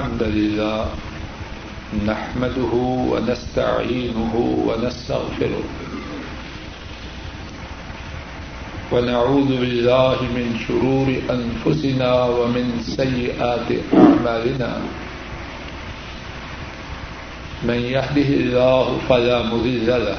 الحمد 0.00 0.22
لله 0.22 0.86
نحمده 2.08 2.72
ونستعينه 3.12 4.34
ونستغفره 4.68 5.64
ونعوذ 8.92 9.50
بالله 9.60 10.16
من 10.36 10.46
شرور 10.66 11.08
أنفسنا 11.36 12.10
ومن 12.24 12.66
سيئات 12.96 13.68
أعمالنا 13.94 14.72
من 17.68 17.80
يهده 17.96 18.28
الله 18.40 18.98
فلا 19.08 19.38
مضل 19.52 19.86
له 20.08 20.18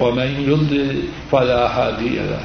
ومن 0.00 0.30
يضلل 0.50 1.02
فلا 1.32 1.62
هادي 1.78 2.16
له 2.18 2.44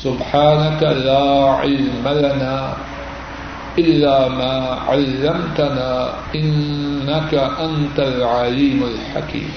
سبحانك 0.00 0.82
لا 0.82 1.60
علم 1.60 2.04
لنا 2.08 2.72
إلا 3.78 4.28
ما 4.28 4.54
علمتنا 4.88 6.12
إنك 6.34 7.34
أنت 7.36 7.98
العليم 7.98 8.80
الحكيم. 8.92 9.50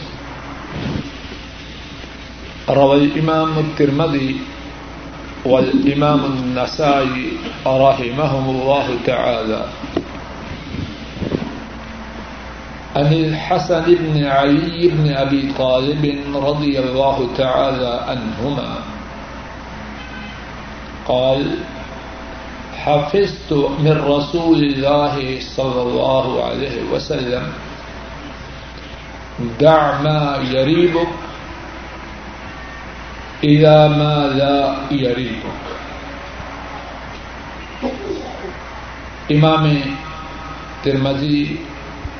روى 2.69 2.95
الإمام 2.97 3.59
الترمذي 3.59 4.35
والإمام 5.45 6.21
النسائي 6.25 7.27
رحمهم 7.67 8.45
الله 8.49 8.87
تعالى. 9.05 9.61
عن 12.95 13.13
الحسن 13.13 13.85
بن 13.87 14.15
علي 14.23 14.87
بن 14.87 15.13
أبي 15.13 15.51
طالب 15.57 16.03
رضي 16.35 16.79
الله 16.79 17.17
تعالى 17.37 17.91
عنهما. 18.07 18.71
قال، 21.05 21.57
حفظت 22.83 23.53
من 23.53 24.01
رسول 24.07 24.63
الله 24.63 25.39
صلى 25.41 25.81
الله 25.81 26.43
عليه 26.43 26.83
وسلم 26.91 27.51
دع 29.59 30.01
ما 30.01 30.39
يريبك 30.51 31.07
إلى 33.43 33.89
ما 33.89 34.27
لا 34.27 34.75
يريبك. 34.91 35.73
امام 39.31 39.79
ترمذی 40.83 41.55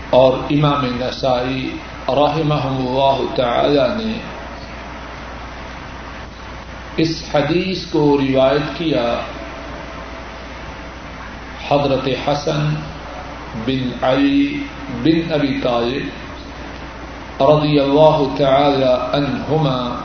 اور 0.10 0.34
امام 0.50 0.86
نسائی 0.86 1.70
رحمہم 2.08 2.78
اللہ 2.78 3.36
تعالی 3.36 4.04
نے 4.04 4.14
اس 6.98 7.24
حدیث 7.34 7.86
کو 7.86 8.18
روایت 8.18 8.78
کیا 8.78 9.22
حضرت 11.70 12.10
حسن 12.28 12.74
بن 13.66 13.90
علی 14.02 14.64
بن 15.04 15.34
ابی 15.34 15.60
طالب 15.64 17.42
رضی 17.42 17.80
اللہ 17.80 18.24
تعالی 18.38 18.92
عنہما، 19.14 20.00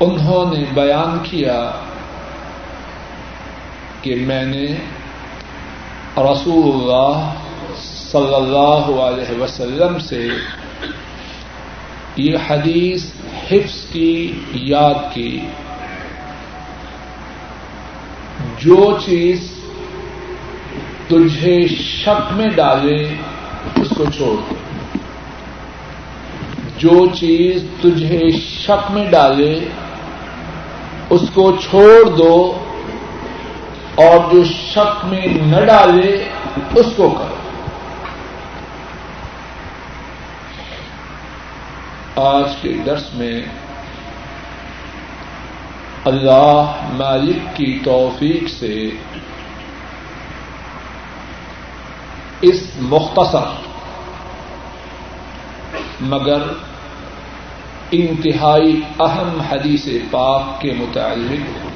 انہوں 0.00 0.54
نے 0.54 0.64
بیان 0.74 1.18
کیا 1.22 1.70
کہ 4.00 4.14
میں 4.14 4.44
نے 4.44 4.66
رسول 6.16 6.74
اللہ 6.74 7.32
صلی 7.76 8.34
اللہ 8.34 9.00
علیہ 9.02 9.40
وسلم 9.40 9.98
سے 9.98 10.28
یہ 12.16 12.36
حدیث 12.48 13.10
حفظ 13.50 13.90
کی، 13.92 14.40
یاد 14.52 15.14
کی۔ 15.14 15.40
جو 18.58 18.98
چیز 19.04 19.50
تجھے 21.08 21.68
شک 21.68 22.32
میں 22.32 22.46
ڈالے، 22.46 23.14
اس 23.76 23.88
کو 23.96 24.04
چھوڑ 24.16 24.36
دو 24.36 24.54
جو 26.78 27.06
چیز 27.14 27.64
تجھے 27.80 28.30
شک 28.30 28.90
میں 28.90 29.10
ڈالے، 29.10 29.60
اس 31.10 31.22
کو 31.34 31.56
چھوڑ 31.70 32.10
دو۔ 32.10 32.58
اور 33.94 34.32
جو 34.32 34.44
شک 34.44 35.04
میں 35.04 35.26
نہ 35.26 35.64
ڈالے، 35.64 36.24
اس 36.74 36.86
کو 36.96 37.10
کرو 37.10 37.33
آج 42.16 42.44
کے 42.62 42.72
درس 42.86 43.14
میں 43.14 43.40
اللہ 46.04 46.74
مالک 46.92 47.56
کی 47.56 47.78
توفیق 47.84 48.48
سے 48.48 48.90
اس 52.40 52.62
مختصر 52.78 53.50
مگر 56.00 56.42
انتہائی 57.90 58.80
اہم 59.00 59.40
حدیث 59.40 59.88
پاک 60.10 60.60
کے 60.60 60.72
متعلق 60.72 61.74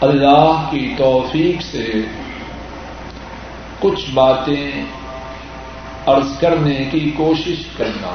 اللہ 0.00 0.68
کی 0.70 0.94
توفیق 0.98 1.62
سے 1.62 1.86
کچھ 3.80 4.10
باتیں 4.14 4.84
عرض 6.06 6.38
کرنے 6.40 6.84
کی 6.90 7.10
کوشش 7.16 7.66
کرنا۔ 7.76 8.14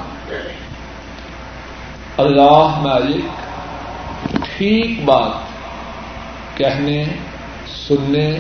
اللہ 2.18 2.80
مالک 2.81 3.25
ٹھیک 4.31 5.06
بات 5.06 5.31
کہنے، 6.58 7.06
سننے، 7.88 8.40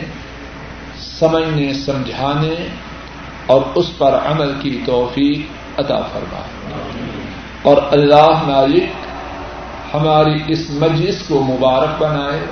سمجھنے، 0.99 1.73
سمجھانے 1.73 2.67
اور 3.45 3.61
اس 3.75 3.97
پر 3.97 4.19
عمل 4.25 4.53
کی 4.61 4.79
توفیق 4.85 5.39
عطا 5.79 6.01
فرمائے 6.01 6.71
اور 7.61 7.77
اللہ 7.91 8.43
مالک 8.47 8.89
ہماری 9.93 10.43
اس 10.47 10.69
مجلس 10.69 11.23
کو 11.27 11.41
مبارک 11.41 12.01
بنائے۔ 12.01 12.45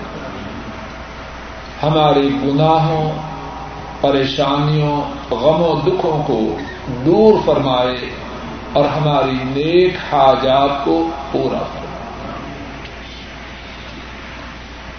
ہمارے 1.83 2.21
گناہوں، 2.21 3.11
پریشانیوں، 4.01 5.01
غم 5.33 5.61
و 5.61 5.81
دکھوں 5.81 6.23
کو 6.23 6.57
دور 6.87 7.39
فرمائے 7.45 8.09
اور 8.73 8.85
ہماری 8.85 9.37
نیک 9.43 9.95
حاجات 10.11 10.85
کو 10.85 11.09
پورا 11.31 11.57
فرمائے۔ 11.57 11.85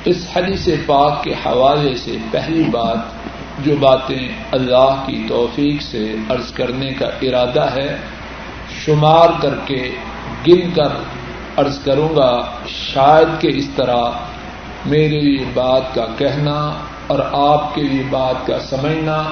اس 0.05 0.29
حدیث 0.37 0.69
پاک 0.87 1.25
کے 1.25 1.33
حوالے 1.47 1.95
سے 1.95 2.17
پہلی 2.31 2.65
بات 2.65 2.99
جو 3.59 3.77
باتیں 3.77 4.29
اللہ 4.53 5.03
کی 5.07 5.27
توفیق 5.29 5.83
سے 5.83 6.15
عرض 6.29 6.53
کرنے 6.53 6.95
کا 6.95 7.07
ارادہ 7.23 7.67
ہے، 7.75 7.97
شمار 8.85 9.29
کر 9.41 9.55
کے 9.67 9.91
گن 10.49 10.71
کر 10.71 10.89
عرض 11.57 11.79
کروں 11.79 12.17
گا، 12.17 12.45
شاید 12.67 13.41
کہ 13.41 13.49
اس 13.55 13.69
طرح 13.77 14.03
میرے 14.87 15.21
لیے 15.21 15.45
بات 15.55 15.95
کا 15.95 16.07
کہنا 16.19 16.79
اور 17.07 17.19
آپ 17.33 17.75
کے 17.75 17.83
لیے 17.83 18.03
بات 18.11 18.47
کا 18.47 18.59
سمجھنا 18.61 19.23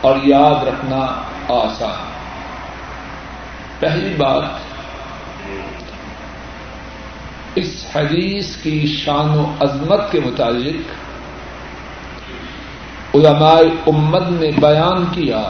اور 0.00 0.16
یاد 0.24 0.64
رکھنا 0.64 1.06
آسان 1.48 2.12
پہلی 3.78 4.14
بات، 4.14 4.44
اس 7.54 7.86
حدیث 7.94 8.56
کی 8.56 8.86
شان 8.86 9.28
و 9.38 9.44
عظمت 9.60 10.12
کے 10.12 10.20
متعلق 10.20 10.92
علماء 13.14 13.60
امت 13.86 14.30
نے 14.30 14.50
بیان 14.60 15.04
کیا 15.12 15.42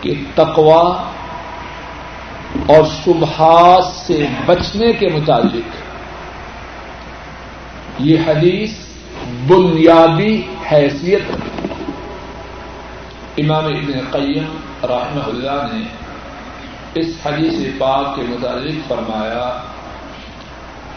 کہ 0.00 0.14
تقوا 0.34 0.82
اور 2.66 2.84
شبہات 3.04 3.84
سے 3.84 4.26
بچنے 4.46 4.92
کے 4.92 5.08
متعلق 5.08 5.76
یہ 7.98 8.18
حدیث 8.26 8.70
بنیادی 9.46 10.42
حیثیت 10.72 11.22
امام 13.38 13.64
ابن 13.64 13.92
قیم 14.10 14.44
رحمہ 14.82 15.26
اللہ 15.26 15.66
نے 15.72 15.86
اس 16.94 17.06
حدیث 17.26 17.78
پاک 17.78 18.16
کے 18.16 18.22
متعلق 18.22 18.88
فرمایا 18.88 19.62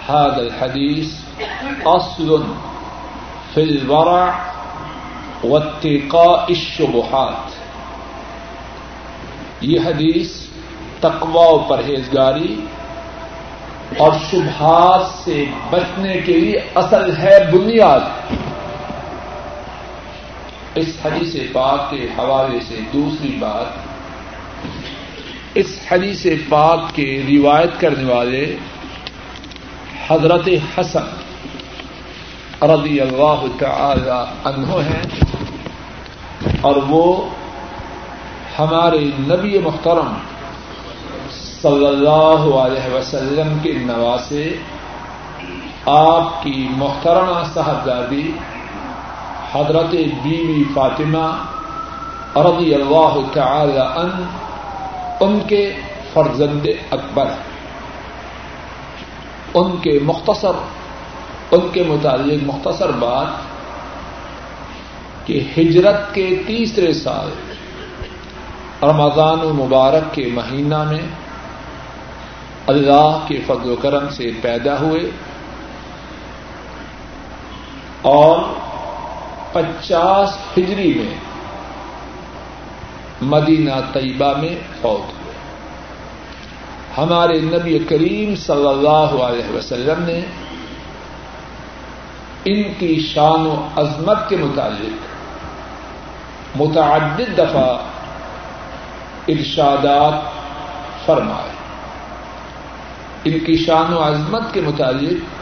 حاد 0.08 0.38
الحدیث 0.38 1.08
اصل 1.86 2.36
فی 3.54 3.62
الورع 3.62 4.30
واتقاء 5.44 6.46
الشبہات. 6.50 7.52
یہ 9.62 9.80
حدیث 9.80 10.32
تقوا 11.00 11.46
و 11.46 11.60
پرہیزگاری 11.60 12.66
اور 13.98 14.12
شبہات 14.32 15.24
سے 15.24 15.46
بچنے 15.70 16.18
کے 16.18 16.34
لیے 16.34 16.60
اصل 16.76 17.18
ہے 17.18 17.40
بنیاد۔ 17.52 18.00
اس 20.76 20.90
حدیث 21.06 21.36
پاک 21.54 21.90
کے 21.90 22.06
حوالے 22.18 22.60
سے 22.68 22.76
دوسری 22.94 23.30
بات، 23.40 23.70
اس 25.56 25.72
حدیث 25.92 26.26
پاک 26.50 26.94
کے 26.96 27.06
روایت 27.28 27.80
کرنے 27.80 28.04
والے 28.12 28.44
حضرت 30.08 30.48
حسن 30.78 31.08
رضی 32.66 33.00
اللہ 33.02 33.44
تعالی 33.60 34.20
عنہ 34.50 34.80
ہیں 34.88 35.04
اور 36.62 36.76
وہ 36.90 37.06
ہمارے 38.60 39.00
نبی 39.28 39.58
محترم 39.60 40.14
صلی 41.62 41.86
اللہ 41.86 42.48
علیہ 42.62 42.94
وسلم 42.94 43.58
کے 43.64 43.74
نواسے 43.82 44.48
آپ 45.88 46.44
کی 46.44 46.68
محترمہ 46.78 47.42
صاحبزادی 47.54 48.28
حضرت 49.53 49.92
بی 50.24 50.36
بی 50.48 50.63
فاطمہ 50.74 51.27
رضی 52.36 52.74
اللہ 52.74 53.18
تعالی 53.33 53.80
ان 53.80 54.12
ان 55.19 55.39
کے 55.48 55.71
فرزند 56.13 56.68
اکبر، 56.92 57.25
ان 59.53 59.77
کے 59.77 60.00
مختصر، 60.03 60.62
ان 61.51 61.68
کے 61.74 61.83
متعلق 61.83 62.44
مختصر 62.44 62.92
بات 62.92 63.27
کہ 65.27 65.44
ہجرت 65.57 66.13
کے 66.13 66.44
تیسرے 66.48 66.94
سال 66.94 67.30
رمضان 68.83 69.39
المبارک 69.39 70.13
کے 70.13 70.30
مہینہ 70.33 70.83
میں 70.83 71.01
اللہ 72.68 73.19
کے 73.27 73.39
فضل 73.48 73.69
و 73.69 73.75
کرم 73.75 74.09
سے 74.09 74.31
پیدا 74.42 74.80
ہوئے 74.80 75.09
اور 78.01 78.39
پچاس 79.51 80.38
ہجری 80.57 80.94
میں 80.94 81.15
مدینہ 83.21 83.71
طیبہ 83.94 84.38
میں 84.38 84.56
فوت 84.81 85.13
ہوئے۔ 85.13 85.33
ہمارے 86.98 87.39
نبی 87.39 87.80
کریم 87.80 88.36
صلی 88.36 88.68
اللہ 88.68 89.24
علیہ 89.24 89.56
وسلم 89.56 90.03
نے 90.03 90.21
ان 92.45 92.63
کی 92.80 93.00
شان 93.13 93.48
و 93.48 93.68
عظمت 93.75 94.30
کے 94.30 94.38
متعلق 94.38 95.12
متعدد 96.56 97.38
دفعہ 97.38 97.77
ارشادات 99.27 100.13
فرمائے۔ 101.06 101.62
ان 103.24 103.39
کی 103.39 103.57
شان 103.57 103.94
و 103.94 104.03
عظمت 104.03 104.53
کے 104.53 104.62
مطابق 104.62 105.42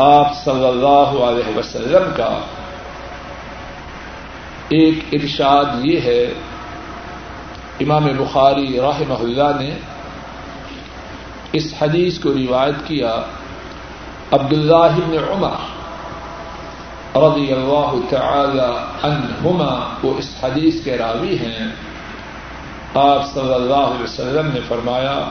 آپ 0.00 0.44
صلی 0.44 0.66
اللہ 0.66 1.24
علیہ 1.24 1.58
وسلم 1.58 2.10
کا 2.16 2.38
ایک 4.68 4.98
ارشاد 5.12 5.64
یہ 5.82 6.00
ہے، 6.00 6.24
امام 7.80 8.04
بخاری 8.18 8.80
رحمہ 8.80 9.20
اللہ 9.20 9.60
نے 9.60 9.74
اس 11.52 11.74
حدیث 11.80 12.18
کو 12.18 12.32
روایت 12.34 12.74
کیا 12.86 13.16
عبد 14.32 14.52
اللہ 14.52 14.98
عمر 15.32 15.56
رضی 17.16 17.52
اللہ 17.52 17.92
تعالی 18.10 18.72
عنہما 19.02 19.94
وہ 20.02 20.14
اس 20.18 20.36
حدیث 20.42 20.84
کے 20.84 20.98
راوی 20.98 21.38
ہیں۔ 21.38 21.66
آپ 22.94 23.26
صلی 23.34 23.54
اللہ 23.54 23.84
علیہ 23.90 24.02
وسلم 24.02 24.50
نے 24.54 24.60
فرمایا، 24.68 25.28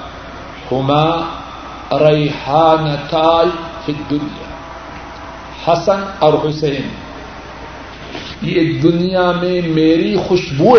ہما 0.72 1.08
ریحان 1.92 2.96
تال 3.10 3.50
فی 3.86 3.94
دنیا 4.10 4.54
حسن 5.66 6.04
اور 6.20 6.34
حسین 6.50 6.90
یہ 8.42 8.80
دنیا 8.80 9.32
میں 9.32 9.62
میری 9.68 10.16
خوشبو 10.28 10.78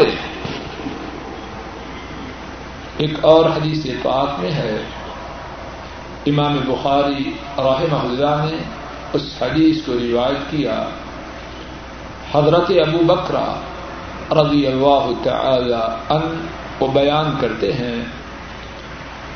ایک 2.98 3.24
اور 3.24 3.44
حدیث 3.44 3.86
پاک 4.02 4.40
میں 4.40 4.52
ہے۔ 4.52 4.82
امام 6.26 6.56
بخاری 6.66 7.30
رحمہ 7.58 7.96
اللہ 7.96 8.46
نے 8.50 8.58
اس 9.12 9.42
حدیث 9.42 9.76
کو 9.86 9.92
روایت 9.92 10.50
کیا۔ 10.50 10.84
حضرت 12.34 12.70
ابو 12.70 12.98
بکرا 12.98 13.60
رضی 14.30 14.66
اللہ 14.66 15.10
تعالی 15.22 15.82
ان 16.08 16.46
کو 16.78 16.86
بیان 16.86 17.36
کرتے 17.40 17.72
ہیں۔ 17.72 18.04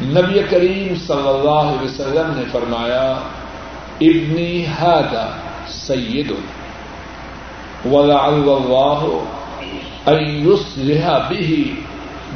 نبی 0.03 0.41
کریم 0.51 0.95
صلی 1.07 1.29
اللہ 1.29 1.51
علیہ 1.51 1.85
وسلم 1.85 2.33
نے 2.37 2.45
فرمایا، 2.53 3.13
ابنی 4.01 4.67
ہادا 4.67 5.37
سید 5.69 6.33
ولعل 7.85 8.49
اللہ 8.49 9.23
ان 10.07 10.49
يصلح 10.49 11.19
به 11.29 11.63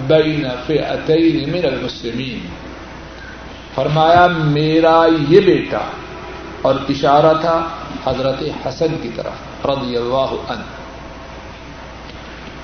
بین 0.06 0.46
فئتین 0.67 1.52
من 1.52 1.64
المسلمین 1.64 2.41
فرمایا، 3.75 4.26
میرا 4.26 5.06
یہ 5.29 5.41
بیٹا، 5.41 5.79
اور 6.62 6.75
اشارہ 6.88 7.34
تھا 7.41 7.69
حضرت 8.06 8.43
حسن 8.67 8.96
کی 9.03 9.08
طرف، 9.15 9.67
رضی 9.67 9.96
اللہ 9.96 10.32
عنہ۔ 10.48 10.65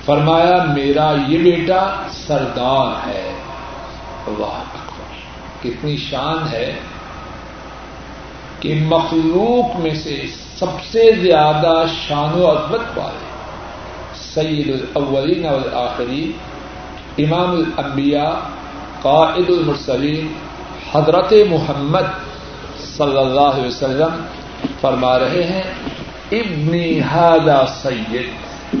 فرمایا، 0.05 0.63
میرا 0.63 1.13
یہ 1.27 1.37
بیٹا 1.37 1.95
سردار 2.11 3.07
ہے۔ 3.07 3.33
اللہ 4.27 4.63
کتنی 5.61 5.97
شان 5.97 6.37
ہے 6.51 6.79
کہ 8.59 8.83
مخلوق 8.85 9.79
میں 9.79 9.95
سے 9.95 10.25
سب 10.61 10.81
سے 10.91 11.03
زیادہ 11.21 11.71
شان 11.91 12.33
و 12.39 12.49
عظمت 12.51 12.97
والے 12.97 13.29
سید 14.15 14.69
الاولین 14.71 15.45
والآخرین، 15.45 16.31
امام 17.17 17.51
الانبیاء، 17.51 18.33
قائد 19.01 19.49
المرسلین، 19.49 20.27
حضرت 20.93 21.33
محمد 21.49 22.11
صلی 22.97 23.17
اللہ 23.17 23.49
علیہ 23.55 23.67
وسلم 23.67 24.21
فرما 24.81 25.17
رہے 25.19 25.43
ہیں، 25.43 25.63
ابنی 26.31 26.99
ہادا 27.11 27.59
سید، 27.81 28.77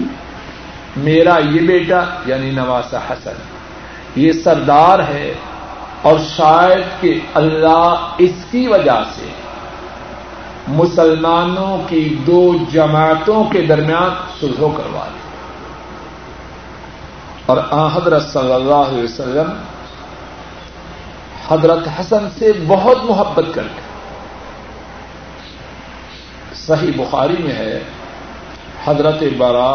میرا 0.97 1.37
یہ 1.51 1.67
بیٹا 1.67 2.03
یعنی 2.25 2.51
نواسا 2.51 2.99
حسن، 3.09 3.43
یہ 4.15 4.31
سردار 4.43 5.07
ہے 5.09 5.33
اور 6.01 6.19
شاید 6.29 7.01
کہ 7.01 7.19
اللہ 7.33 8.15
اس 8.17 8.45
کی 8.51 8.67
وجہ 8.67 9.03
سے 9.15 9.29
مسلمانوں 10.77 11.77
کی 11.89 12.03
دو 12.27 12.41
جماعتوں 12.71 13.43
کے 13.51 13.61
درمیان 13.67 14.11
سلحو 14.39 14.69
کروا 14.77 15.05
دی 15.13 15.19
اور 17.45 17.57
آ 17.71 17.85
حضرت 17.95 18.23
صلی 18.31 18.53
اللہ 18.53 18.83
علیہ 18.89 19.03
وسلم 19.03 19.49
حضرت 21.47 21.87
حسن 21.99 22.27
سے 22.39 22.51
بہت 22.67 23.03
محبت 23.09 23.53
کرتے 23.53 23.89
صحیح 26.65 26.91
بخاری 26.97 27.37
میں 27.43 27.53
ہے، 27.53 27.79
حضرت 28.85 29.23
برا 29.37 29.73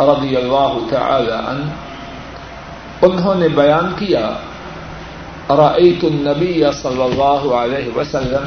رضی 0.00 0.36
اللہ 0.36 0.72
تعالی 0.90 1.32
عنہ، 1.32 1.66
انہوں 3.06 3.34
نے 3.34 3.48
بیان 3.56 3.92
کیا 3.98 4.26
رأيت 5.50 6.04
النبي 6.04 6.72
صلى 6.72 7.04
الله 7.04 7.58
عليه 7.58 7.86
وسلم 7.96 8.46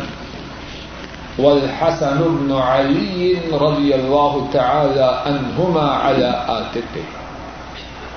والحسن 1.40 2.20
بن 2.20 2.52
علي 2.52 3.38
رضي 3.62 3.96
الله 3.96 4.48
تعالى 4.52 5.08
عنهما 5.26 5.88
على 5.90 6.30
آتته. 6.48 7.06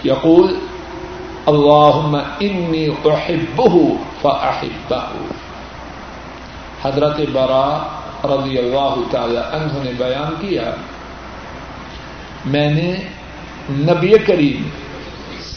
يقول 0.04 0.54
اللہ 1.46 1.96
انی 2.46 2.86
احبہ 3.04 3.74
فاحبہ 4.20 5.00
حضرت 6.82 7.20
برا 7.32 7.68
رضی 8.32 8.58
اللہ 8.58 8.94
تعالی 9.10 9.38
عنہ 9.38 9.82
نے 9.84 9.92
بیان 9.98 10.34
کیا، 10.40 10.70
میں 12.54 12.70
نے 12.70 12.90
نبی 13.90 14.12
کریم 14.26 14.68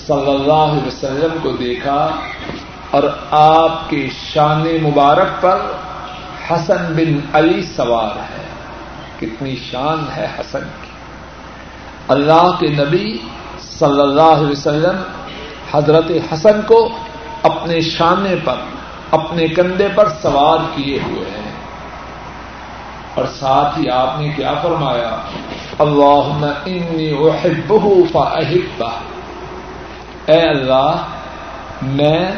صلی 0.07 0.31
اللہ 0.31 0.65
علیہ 0.72 0.88
وسلم 0.88 1.38
کو 1.43 1.51
دیکھا 1.60 2.00
اور 2.91 3.03
آپ 3.31 3.89
کے 3.89 4.05
شان 4.17 4.65
مبارک 4.84 5.41
پر 5.41 5.62
حسن 6.52 6.94
بن 6.96 7.20
علی 7.34 7.64
سوار 7.64 8.18
ہے۔ 8.18 8.46
کتنی 9.20 9.56
شان 9.56 10.06
ہے 10.18 10.28
حسن 10.40 10.60
کی۔ 10.60 10.88
اللہ 12.08 12.52
کے 12.60 12.68
نبی 12.68 13.18
صلی 13.62 14.02
اللہ 14.02 14.22
علیہ 14.22 14.52
وسلم 14.52 15.02
حضرت 15.74 16.12
حسن 16.34 16.62
کو 16.68 16.90
اپنے 17.44 17.82
شانے 17.82 18.36
پر، 18.44 18.56
اپنے 19.12 19.48
کندھے 19.48 19.88
پر 19.96 20.10
سوار 20.22 20.58
کیے 20.75 21.00
ہوئے 21.08 21.30
ہیں۔ 21.30 21.52
اور 23.14 23.25
ساتھ 23.25 23.80
ہی 23.80 23.90
آپ 23.90 24.20
نے 24.20 24.30
کیا 24.30 24.54
فرمایا؟ 24.62 25.18
اللہ 25.80 26.46
انی 26.66 27.12
احبہ 27.12 28.12
فاحبہ۔ 28.12 28.92
اے 30.25 30.42
اللہ، 30.42 30.96
میں 31.82 32.32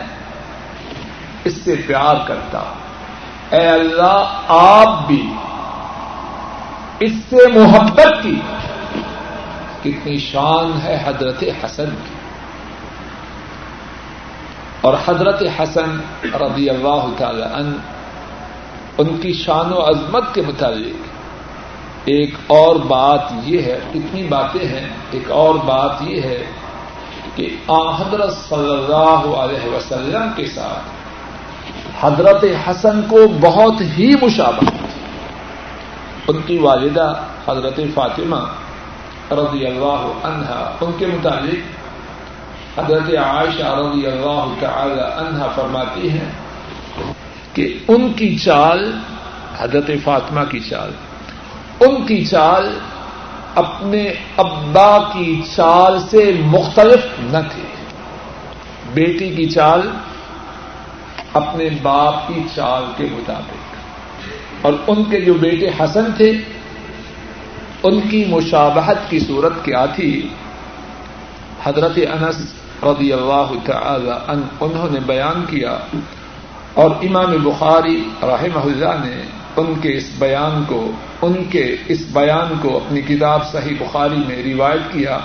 اس 1.44 1.54
سے 1.64 1.76
پیار 1.88 2.16
کرتا 2.28 2.60
ہوں۔ 2.60 2.87
اے 3.52 3.68
اللہ، 3.68 4.42
آپ 4.48 5.08
بھی 5.08 5.34
اس 7.00 7.12
سے 7.30 7.60
محبت 7.60 8.24
کی۔ 8.24 8.40
کتنی 9.84 10.18
شان 10.18 10.80
ہے 10.84 11.04
حضرت 11.06 11.44
حسن 11.64 11.86
کی۔ 11.86 12.16
اور 14.82 14.94
حضرت 15.08 15.44
حسن 15.60 16.00
رضی 16.24 16.70
اللہ 16.70 17.06
تعالی 17.18 17.44
ان 17.44 17.78
ان 18.98 19.18
کی 19.18 19.34
شان 19.34 19.74
و 19.74 19.90
عظمت 19.90 20.24
کے 20.34 20.42
متعلق 20.48 21.08
ایک 22.06 22.36
اور 22.48 22.76
بات 22.76 23.22
یہ 23.44 23.62
ہے، 23.62 23.80
کتنی 23.90 24.24
باتیں 24.24 24.68
ہیں۔ 24.68 24.90
ایک 25.12 25.32
اور 25.32 25.56
بات 25.56 25.92
یہ 26.02 26.22
ہے 26.22 26.46
کہ 27.36 27.56
آ 27.68 27.96
حضرت 27.96 28.38
صلی 28.50 28.74
اللہ 28.74 29.36
علیہ 29.36 29.70
وسلم 29.70 30.32
کے 30.36 30.46
ساتھ 30.46 30.97
حضرت 32.02 32.44
حسن 32.68 33.02
کو 33.02 33.28
بہت 33.28 33.82
ہی 33.82 34.12
مشابہ 34.22 34.70
ان 36.28 36.42
کی 36.46 36.58
والدہ 36.58 37.14
حضرت 37.48 37.80
فاطمہ 37.94 38.40
رضی 39.32 39.66
اللہ 39.66 40.04
عنہا، 40.24 40.60
ان 40.82 40.92
کے 40.98 41.06
مطابق 41.06 42.80
حضرت 42.80 43.10
عائشہ 43.24 43.64
رضی 43.64 44.06
اللہ 44.08 44.54
تعالی 44.60 45.02
عنہا 45.02 45.48
فرماتی 45.56 46.10
ہیں 46.10 46.30
کہ 47.54 47.80
ان 47.88 48.14
کی 48.14 48.36
چال، 48.38 48.92
حضرت 49.58 49.90
فاطمہ 50.04 50.42
کی 50.52 50.60
چال، 50.60 50.92
ان 51.80 52.06
کی 52.06 52.26
چال 52.26 52.78
اپنے 53.56 54.14
ابا 54.38 54.98
کی 55.14 55.42
چال 55.56 56.00
سے 56.00 56.32
مختلف 56.46 57.06
نہ 57.20 57.38
تھی۔ 57.52 57.64
بیٹی 58.94 59.30
کی 59.36 59.50
چال 59.50 59.90
اپنے 61.38 61.70
باپ 61.82 62.28
کی 62.28 62.42
چال 62.56 62.84
کے 62.98 63.08
مطابق۔ 63.12 63.78
اور 64.62 64.74
ان 64.88 65.04
کے 65.04 65.22
جو 65.22 65.34
بیٹے 65.34 65.70
حسن 65.80 66.06
تھے، 66.18 66.32
ان 67.84 68.02
کی 68.02 68.26
مشابہت 68.28 69.10
کی 69.10 69.20
صورت 69.20 69.66
کیا 69.66 69.86
تھی؟ 69.86 70.28
حضرت 71.64 71.98
انس 71.98 72.54
رضی 72.84 73.14
اللہ 73.14 73.52
تعالی 73.66 74.12
ان 74.28 74.42
انہوں 74.60 74.94
نے 74.94 75.00
بیان 75.00 75.46
کیا۔ 75.50 75.78
اور 76.74 76.92
امام 76.92 77.44
بخاری 77.44 78.10
رحمہ 78.24 78.60
اللہ 78.60 79.06
نے 79.06 79.22
ان 79.56 79.74
کے 79.82 79.98
اس 79.98 80.10
بیان 80.20 80.64
کو، 80.68 80.92
ان 81.22 81.44
کے 81.50 81.76
اس 81.88 82.04
بیان 82.14 82.54
کو 82.62 82.78
اپنی 82.78 83.02
کتاب 83.02 83.52
صحیح 83.52 83.76
بخاری 83.80 84.24
میں 84.28 84.44
روایت 84.44 84.94
کیا۔ 84.94 85.20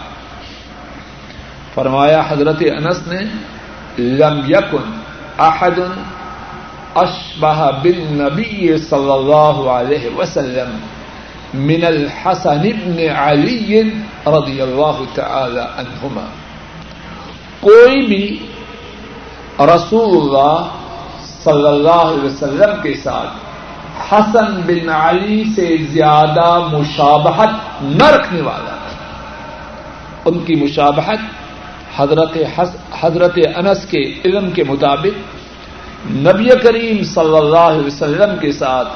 فرمایا 1.75 2.23
حضرت 2.29 2.57
انس 2.61 3.07
نے، 3.07 3.21
لم 3.99 4.41
یکن 4.49 5.02
احد 5.41 5.79
اشبہ 6.95 7.71
بن 7.83 8.01
نبی 8.15 8.77
صلی 8.79 9.11
اللہ 9.11 9.61
علیہ 9.71 10.09
وسلم 10.17 10.77
من 11.55 11.85
الحسن 11.85 12.67
ابن 12.67 12.99
علی 13.17 13.83
رضی 14.27 14.61
اللہ 14.61 15.03
تعالی 15.15 15.61
عنہما 15.61 16.27
کوئی 17.61 18.07
بھی 18.07 18.27
رسول 19.67 20.17
اللہ 20.17 20.69
صلی 21.43 21.67
اللہ 21.67 22.03
علیہ 22.05 22.25
وسلم 22.25 22.81
کے 22.83 22.95
ساتھ 22.95 24.11
حسن 24.11 24.61
بن 24.67 24.89
علی 24.91 25.43
سے 25.57 25.77
زیادہ 25.93 26.49
مشابہت 26.73 27.83
نہ 27.83 28.11
رکھنے 28.11 28.41
والا 28.41 28.77
ان 30.25 30.39
کی 30.39 30.55
مشابہت 30.55 31.42
حضرت 31.97 32.39
حضرت 33.01 33.39
انس 33.57 33.87
کے 33.91 34.13
علم 34.25 34.51
کے 34.51 34.65
مطابق 34.65 35.19
نبی 36.11 36.49
کریم 36.63 37.05
صلی 37.05 37.37
اللہ 37.37 37.59
علیہ 37.59 37.87
وسلم 37.87 38.39
کے 38.39 38.53
ساتھ 38.53 38.89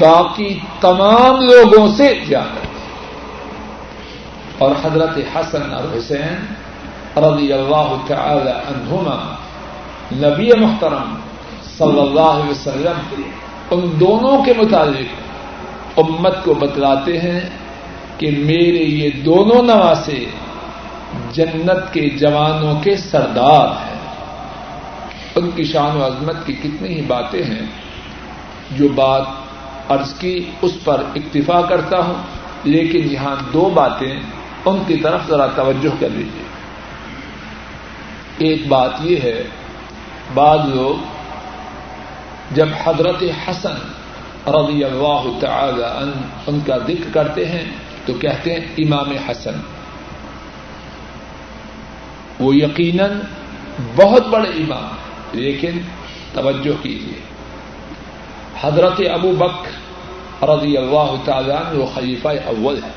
باقی 0.00 0.58
تمام 0.80 1.40
لوگوں 1.40 1.88
سے 1.96 2.18
زیادہ۔ 2.26 2.66
اور 4.58 4.70
حضرت 4.84 5.18
حسن 5.34 5.74
اور 5.74 5.98
حسین 5.98 6.36
رضی 7.16 7.52
اللہ 7.52 7.94
تعالی 8.06 8.50
عنہما 8.50 9.34
نبی 10.12 10.48
محترم 10.60 11.14
صلی 11.78 12.00
اللہ 12.00 12.20
علیہ 12.20 12.50
وسلم 12.50 13.22
ان 13.70 14.00
دونوں 14.00 14.44
کے 14.44 14.52
متعلق 14.56 15.24
امت 15.96 16.44
کو 16.44 16.54
بتلاتے 16.54 17.20
ہیں 17.20 17.40
کہ 18.18 18.30
میرے 18.30 18.84
یہ 18.84 19.10
دونوں 19.24 19.62
نواسے 19.62 20.24
جنت 21.32 21.92
کے 21.92 22.08
جوانوں 22.08 22.80
کے 22.80 22.96
سردار 22.96 23.68
ہیں۔ 23.68 24.14
ان 25.34 25.50
کی 25.50 25.64
شان 25.64 25.96
و 25.96 26.06
عظمت 26.06 26.36
کی 26.46 26.52
کتنی 26.52 26.88
ہی 26.88 27.02
باتیں 27.02 27.42
ہیں۔ 27.42 27.66
جو 28.70 28.88
بات 28.88 29.22
عرض 29.88 30.14
کی، 30.14 30.50
اس 30.62 30.72
پر 30.84 31.02
اکتفا 31.14 31.60
کرتا 31.62 31.98
ہوں۔ 31.98 32.14
لیکن 32.64 33.12
یہاں 33.12 33.36
دو 33.52 33.70
باتیں 33.74 34.20
ان 34.64 34.82
کی 34.86 34.96
طرف 34.96 35.20
ذرا 35.28 35.46
توجہ 35.46 36.00
کر 36.00 36.08
لیجیے 36.08 36.44
ایک 38.38 38.68
بات 38.68 38.90
یہ 39.00 39.16
ہے، 39.22 39.42
بعض 40.34 40.58
لوگ 40.74 41.04
جب 42.54 42.68
حضرت 42.84 43.22
حسن 43.48 43.74
رضی 44.46 44.84
اللہ 44.84 45.38
تعالی 45.40 46.10
ان 46.46 46.58
کا 46.66 46.78
ذکر 46.78 47.10
کرتے 47.12 47.44
ہیں 47.44 47.64
تو 48.06 48.12
کہتے 48.12 48.54
ہیں 48.54 48.60
امام 48.78 49.12
حسن۔ 49.28 49.73
وہ 52.44 52.56
یقیناً 52.56 53.20
بہت 53.96 54.26
بڑے 54.26 54.48
امام 54.48 54.88
لیکن 55.32 55.78
توجہ 56.32 56.82
کیجیے 56.82 57.20
حضرت 58.60 59.00
ابو 59.14 59.32
بک 59.38 60.44
رضی 60.44 60.76
اللہ 60.76 61.14
تعالیٰ 61.24 61.62
وہ 61.74 61.86
خلیفہ 61.94 62.28
اول 62.28 62.76
ہے 62.76 62.92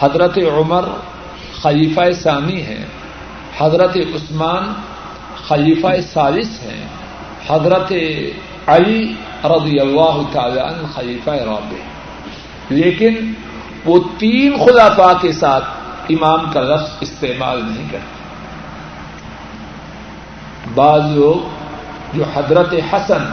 حضرت 0.00 0.38
عمر 0.38 0.84
خلیفہ 1.62 2.12
ثانی 2.12 2.62
ہے 2.62 2.84
حضرت 3.58 3.96
عثمان 3.96 4.72
خلیفہ 5.48 6.00
ثالث 6.12 6.62
ہیں۔ 6.62 6.86
حضرت 7.48 7.92
علی 8.66 9.14
رضی 9.44 9.80
اللہ 9.80 10.20
تعالی 10.32 10.60
عنہ 10.60 10.86
خلیفہ 10.94 11.30
رابع 11.30 11.78
لیکن 12.70 13.32
وہ 13.84 13.98
تین 14.18 14.56
خلافا 14.64 15.12
کے 15.20 15.32
ساتھ 15.32 15.64
امام 16.08 16.52
کا 16.52 16.60
لفظ 16.60 16.90
استعمال 17.00 17.64
نہیں 17.64 17.86
کرتے۔ 17.92 18.17
بعض 20.78 21.02
لوگ 21.14 22.16
جو 22.16 22.24
حضرت 22.34 22.74
حسن 22.92 23.24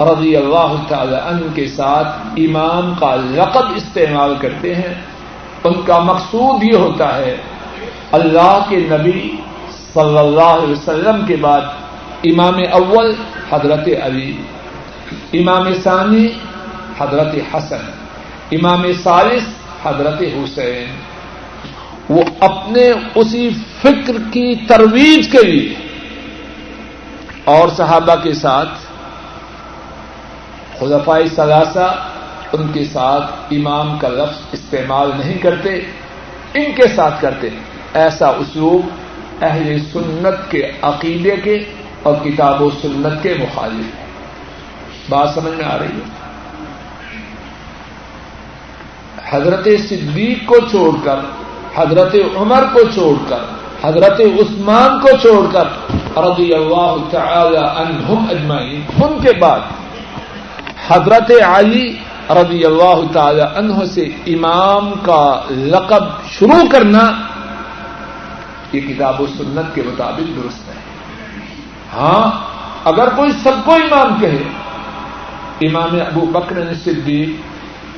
رضی 0.00 0.34
اللہ 0.36 0.74
تعالی 0.88 1.16
عنہ 1.28 1.46
کے 1.54 1.66
ساتھ 1.68 2.08
امام 2.36 2.92
کا 3.00 3.14
لقب 3.16 3.66
استعمال 3.76 4.34
کرتے 4.40 4.74
ہیں، 4.74 4.94
ان 5.64 5.80
کا 5.86 5.98
مقصود 5.98 6.64
یہ 6.64 6.76
ہوتا 6.76 7.08
ہے، 7.16 7.36
اللہ 8.12 8.58
کے 8.68 8.76
نبی 8.90 9.20
صلی 9.94 10.18
اللہ 10.18 10.52
علیہ 10.56 10.72
وسلم 10.72 11.24
کے 11.26 11.36
بعد 11.36 11.64
امام 12.24 12.58
اول 12.72 13.12
حضرت 13.50 13.88
علی، 14.02 14.30
امام 15.32 15.72
ثانی 15.82 16.26
حضرت 16.98 17.34
حسن، 17.50 17.84
امام 18.52 18.82
ثالث 19.02 19.48
حضرت 19.82 20.22
حسین۔ 20.34 20.94
وہ 22.08 22.22
اپنے 22.40 22.86
اسی 23.14 23.48
فکر 23.82 24.16
کی 24.32 24.48
ترویج 24.68 25.28
کے 25.32 25.42
لیے 25.46 25.74
اور 27.46 27.68
صحابہ 27.68 28.14
کے 28.22 28.32
ساتھ 28.32 28.68
خلفائی 30.78 31.28
ثلاثہ 31.28 32.08
ان 32.52 32.72
کے 32.72 32.84
ساتھ 32.84 33.30
امام 33.50 33.98
کا 33.98 34.08
لفظ 34.08 34.42
استعمال 34.52 35.10
نہیں 35.18 35.38
کرتے، 35.38 35.74
ان 36.54 36.72
کے 36.76 36.88
ساتھ 36.96 37.22
کرتے۔ 37.22 37.48
ایسا 37.94 38.28
اسلوب 38.28 38.86
اہل 39.42 39.78
سنت 39.92 40.50
کے 40.50 40.70
عقیدے 40.82 41.36
کے 41.36 41.58
اور 42.02 42.14
کتاب 42.24 42.62
و 42.62 42.70
سنت 42.70 43.22
کے 43.22 43.34
مخالف 43.38 43.98
ہیں 43.98 44.06
بات 45.08 45.28
سمجھ 45.34 45.54
میں 45.54 45.64
آ 45.64 45.78
رہی 45.78 45.86
ہے؟ 45.86 46.26
حضرت 49.30 49.68
صدیق 49.88 50.38
کو 50.46 50.56
چھوڑ 50.70 51.04
کر، 51.04 51.16
حضرت 51.76 52.14
عمر 52.36 52.64
کو 52.72 52.80
چھوڑ 52.94 53.30
کر، 53.30 53.40
حضرت 53.88 54.20
عثمان 54.20 55.00
کو 55.00 55.08
چھوڑ 55.22 55.52
کر 55.52 55.64
رضی 56.16 56.54
اللہ 56.54 56.96
تعالی 57.10 57.56
عنہم 57.56 58.26
اجمعین. 58.30 58.82
ان 59.02 59.20
کے 59.20 59.32
بعد 59.38 59.60
حضرت 60.88 61.32
علی 61.46 61.96
رضی 62.30 62.64
اللہ 62.64 63.12
تعالی 63.12 63.40
عنہ 63.40 63.84
سے 63.84 64.02
امام 64.26 64.92
کا 65.02 65.40
لقب 65.50 66.04
شروع 66.30 66.68
کرنا 66.72 67.12
یہ 68.72 68.80
کتاب 68.80 69.20
و 69.20 69.26
سنت 69.26 69.74
کے 69.74 69.82
مطابق 69.86 70.44
درست 70.44 70.68
ہے۔ 70.68 70.74
ہاں 71.92 72.30
اگر 72.84 73.08
کوئی 73.08 73.30
سب 73.32 73.64
کو 73.64 73.72
امام 73.72 74.20
کہے، 74.20 74.42
امام 75.60 75.94
ابو 76.06 76.26
بکر 76.26 76.74
صدیق، 76.84 77.28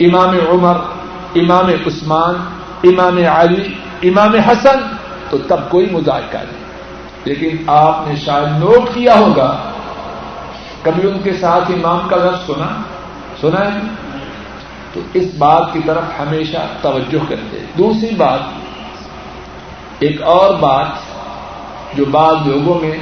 امام 0.00 0.36
عمر، 0.50 0.76
امام 1.34 1.66
عثمان، 1.86 2.34
امام 2.84 3.16
علی، 3.16 3.74
امام 4.08 4.34
حسن، 4.34 4.78
تو 5.30 5.38
تب 5.38 5.70
کوئی 5.70 5.86
مذائقہ 5.90 6.36
نہیں۔ 6.36 6.67
لیکن 7.28 7.56
آپ 7.66 8.08
نے 8.08 8.16
شاید 8.16 8.58
نوٹ 8.58 8.94
کیا 8.94 9.14
ہوگا، 9.14 9.56
کبھی 10.82 11.08
ان 11.10 11.18
کے 11.18 11.32
ساتھ 11.32 11.70
امام 11.70 12.08
کا 12.08 12.16
لفظ 12.16 12.46
سنا؟ 12.46 12.68
سنا 13.40 13.60
ہے؟ 13.64 13.78
تو 14.92 15.00
اس 15.14 15.24
بات 15.38 15.72
کی 15.72 15.80
طرف 15.86 16.04
ہمیشہ 16.20 16.56
توجہ 16.80 17.18
کرتے 17.28 17.58
دوسری 17.78 18.14
بات، 18.14 18.40
ایک 19.98 20.22
اور 20.22 20.54
بات 20.54 20.86
جو 21.94 22.04
بعض 22.04 22.36
لوگوں 22.46 22.80
میں 22.80 22.98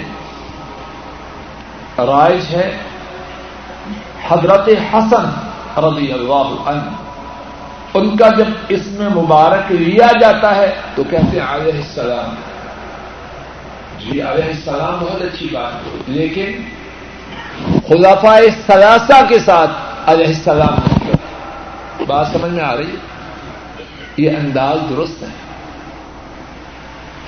رائج 1.99 2.55
ہے، 2.55 2.77
حضرت 4.29 4.69
حسن 4.95 5.27
رضی 5.77 6.13
اللہ 6.13 6.71
عنہ، 6.71 6.91
ان 7.95 8.17
کا 8.17 8.29
جب 8.29 8.51
اس 8.69 8.87
میں 8.87 9.09
مبارک 9.09 9.73
لیا 9.73 10.09
جاتا 10.21 10.57
ہے 10.57 10.75
تو 10.95 11.05
کہتے 11.05 11.41
ہیں 11.41 11.47
علیہ 11.49 11.73
السلام۔ 11.73 12.35
جی 14.01 14.11
علیہ 14.11 14.45
السلام 14.45 15.05
بہت 15.05 15.23
اچھی 15.23 15.49
بات 15.53 15.73
لیکن 16.07 16.53
خلافہ 17.89 18.37
ثلاثہ 18.67 19.27
کے 19.29 19.39
ساتھ 19.39 19.71
علیہ 20.07 20.27
السلام 20.27 20.79
بات 22.07 22.27
سمجھ 22.33 22.53
میں 22.53 22.65
آ 22.65 22.77
رہی 22.77 22.91
ہے؟ 22.91 23.17
یہ 24.17 24.31
انداز 24.31 24.79
درست 24.91 25.23
ہے۔ 25.23 25.29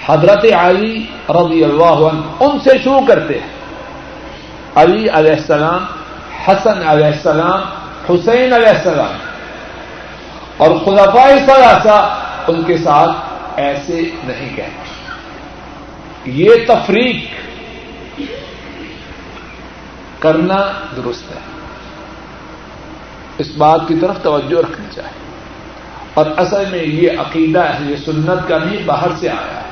حضرت 0.07 0.47
علی 0.59 1.07
رضی 1.29 1.65
اللہ 1.65 1.85
عنہ 1.85 2.21
ان 2.41 2.59
سے 2.65 2.71
شروع 2.85 3.01
کرتے 3.09 3.39
ہیں۔ 3.39 3.49
علی 4.75 5.09
علیہ 5.09 5.33
السلام، 5.33 5.85
حسن 6.49 6.89
علیہ 6.89 7.07
السلام، 7.07 7.61
حسین 8.11 8.53
علیہ 8.53 8.69
السلام۔ 8.69 9.19
اور 10.57 10.71
خلفاء 10.85 11.47
ثلاثہ 11.47 12.19
ان 12.49 12.63
کے 12.63 12.79
ساتھ 12.79 13.11
ایسے 13.57 14.01
نہیں 14.25 14.57
کہتے۔ 14.57 14.88
یہ 16.29 16.51
تفریق 16.67 17.17
کرنا 20.19 20.73
درست 20.97 21.31
ہے۔ 21.31 21.41
اس 23.39 23.51
بات 23.57 23.81
کی 23.89 23.95
طرف 24.01 24.23
توجہ 24.23 24.57
رکھنی 24.57 24.87
چاہیے۔ 24.95 25.29
اور 26.15 26.27
اصل 26.37 26.65
میں 26.71 26.85
یہ 26.85 27.11
عقیدہ 27.19 27.59
اہل 27.59 27.95
سنت 27.97 28.49
کا 28.49 28.59
نہیں، 28.59 28.77
باہر 28.87 29.09
سے 29.19 29.29
آیا 29.29 29.63
ہے۔ 29.63 29.69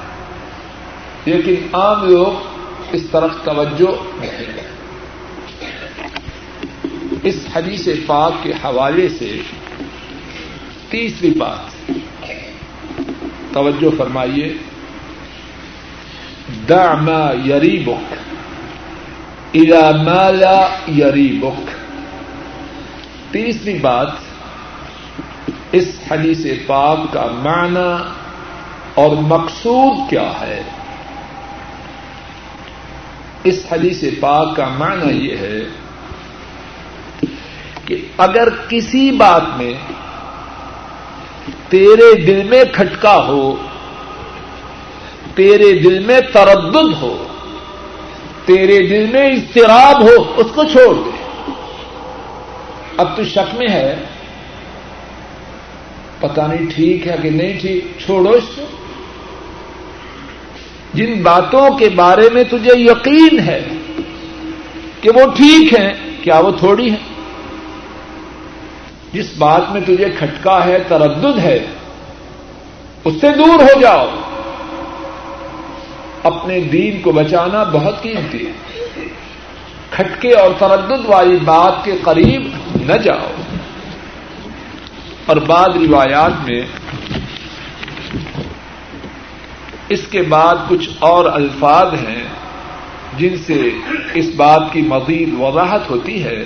لیکن 1.24 1.54
عام 1.72 2.08
لوگ 2.08 2.56
اس 2.92 3.02
طرف 3.10 3.30
توجہ 3.44 3.90
نہیں 4.20 4.52
دیں 4.54 4.66
اس 7.22 7.36
حدیث 7.56 7.88
پاک 8.06 8.32
کے 8.42 8.50
حوالے 8.50 9.08
سے 9.08 9.40
تیسری 10.90 11.30
بات، 11.30 11.90
توجہ 13.52 13.98
فرمائیے۔ 13.98 14.58
ما 16.48 17.32
یری 17.46 17.84
بک 17.86 18.14
الا 19.54 19.90
مالا 20.02 20.66
یری 20.96 21.38
بک 21.42 21.70
تیسری 23.32 23.78
بات 23.78 24.08
اس 25.72 25.88
حدیث 26.10 26.46
پاک 26.66 27.12
کا 27.12 27.26
معنی 27.42 27.88
اور 28.94 29.16
مقصود 29.16 30.10
کیا 30.10 30.30
ہے؟ 30.40 30.62
اس 33.44 33.66
حدیث 33.72 34.04
پاک 34.20 34.56
کا 34.56 34.68
معنی 34.68 35.28
یہ 35.28 35.36
ہے 35.36 35.60
کہ 37.84 37.96
اگر 38.18 38.48
کسی 38.68 39.10
بات 39.10 39.56
میں 39.56 39.72
تیرے 41.68 42.14
دل 42.14 42.42
میں 42.42 42.64
کھٹکا 42.72 43.16
ہو 43.16 43.56
تیرے 45.34 45.78
دل 45.78 45.98
میں 45.98 46.20
تردد 46.32 47.02
ہو، 47.02 47.24
تیرے 48.44 48.86
دل 48.86 49.06
میں 49.12 49.30
اضطراب 49.30 50.02
ہو، 50.02 50.32
اس 50.36 50.46
کو 50.54 50.64
چھوڑ 50.64 50.94
دے۔ 50.94 51.10
اب 52.96 53.16
تو 53.16 53.24
شک 53.24 53.54
میں 53.54 53.68
ہے۔ 53.68 53.96
پتا 56.20 56.46
نہیں 56.46 56.66
ٹھیک 56.74 57.08
ہے 57.08 57.16
کہ 57.22 57.30
نہیں 57.30 57.60
ٹھیک، 57.60 57.84
چھوڑو 58.04 58.30
اس 58.30 58.44
کو۔ 58.56 58.62
جن 60.94 61.22
باتوں 61.22 61.78
کے 61.78 61.88
بارے 61.88 62.28
میں 62.32 62.44
تجھے 62.44 62.72
یقین 62.74 63.38
ہے 63.38 63.62
کہ 65.00 65.10
وہ 65.14 65.20
ٹھیک 65.36 65.78
ہیں، 65.78 65.92
کیا 66.22 66.38
وہ 66.38 66.50
تھوڑی 66.50 66.90
ہیں؟ 66.90 67.16
جس 69.12 69.26
بات 69.38 69.62
میں 69.72 69.80
تجھے 69.80 70.10
کھٹکا 70.18 70.64
ہے، 70.64 70.78
تردد 70.88 71.38
ہے، 71.38 71.66
اس 73.04 73.14
سے 73.20 73.26
دور 73.38 73.58
ہو 73.60 73.80
جاؤ۔ 73.80 74.06
اپنے 76.26 76.60
دین 76.60 77.02
کو 77.02 77.12
بچانا 77.12 77.62
بہت 77.62 78.02
قیمتی 78.02 78.46
ہے۔ 78.46 78.52
کھٹکے 79.90 80.32
اور 80.32 80.50
تردد 80.58 81.06
والی 81.06 81.36
بات 81.36 81.84
کے 81.84 81.92
قریب 82.02 82.48
نہ 82.80 82.92
جاؤ۔ 82.92 83.32
اور 85.26 85.36
بعض 85.36 85.68
روایات 85.76 86.48
میں 86.48 86.60
اس 89.88 90.00
کے 90.10 90.22
بعد 90.22 90.54
کچھ 90.68 90.88
اور 90.98 91.24
الفاظ 91.24 91.92
ہیں 91.92 92.22
جن 93.18 93.36
سے 93.36 93.70
اس 94.14 94.30
بات 94.36 94.62
کی 94.72 94.80
مزید 94.80 95.34
وضاحت 95.38 95.90
ہوتی 95.90 96.24
ہے۔ 96.24 96.44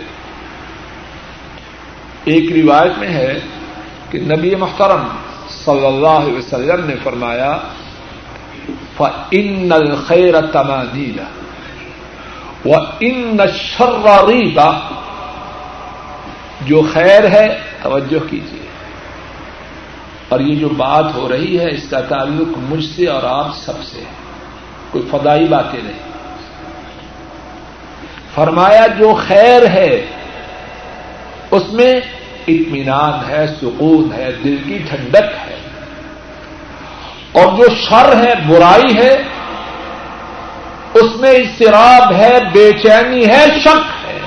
ایک 2.24 2.52
روایت 2.52 2.98
میں 2.98 3.08
ہے 3.08 3.40
کہ 4.10 4.18
نبی 4.20 4.54
محترم 4.54 5.08
صلی 5.48 5.86
اللہ 5.86 6.06
علیہ 6.06 6.38
وسلم 6.38 6.86
نے 6.86 6.94
فرمایا 7.02 7.58
ان 9.31 9.73
الخیر 9.73 10.40
تمانیلا 10.53 11.25
و 12.64 12.75
ان 13.01 13.37
شرریتا 13.55 14.79
جو 16.61 16.83
خیر 16.92 17.29
ہے، 17.29 17.59
توجہ 17.83 18.31
کیجیے 18.31 18.66
اور 20.29 20.40
یہ 20.40 20.57
جو 20.57 20.68
بات 20.68 21.05
ہو 21.14 21.29
رہی 21.29 21.59
ہے، 21.59 21.70
اس 21.70 21.90
کا 21.90 22.01
تعلق 22.01 22.59
مجھ 22.59 22.85
سے 22.85 23.07
اور 23.07 23.23
آپ 23.23 23.57
سب 23.57 23.83
سے 23.83 24.03
کوئی 24.90 25.05
فدائی 25.11 25.44
باتیں 25.44 25.81
نہیں۔ 25.83 26.11
فرمایا، 28.35 28.87
جو 28.87 29.14
خیر 29.29 29.66
ہے، 29.66 30.07
اس 31.51 31.73
میں 31.73 32.01
اطمینان 32.49 33.31
ہے، 33.31 33.46
سکون 33.46 34.12
ہے، 34.12 34.33
دل 34.44 34.57
کی 34.64 34.79
ٹھنڈک 34.90 35.49
ہے۔ 35.49 35.49
اور 37.32 37.56
جو 37.56 37.64
شر 37.88 38.16
ہے، 38.16 38.34
برائی 38.48 38.96
ہے، 38.96 39.24
اس 40.94 41.16
میں 41.20 41.30
اضطراب 41.30 42.12
ہے، 42.12 42.38
بے 42.52 42.72
چینی 42.72 43.26
ہے، 43.28 43.46
شک 43.60 44.06
ہے۔ 44.06 44.18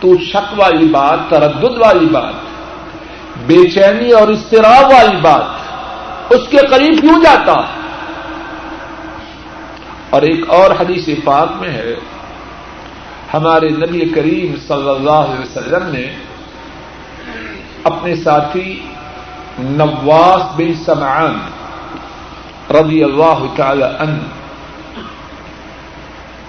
تو 0.00 0.14
شک 0.18 0.58
والی 0.58 0.86
بات، 0.86 1.18
تردد 1.30 1.78
والی 1.78 2.06
بات، 2.06 2.34
بے 3.46 3.70
چینی 3.70 4.10
اور 4.10 4.28
اضطراب 4.28 4.84
والی 4.84 5.16
بات، 5.16 5.44
اس 6.32 6.48
کے 6.50 6.56
قریب 6.56 7.00
کیوں 7.00 7.20
جاتا؟ 7.24 7.60
اور 10.10 10.22
ایک 10.22 10.50
اور 10.50 10.70
حدیث 10.70 11.08
پاک 11.24 11.48
میں 11.60 11.70
ہے، 11.70 11.94
ہمارے 13.34 13.68
نبی 13.68 14.00
کریم 14.00 14.54
صلی 14.68 14.88
اللہ 14.88 15.10
علیہ 15.10 15.40
وسلم 15.40 15.86
نے 15.86 16.16
اپنے 17.84 18.16
ساتھی 18.16 18.86
نواس 19.58 20.42
بن 20.56 20.74
سمعان 20.74 21.38
رضی 22.70 23.04
اللہ 23.04 23.44
تعالی 23.56 23.84
عنہ، 23.98 24.18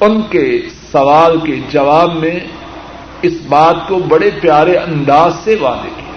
ان 0.01 0.21
کے 0.21 0.61
سوال 0.91 1.39
کے 1.39 1.59
جواب 1.69 2.15
میں 2.15 2.39
اس 3.21 3.33
بات 3.49 3.75
کو 3.87 3.99
بڑے 3.99 4.29
پیارے 4.41 4.77
انداز 4.77 5.33
سے 5.43 5.55
واضح 5.55 5.93
کیا۔ 5.97 6.15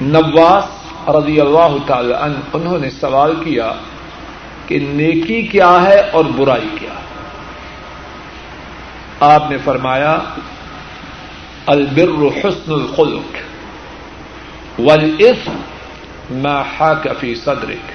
نواس 0.00 1.08
رضی 1.08 1.40
اللہ 1.40 1.76
تعالی 1.86 2.12
عنہ، 2.12 2.34
انہوں 2.52 2.78
نے 2.78 2.90
سوال 2.90 3.34
کیا 3.44 3.72
کہ 4.66 4.78
نیکی 4.78 5.42
کیا 5.42 5.82
ہے 5.82 6.00
اور 6.10 6.24
برائی 6.36 6.68
کیا 6.78 6.94
آپ 9.20 9.50
نے 9.50 9.56
فرمایا، 9.64 10.18
البر 11.66 12.38
حسن 12.38 12.72
الخلق۔ 12.72 13.45
والاسم 14.78 15.56
ما 16.30 16.62
حاك 16.62 17.12
في 17.12 17.34
صدرك 17.34 17.94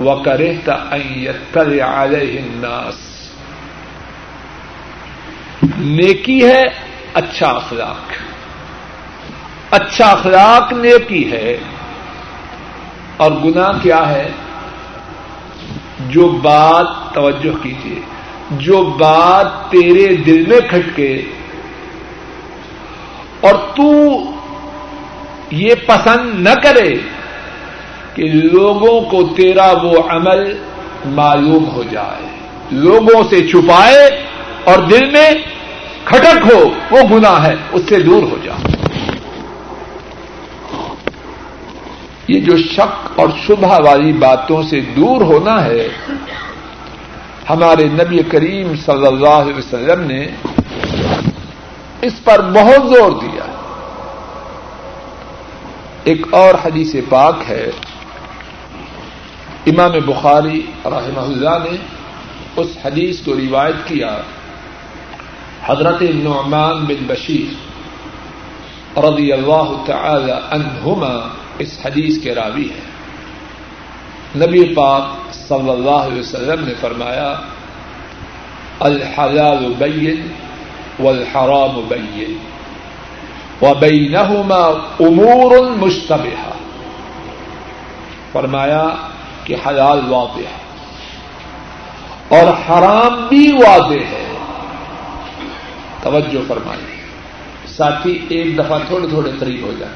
وكرهت 0.00 0.68
ان 0.68 1.00
يطلع 1.16 1.84
عليه 1.84 2.40
الناس. 2.40 2.94
نیکی 5.78 6.44
ہے 6.44 6.62
اچھا 7.14 7.46
اخلاق. 7.46 8.12
اچھا 9.70 10.10
اخلاق 10.10 10.72
نیکی 10.72 11.30
ہے. 11.32 11.56
اور 13.16 13.30
گناہ 13.30 13.72
کیا 13.82 14.08
ہے؟ 14.08 14.30
جو 16.08 16.28
بات 16.28 17.14
توجہ 17.14 17.62
کیجیے 17.62 18.00
جو 18.50 18.82
بات 18.82 19.70
تیرے 19.70 20.16
دل 20.16 20.46
میں 20.46 20.60
کھٹکے، 20.70 21.22
اور 23.40 23.54
تو 23.76 23.90
یہ 25.50 25.74
پسند 25.86 26.40
نہ 26.40 26.54
کرے 26.62 26.94
کہ 28.14 28.22
لوگوں 28.22 29.00
کو 29.00 29.22
تیرا 29.22 29.72
وہ 29.82 29.92
عمل 30.08 30.58
معلوم 31.04 31.70
ہو 31.70 31.82
جائے۔ 31.90 32.26
لوگوں 32.70 33.24
سے 33.30 33.48
چھپائے 33.48 34.24
اور 34.64 34.78
دل 34.78 35.10
میں 35.10 35.30
کھٹک 36.04 36.52
ہو، 36.52 36.70
وہ 36.90 37.16
گناہ 37.16 37.46
ہے، 37.46 37.54
اس 37.72 37.82
سے 37.88 38.00
دور 38.00 38.22
ہو 38.22 38.38
جائے 38.44 38.60
یہ 42.28 42.40
جو 42.40 42.56
شک 42.56 43.20
اور 43.20 43.28
شبہ 43.46 43.78
والی 43.80 44.12
باتوں 44.12 44.62
سے 44.62 44.80
دور 44.80 45.20
ہونا 45.20 45.64
ہے، 45.64 45.88
ہمارے 47.50 47.84
نبی 47.84 48.22
کریم 48.22 48.76
صلی 48.76 49.06
اللہ 49.06 49.28
علیہ 49.28 49.54
وسلم 49.54 50.00
نے 50.00 50.26
اس 52.02 52.24
پر 52.24 52.40
بہت 52.40 52.88
زور 52.88 53.10
دیا۔ 53.10 53.59
ایک 56.04 56.26
اور 56.30 56.54
حدیث 56.64 56.94
پاک 57.08 57.34
ہے۔ 57.48 57.70
امام 59.66 59.92
بخاری 60.06 60.66
رحمہ 60.84 61.20
اللہ 61.20 61.70
نے 61.70 61.76
اس 62.56 62.78
حدیث 62.84 63.20
کو 63.20 63.32
روایت 63.34 63.88
کیا۔ 63.88 64.20
حضرت 65.64 66.02
نعمان 66.02 66.84
بن 66.84 67.06
بشیر 67.06 67.70
رضی 68.98 69.32
اللہ 69.32 69.82
تعالی 69.86 70.32
عنہما 70.50 71.28
اس 71.58 71.78
حدیث 71.84 72.22
کے 72.22 72.34
راوی 72.34 72.68
ہیں۔ 72.70 72.90
نبی 74.36 74.74
پاک 74.74 75.34
صلی 75.34 75.70
اللہ 75.70 75.90
علیہ 75.90 76.20
وسلم 76.20 76.64
نے 76.64 76.74
فرمایا، 76.80 77.34
الحلال 78.80 79.72
بین 79.78 80.26
والحرام 81.00 81.80
بین۔ 81.88 82.38
وبینہما 83.62 84.64
امور 85.00 85.70
مشتبہ 85.76 86.50
فرمایا 88.32 88.88
کہ 89.44 89.56
حلال 89.66 90.12
واضح 90.12 90.40
ہے 90.40 90.60
اور 92.28 92.48
حرام 92.48 93.26
بھی 93.28 93.52
واضح 93.52 94.04
ہے۔ 94.10 94.26
توجہ 96.02 96.38
فرمائیے۔ 96.48 97.00
ساتھی، 97.76 98.26
ایک 98.28 98.58
دفعہ 98.58 98.78
تھوڑے 98.86 99.08
تھوڑے 99.08 99.30
قریب 99.38 99.62
ہو 99.62 99.72
جائیں۔ 99.78 99.94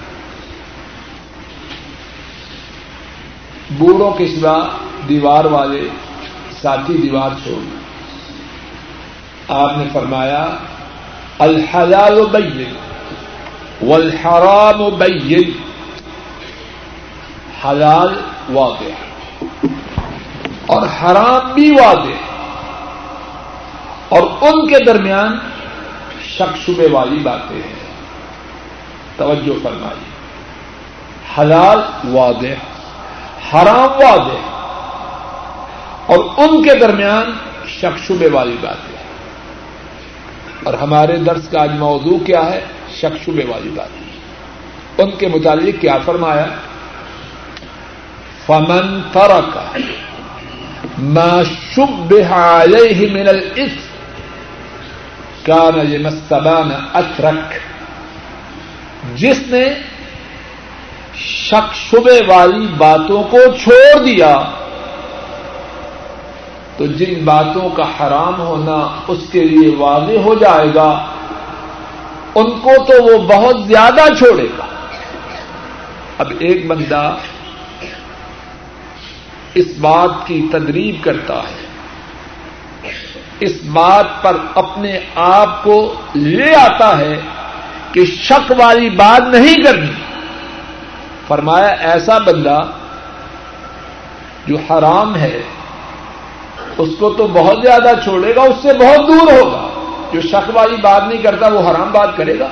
بوڑھوں 3.70 4.10
کے 4.10 4.26
سوا 4.26 4.68
دیوار 5.08 5.44
والے 5.44 5.88
ساتھی 6.62 6.94
دیوار 6.94 7.30
چھوڑ۔ 7.42 7.62
آپ 9.48 9.78
نے 9.78 9.84
فرمایا، 9.92 10.56
الحلال 11.38 12.24
بین۔ 12.32 12.93
والحرام 13.82 14.98
بین. 14.98 15.52
حلال 17.64 18.14
واضح. 18.52 18.94
اور 20.66 20.82
حرام 20.82 21.52
بھی 21.54 21.70
واضح. 21.70 22.34
اور 24.08 24.22
ان 24.22 24.68
کے 24.68 24.84
درمیان 24.84 25.38
شک 26.24 26.56
شبے 26.66 26.88
والی 26.90 27.18
باتیں 27.18 27.56
ہیں. 27.56 27.84
توجہ 29.16 29.52
فرمائی 29.62 30.04
حلال 31.38 31.78
واضح، 32.16 32.54
حرام 33.52 33.90
واضح. 33.90 34.54
اور 36.06 36.18
ان 36.18 36.62
کے 36.62 36.74
درمیان 36.74 37.32
شک 37.68 37.98
شبے 38.06 38.28
والی 38.28 38.56
باتیں 38.60 38.96
اور 40.64 40.74
ہمارے 40.74 41.16
درس 41.16 41.48
کا 41.48 41.62
آج 41.62 41.70
موضوع 41.78 42.18
کیا 42.18 42.44
ہے؟ 42.46 42.64
شک 43.00 43.14
شبے 43.24 43.44
والی 43.48 43.70
بات 43.76 45.00
ان 45.00 45.10
کے 45.18 45.28
متعلق 45.28 45.80
کیا 45.80 45.96
فرمایا؟ 46.04 46.46
فمن 48.46 49.00
ترک 49.12 49.56
ما 51.14 51.42
شبہ 51.74 52.32
علیہ 52.34 53.10
من 53.12 53.28
الاثم 53.28 53.92
کان 55.44 56.02
مستبان 56.02 56.70
اترک 56.94 57.54
جس 59.16 59.40
نے 59.48 59.64
شک 61.16 61.74
شبے 61.76 62.18
والی 62.26 62.66
باتوں 62.78 63.22
کو 63.22 63.38
چھوڑ 63.62 64.04
دیا، 64.04 64.34
تو 66.76 66.86
جن 66.98 67.24
باتوں 67.24 67.68
کا 67.76 67.84
حرام 67.98 68.40
ہونا 68.40 68.78
اس 69.08 69.22
کے 69.32 69.44
لیے 69.44 69.74
واضح 69.76 70.18
ہو 70.24 70.34
جائے 70.34 70.68
گا۔ 70.74 70.88
ان 72.34 72.50
کو 72.50 72.70
تو 72.84 73.02
وہ 73.04 73.26
بہت 73.28 73.56
زیادہ 73.66 74.14
چھوڑے 74.18 74.46
گا۔ 74.58 74.64
اب 76.18 76.32
ایک 76.38 76.66
بندہ 76.66 77.16
اس 79.54 79.66
بات 79.80 80.10
کی 80.26 80.48
تدریب 80.52 81.04
کرتا 81.04 81.34
ہے۔ 81.34 81.66
اس 83.40 83.52
بات 83.64 84.22
پر 84.22 84.36
اپنے 84.54 85.00
آپ 85.14 85.64
کو 85.64 85.94
لے 86.14 86.54
آتا 86.54 86.98
ہے 86.98 87.20
کہ 87.92 88.04
شک 88.04 88.52
والی 88.58 88.90
بات 88.90 89.34
نہیں 89.34 89.62
کرنی۔ 89.64 89.92
فرمایا 91.28 91.66
ایسا 91.66 92.18
بندہ 92.18 92.58
جو 94.46 94.56
حرام 94.56 95.16
ہے، 95.16 95.42
اس 96.78 96.88
کو 96.98 97.10
تو 97.10 97.26
بہت 97.26 97.58
زیادہ 97.62 97.90
چھوڑے 98.04 98.34
گا، 98.34 98.42
اس 98.42 98.56
سے 98.62 98.68
بہت 98.68 99.08
دور 99.08 99.32
ہوگا۔ 99.32 99.63
جو 100.14 100.20
شک 100.20 100.50
والی 100.54 100.76
بات 100.76 101.02
نہیں 101.08 101.22
کرتا 101.22 101.48
وہ 101.48 101.70
حرام 101.70 101.90
بات 101.92 102.16
کرے 102.16 102.38
گا۔ 102.38 102.48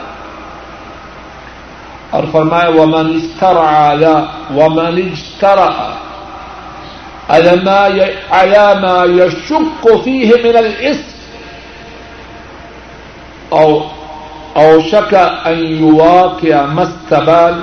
اور 2.11 2.25
فرمایا 2.33 2.69
وہ 2.69 2.87
منستر 2.87 3.57
آیا 3.57 4.25
وہ 4.51 4.69
منستر 4.69 5.59
علامہ 7.29 9.05
یشک 9.11 9.53
کو 9.81 10.01
فی 10.05 10.31
ہے 10.31 10.43
میرا 10.43 10.61
اس 10.79 11.01
اوشک 14.53 15.15
ایوا 15.45 16.37
کیا 16.41 16.67
مستبال 16.73 17.61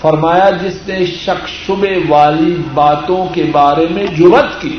فرمایا، 0.00 0.50
جس 0.50 0.88
نے 0.88 1.06
شک 1.06 1.48
شبے 1.48 2.00
والی 2.08 2.56
باتوں 2.74 3.34
کے 3.34 3.42
بارے 3.52 3.86
میں 3.90 4.06
جرت 4.06 4.60
کی 4.62 4.78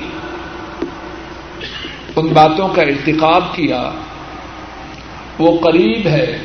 ان 2.19 2.27
باتوں 2.27 2.67
کا 2.67 2.82
ارتقاب 2.82 3.43
کیا، 3.53 3.89
وہ 5.39 5.60
قریب 5.60 6.08
ہے 6.08 6.38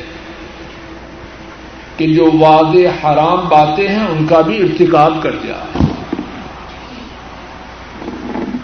کہ 1.97 2.07
جو 2.07 2.31
واضح 2.39 3.07
حرام 3.07 3.49
باتیں 3.49 3.87
ہیں 3.87 4.07
ان 4.07 4.27
کا 4.27 4.41
بھی 4.41 4.61
ارتقاب 4.61 5.13
کر 5.23 5.31
دیا۔ 5.31 5.55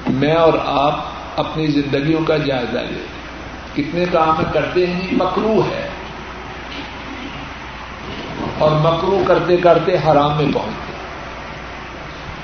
میں 0.10 0.34
اور 0.34 0.54
آپ 0.66 1.06
اپنی 1.36 1.68
زندگیوں 1.68 2.24
کا 2.24 2.38
جائزہ 2.38 2.78
لیں۔ 2.78 3.22
کتنے 3.76 4.06
کام 4.12 4.44
کرتے 4.54 4.88
ہیں 4.88 5.08
مکرو 5.12 5.62
ہے۔ 5.72 5.90
اور 8.58 8.72
مکرو 8.72 9.24
کرتے 9.28 9.58
کرتے 9.58 9.92
حرام 9.96 10.44
میں 10.44 10.54
پہنچتے۔ 10.54 10.94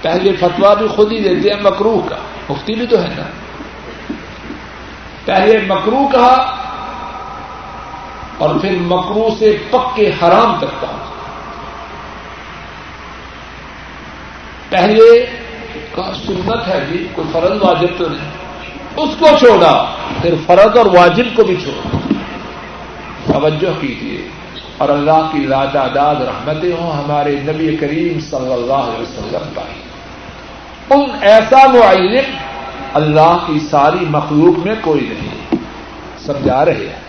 پہلے 0.01 0.35
فتوا 0.35 0.73
بھی 0.73 0.87
خود 0.87 1.11
ہی 1.11 1.19
دیتے 1.19 1.49
ہیں 1.49 1.61
مکرو 1.61 2.01
کا۔ 2.09 2.15
مفتی 2.49 2.75
بھی 2.75 2.87
تو 2.87 3.03
ہے 3.03 3.07
نا۔ 3.17 3.23
پہلے 5.27 5.57
مکرو 5.67 6.07
کہا 6.11 6.55
اور 8.37 8.55
پھر 8.55 8.77
مکرو 8.79 9.29
سے 9.39 9.57
پکے 9.69 10.11
حرام 10.23 10.57
تک 10.59 10.81
پہنچ 10.81 11.07
پہلے 14.69 15.25
کا 15.95 16.11
سنت 16.27 16.67
ہے 16.67 16.85
جی 16.91 17.07
کوئی 17.15 17.27
فرض 17.31 17.63
واجب 17.63 17.87
تو 17.97 18.09
نہیں۔ 18.09 18.31
اس 18.97 19.09
کو 19.19 19.27
چھوڑا، 19.39 19.85
پھر 20.21 20.33
فرض 20.45 20.77
اور 20.77 20.85
واجب 20.85 21.25
کو 21.35 21.43
بھی 21.43 21.55
چھوڑا۔ 21.55 21.97
توجہ 23.33 23.81
کیجیے 23.81 24.27
اور 24.77 24.89
اللہ 24.89 25.29
کی 25.31 25.39
لاتعداد 25.39 26.15
رحمتیں 26.15 26.71
ہوں 26.79 27.03
ہمارے 27.03 27.35
نبی 27.39 27.77
کریم 27.77 28.19
صلی 28.19 28.53
اللہ 28.53 28.73
علیہ 28.73 29.01
وسلم 29.01 29.49
پر۔ 29.55 29.63
ان 30.89 31.03
ایسا 31.21 31.67
معلم 31.67 32.37
اللہ 32.93 33.37
کی 33.47 33.59
ساری 33.71 34.05
مخلوق 34.09 34.65
میں 34.65 34.75
کوئی 34.81 35.01
نہیں۔ 35.01 35.55
سمجھا 36.25 36.65
رہے 36.65 36.73
ہیں۔ 36.73 37.07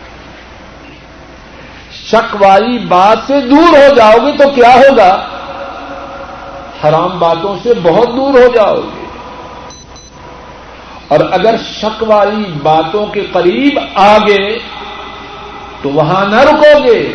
شک 1.92 2.42
والی 2.42 2.78
بات 2.78 3.18
سے 3.26 3.40
دور 3.40 3.68
ہو 3.68 3.94
جاؤ 3.94 4.26
گے 4.26 4.36
تو 4.36 4.50
کیا 4.50 4.74
ہوگا؟ 4.74 5.28
حرام 6.84 7.18
باتوں 7.18 7.56
سے 7.62 7.74
بہت 7.82 8.08
دور 8.08 8.34
ہو 8.34 8.48
جاؤ 8.54 8.76
گے۔ 8.76 9.04
اور 11.08 11.20
اگر 11.32 11.54
شک 11.80 12.02
والی 12.02 12.44
باتوں 12.62 13.06
کے 13.06 13.26
قریب 13.32 13.78
آگے 13.94 14.58
تو 15.82 15.88
وہاں 15.88 16.26
نہ 16.26 16.40
رکو 16.40 16.84
گے۔ 16.84 17.12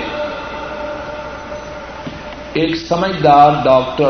ایک 2.53 2.75
سمجھدار 2.75 3.51
ڈاکٹر 3.63 4.09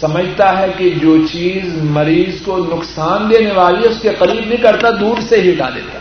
سمجھتا 0.00 0.58
ہے 0.58 0.66
کہ 0.76 0.90
جو 0.90 1.16
چیز 1.32 1.82
مریض 1.82 2.42
کو 2.42 2.58
نقصان 2.58 3.30
دینے 3.30 3.52
والی 3.52 3.84
ہے، 3.84 3.88
اس 3.88 4.00
کے 4.00 4.08
قریب 4.18 4.48
نہیں 4.48 4.62
کرتا، 4.62 4.90
دور 5.00 5.20
سے 5.20 5.40
ہی 5.40 5.54
ہٹا 5.54 5.70
دیتا 5.74 5.98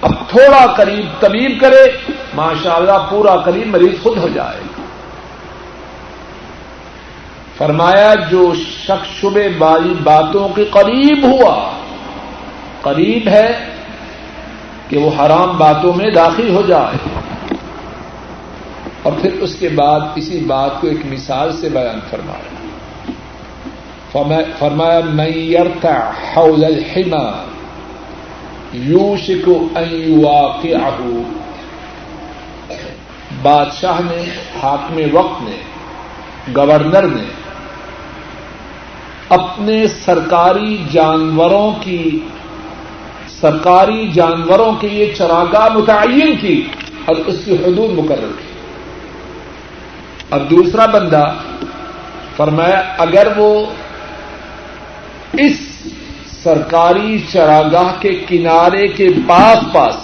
اب 0.00 0.14
تھوڑا 0.28 0.66
قریب 0.66 1.20
طبیب 1.20 1.60
کرے 1.60 2.14
ماشاء 2.34 2.74
اللہ 2.74 3.06
پورا 3.10 3.36
قریب 3.36 3.66
مریض 3.66 4.02
خود 4.02 4.18
ہو 4.18 4.28
جائے۔ 4.34 4.60
گا 4.60 4.82
فرمایا، 7.56 8.14
جو 8.30 8.52
شخص 8.86 9.20
شبے 9.20 9.48
والی 9.58 9.94
باتوں 10.02 10.48
کے 10.48 10.64
قریب 10.64 11.24
ہوا، 11.24 11.70
قریب 12.80 13.28
ہے 13.28 13.64
کہ 14.88 14.98
وہ 14.98 15.10
حرام 15.18 15.58
باتوں 15.58 15.92
میں 15.92 16.10
داخل 16.10 16.48
ہو 16.48 16.62
جائے۔ 16.62 17.19
اور 19.02 19.12
پھر 19.22 19.32
اس 19.32 19.54
کے 19.54 19.68
بعد 19.68 20.00
اسی 20.16 20.38
بات 20.38 20.80
کو 20.80 20.86
ایک 20.86 20.98
مثال 21.10 21.52
سے 21.52 21.68
بیان 21.68 22.00
فرمایا 22.10 22.60
فرمایا 24.58 25.00
میں 25.04 25.28
یرتا 25.28 26.10
حول 26.36 26.64
الحما 26.64 27.44
یوشک 28.72 29.48
ان 29.48 29.88
یواقعہ. 29.90 30.90
بادشاہ 33.42 34.00
نے، 34.00 34.24
حاکم 34.62 35.00
وقت 35.12 35.42
نے، 35.42 35.56
گورنر 36.56 37.02
نے 37.02 37.24
اپنے 39.28 39.86
سرکاری 39.86 40.84
جانوروں 40.92 41.72
کی، 41.80 42.18
سرکاری 43.40 44.10
جانوروں 44.14 44.72
کے 44.80 44.88
لیے 44.88 45.14
چراگاہ 45.18 45.74
متعین 45.74 46.34
کی 46.40 46.66
اور 47.04 47.16
اس 47.16 47.36
کی 47.44 47.54
حدود 47.54 47.98
مقرر 47.98 48.20
کی۔ 48.20 48.49
اب 50.30 50.50
دوسرا 50.50 50.86
بندہ 50.86 51.32
فرمایا، 52.36 52.82
اگر 52.98 53.26
وہ 53.36 53.66
اس 55.32 55.56
سرکاری 56.42 57.18
چراگاہ 57.32 58.00
کے 58.00 58.24
کنارے 58.28 58.88
کے 58.88 59.08
پاس 59.28 59.72
پاس 59.72 59.94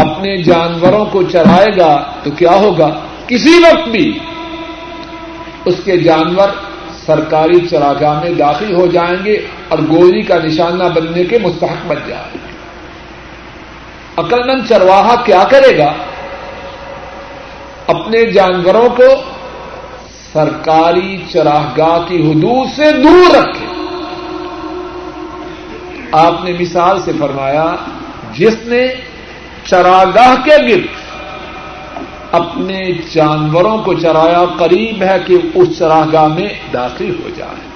اپنے 0.00 0.42
جانوروں 0.42 1.06
کو 1.06 1.22
چرائے 1.22 1.76
گا 1.78 2.12
تو 2.22 2.30
کیا 2.30 2.52
ہوگا؟ 2.52 2.90
کسی 3.26 3.58
وقت 3.58 3.88
بھی 3.88 4.18
اس 5.64 5.74
کے 5.84 5.96
جانور 5.96 6.48
سرکاری 7.06 7.66
چراگاہ 7.66 8.20
میں 8.22 8.30
داخل 8.30 8.74
ہو 8.74 8.86
جائیں 8.86 9.24
گے 9.24 9.46
اور 9.68 9.78
گولی 9.78 10.22
کا 10.22 10.38
نشانہ 10.44 10.84
بننے 10.84 11.24
کے 11.24 11.38
مستحق 11.38 11.86
بن 11.86 11.96
جائیں 12.08 12.34
گے۔ 12.34 12.38
عقلمند 14.16 14.68
چرواہا 14.68 15.14
کیا 15.24 15.44
کرے 15.50 15.78
گا؟ 15.78 15.92
اپنے 17.86 18.32
جانوروں 18.32 18.88
کو 18.88 19.22
سرکاری 20.32 21.24
چراگاہ 21.32 22.08
کی 22.08 22.30
حدود 22.30 22.68
سے 22.76 22.92
دور 22.92 23.36
رکھے۔ 23.36 23.66
آپ 26.12 26.44
نے 26.44 26.52
مثال 26.60 27.02
سے 27.02 27.12
فرمایا، 27.18 27.76
جس 28.32 28.56
نے 28.64 28.86
چراگاہ 29.64 30.34
کے 30.44 30.68
گرد 30.68 30.86
اپنے 32.32 32.92
جانوروں 33.12 33.78
کو 33.78 33.94
چرایا، 33.94 34.44
قریب 34.58 35.02
ہے 35.02 35.16
کہ 35.26 35.36
اس 35.54 35.78
چراگاہ 35.78 36.26
میں 36.26 36.48
داخل 36.72 37.10
ہو 37.24 37.28
جائے۔ 37.36 37.74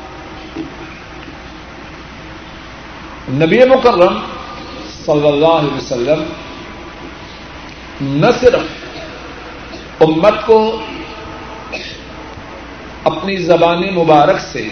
نبی 3.30 3.58
مکرم 3.58 4.18
صلی 5.06 5.28
اللہ 5.28 5.46
علیہ 5.46 5.76
وسلم 5.76 6.22
نہ 8.00 8.26
صرف 8.40 8.87
امت 10.00 10.46
کو 10.46 10.80
اپنی 13.04 13.36
زبان 13.36 13.94
مبارک 13.94 14.40
سے 14.40 14.68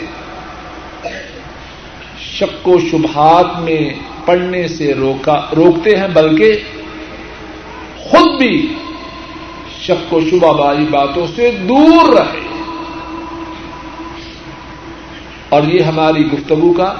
شک 2.19 2.69
و 2.69 2.79
شبہات 2.91 3.61
میں 3.61 3.91
پڑھنے 4.25 4.69
سے 4.69 4.95
روکا 4.95 5.41
روکتے 5.57 5.97
ہیں، 5.97 6.09
بلکہ 6.09 6.59
خود 7.99 8.39
بھی 8.39 8.75
شک 9.81 10.15
و 10.15 10.21
شبہ 10.31 10.61
والی 10.61 10.85
باتوں 10.85 11.27
سے 11.37 11.51
دور 11.51 12.19
رہے۔ 12.19 12.47
اور 15.49 15.63
یہ 15.63 15.83
ہماری 15.83 16.27
گفتگو 16.27 16.73
کا 16.73 16.95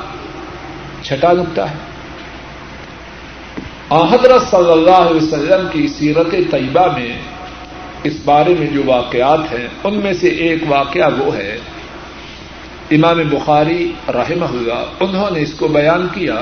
چھٹا 1.03 1.33
نقطہ 1.33 1.61
ہے۔ 1.61 1.77
حضرت 3.91 4.51
صلی 4.51 4.73
اللہ 4.73 4.91
علیہ 4.91 5.23
وسلم 5.23 5.69
کی 5.73 5.89
سیرت 5.89 6.31
طیبہ 6.51 6.99
میں 6.99 7.19
اس 8.07 8.13
بارے 8.25 8.55
میں 8.59 8.67
جو 8.67 8.83
واقعات 8.87 9.53
ہیں، 9.53 9.69
ان 9.85 9.95
میں 9.95 10.13
سے 10.13 10.29
ایک 10.29 10.59
واقعہ 10.69 11.09
وہ 11.19 11.37
ہے۔ 11.37 11.59
امام 12.91 13.23
بخاری 13.31 13.93
رحمہ 14.09 14.45
اللہ، 14.45 14.85
انہوں 15.01 15.31
نے 15.31 15.43
اس 15.43 15.55
کو 15.55 15.69
بیان 15.69 16.07
کیا۔ 16.15 16.35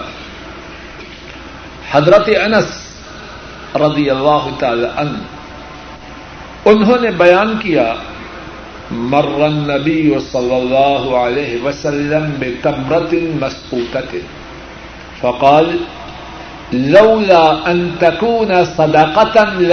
حضرت 1.90 2.28
انس 2.28 2.66
رضی 3.76 4.10
اللہ 4.10 4.48
تعالی 4.58 4.86
عنہ، 4.96 5.18
انہوں 6.64 6.96
نے 7.00 7.10
بیان 7.10 7.56
کیا 7.62 7.94
مرن 8.90 9.52
نبی 9.52 10.14
صلی 10.32 10.54
اللہ 10.54 11.16
علیہ 11.16 11.64
وسلم 11.64 12.30
بے 12.38 12.54
تمرت 12.62 13.14
مسکوت 13.40 14.16
فقال، 15.20 15.76
لولا 16.72 17.70
ان 17.70 17.90
تكون 17.98 18.64
صدقه 18.76 19.64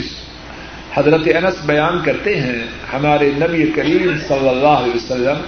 لاكلتها 0.00 0.24
حضرت 0.94 1.28
انس 1.36 1.64
بیان 1.66 2.02
کرتے 2.04 2.40
ہیں 2.40 2.62
ہمارے 2.92 3.30
نبی 3.36 3.66
کریم 3.66 4.18
صلی 4.28 4.48
اللہ 4.48 4.66
علیہ 4.66 4.94
وسلم، 4.94 5.40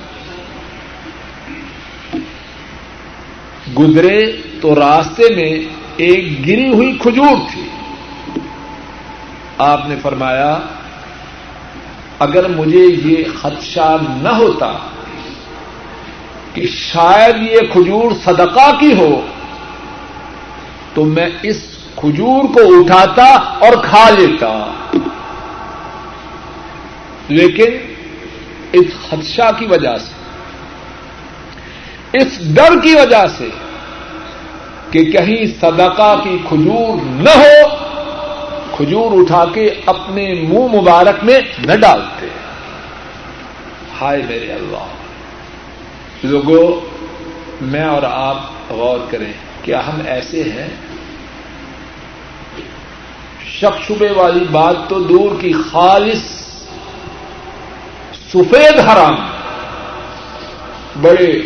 گزرے 3.78 4.32
تو 4.60 4.74
راستے 4.74 5.34
میں 5.34 5.64
ایک 5.96 6.46
گری 6.46 6.68
ہوئی 6.68 6.98
کھجور 7.02 7.36
تھی۔ 7.52 7.68
آپ 9.58 9.88
نے 9.88 9.96
فرمایا، 10.02 10.58
اگر 12.18 12.48
مجھے 12.48 12.86
یہ 13.04 13.24
خدشہ 13.42 13.96
نہ 14.22 14.28
ہوتا 14.28 14.72
کہ 16.54 16.66
شاید 16.66 17.36
یہ 17.42 17.72
کھجور 17.72 18.10
صدقہ 18.24 18.70
کی 18.80 18.92
ہو، 18.92 19.26
تو 20.94 21.04
میں 21.04 21.28
اس 21.42 21.75
کھجور 21.96 22.44
کو 22.44 22.60
اٹھاتا 22.64 23.24
اور 23.34 23.72
کھا 23.84 24.10
لیتا۔ 24.10 24.70
لیکن 27.28 27.92
اس 28.72 28.86
خدشہ 29.10 29.50
کی 29.58 29.66
وجہ 29.66 29.98
سے، 29.98 30.12
اس 32.18 32.54
ڈر 32.54 32.80
کی 32.82 32.94
وجہ 32.94 33.26
سے 33.38 33.48
کہ 34.90 35.04
کہیں 35.04 35.46
صدقہ 35.60 36.20
کی 36.24 36.38
کھجور 36.48 36.98
نہ 37.02 37.30
ہو، 37.30 37.76
کھجور 38.76 39.10
اٹھا 39.12 39.44
کے 39.54 39.74
اپنے 39.86 40.34
منہ 40.48 40.80
مبارک 40.80 41.24
میں 41.24 41.40
نہ 41.58 41.76
ڈالتے۔ 41.76 42.26
ہائے 44.00 44.22
میرے 44.28 44.52
اللہ۔ 44.52 44.86
لوگوں، 46.22 46.80
میں 47.60 47.84
اور 47.84 48.02
آپ 48.02 48.42
غور 48.68 48.98
کریں، 49.10 49.32
کیا 49.62 49.86
ہم 49.86 49.98
ایسے 50.06 50.42
ہیں؟ 50.42 50.85
شک 53.60 53.82
شبے 53.88 54.10
والی 54.10 54.44
بات 54.50 54.76
تو 54.88 55.00
دور 55.00 55.40
کی 55.40 55.52
خالص 55.52 56.22
سفید 58.32 58.80
حرام 58.80 59.14
بڑے 61.00 61.42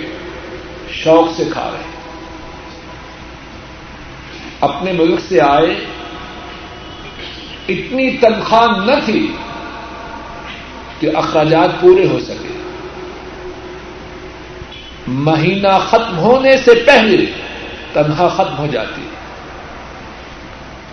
شوق 0.93 1.37
سے 1.37 1.45
کھا 1.53 1.71
رہے 1.73 1.91
اپنے 4.61 4.93
ملک 4.93 5.21
سے 5.29 5.41
آئے، 5.41 5.85
اتنی 7.69 8.11
تنخواہ 8.11 8.85
نہ 8.85 8.93
تھی 9.05 9.33
کہ 10.99 11.11
اخراجات 11.15 11.81
پورے 11.81 12.09
ہو 12.09 12.19
سکے۔ 12.21 12.55
مہینہ 15.07 15.79
ختم 15.89 16.19
ہونے 16.19 16.57
سے 16.57 16.75
پہلے 16.87 17.27
تنخواہ 17.93 18.29
ختم 18.29 18.59
ہو 18.59 18.67
جاتی۔ 18.67 19.10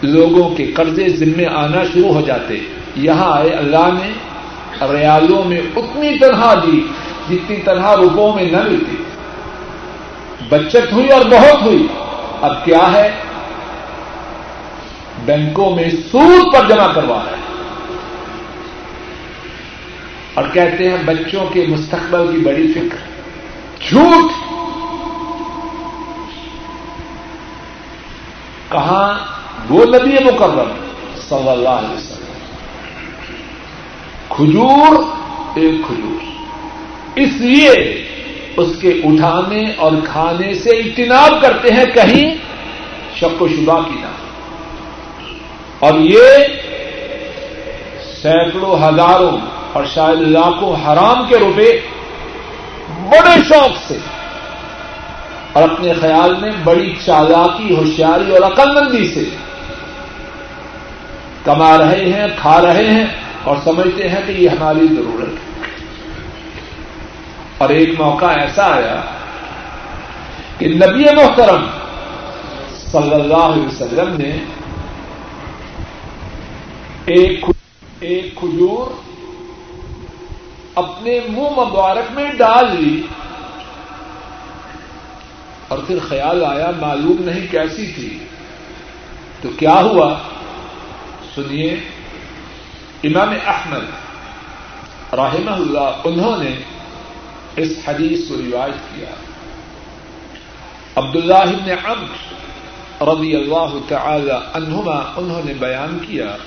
لوگوں 0.01 0.55
کے 0.55 0.65
قرضے 0.65 1.10
ذمے 1.10 1.45
آنا 1.45 1.83
شروع 1.83 2.13
ہو 2.13 2.21
جاتے۔ 2.21 2.60
یہاں 2.95 3.38
آئے 3.38 3.49
اللہ 3.49 3.89
نے 3.93 4.12
ریالوں 4.93 5.43
میں 5.43 5.62
اتنی 5.75 6.17
تنخواہ 6.19 6.55
دی 6.55 6.81
جتنی 7.29 7.57
تنخواہ 7.57 7.95
روپوں 7.95 8.33
میں 8.33 8.51
نہ 8.51 8.57
ملتی۔ 8.57 8.95
بچت 10.49 10.93
ہوئی 10.93 11.10
اور 11.10 11.25
بہت 11.25 11.62
ہوئی۔ 11.62 11.88
اب 12.41 12.65
کیا 12.65 12.93
ہے؟ 12.93 13.12
بینکوں 15.25 15.75
میں 15.75 15.89
سود 16.12 16.53
پر 16.53 16.67
جمع 16.69 16.93
کروا 16.93 17.23
رہے۔ 17.25 17.36
اور 20.33 20.43
کہتے 20.53 20.89
ہیں 20.89 20.97
بچوں 21.05 21.47
کے 21.47 21.65
مستقبل 21.69 22.31
کی 22.31 22.41
بڑی 22.41 22.73
فکر۔ 22.73 22.97
جھوٹ۔ 23.89 24.31
کہاں 28.71 29.38
وہ 29.69 29.86
نبی 29.86 30.23
مقرر 30.23 30.71
صلی 31.30 31.49
اللہ 31.49 31.69
علیہ 31.69 31.93
وسلم۔ 31.93 32.27
کھجور، 34.30 35.03
ایک 35.56 35.88
کھجور۔ 35.88 36.25
اس 37.15 37.34
لیے 37.38 37.73
اس 38.58 38.67
کے 38.82 38.89
اٹھانے 38.89 39.71
اور 39.77 39.91
کھانے 40.03 40.53
سے 40.53 40.69
اجتناب 40.69 41.41
کرتے 41.41 41.73
ہیں 41.73 41.86
کہیں 41.86 42.36
شک 43.15 43.41
و 43.41 43.47
شبہ 43.47 43.82
کی 43.82 43.95
نہ۔ 43.95 44.08
اور 45.80 45.99
یہ 45.99 46.27
سینکڑوں، 48.21 48.75
ہزاروں 48.75 49.38
اور 49.73 49.84
شاید 49.93 50.21
لاکھوں 50.21 50.75
حرام 50.75 51.27
کے 51.27 51.38
روپے 51.38 51.80
بڑے 53.10 53.43
شوق 53.49 53.88
سے 53.88 53.97
اور 55.53 55.63
اپنے 55.63 55.93
خیال 55.93 56.36
میں 56.41 56.51
بڑی 56.63 56.93
چالاکی، 57.06 57.75
ہوشیاری 57.75 58.36
اور 58.36 58.51
عقل 58.51 58.71
مندی 58.71 59.08
سے 59.08 59.46
کما 61.47 61.77
رہے 61.77 62.13
ہیں، 62.13 62.27
کھا 62.41 62.62
رہے 62.62 62.91
ہیں 62.91 63.05
اور 63.43 63.57
سمجھتے 63.63 64.10
ہیں 64.10 64.21
کہ 64.27 64.31
یہ 64.31 64.49
ہماری 64.49 64.88
ضرورت 64.88 65.29
ہے۔ 65.29 65.47
اور 67.57 67.69
ایک 67.69 67.89
موقع 68.01 68.25
ایسا 68.25 68.75
آیا 68.75 69.01
کہ 70.57 70.67
نبی 70.67 71.03
محترم 71.15 71.65
صلی 72.91 73.13
اللہ 73.13 73.43
علیہ 73.49 73.65
وسلم 73.65 74.15
نے 74.17 74.39
ایک 77.05 77.45
کھجور 78.36 78.93
اپنے 80.75 81.19
منہ 81.29 81.60
مبارک 81.60 82.12
میں 82.12 82.31
ڈال 82.31 82.75
لی 82.79 83.01
اور 85.67 85.79
پھر 85.88 85.97
خیال 86.10 86.45
آیا 86.45 86.71
معلوم 86.81 87.17
نہیں 87.19 87.47
کیسی 87.51 87.91
تھی 87.95 88.17
تو 89.41 89.49
کیا 89.60 89.75
ہوا؟ 89.75 90.13
سنیے 91.38 91.76
امام 93.04 93.30
احمد 93.45 93.86
رحمہ 95.13 95.52
اللہ، 95.52 96.02
انہوں 96.04 96.43
نے 96.43 96.56
اس 97.56 97.73
حدیث 97.88 98.30
کو 98.30 98.36
روایت 98.36 98.95
کیا۔ 98.95 99.10
عبد 100.95 101.15
اللہ 101.15 101.71
عمر 101.86 103.06
رضی 103.08 103.36
اللہ 103.36 103.78
تعالی 103.88 104.38
عنہما، 104.54 105.13
انہوں 105.17 105.41
نے 105.45 105.54
بیان 105.54 105.97
کیا، 106.08 106.38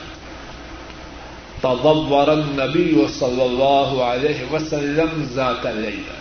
تضور 1.61 2.29
النبي 2.29 3.07
صلى 3.19 3.43
الله 3.43 4.05
عليه 4.05 4.45
وسلم 4.53 5.27
ذات 5.35 5.67
الليلة 5.67 6.17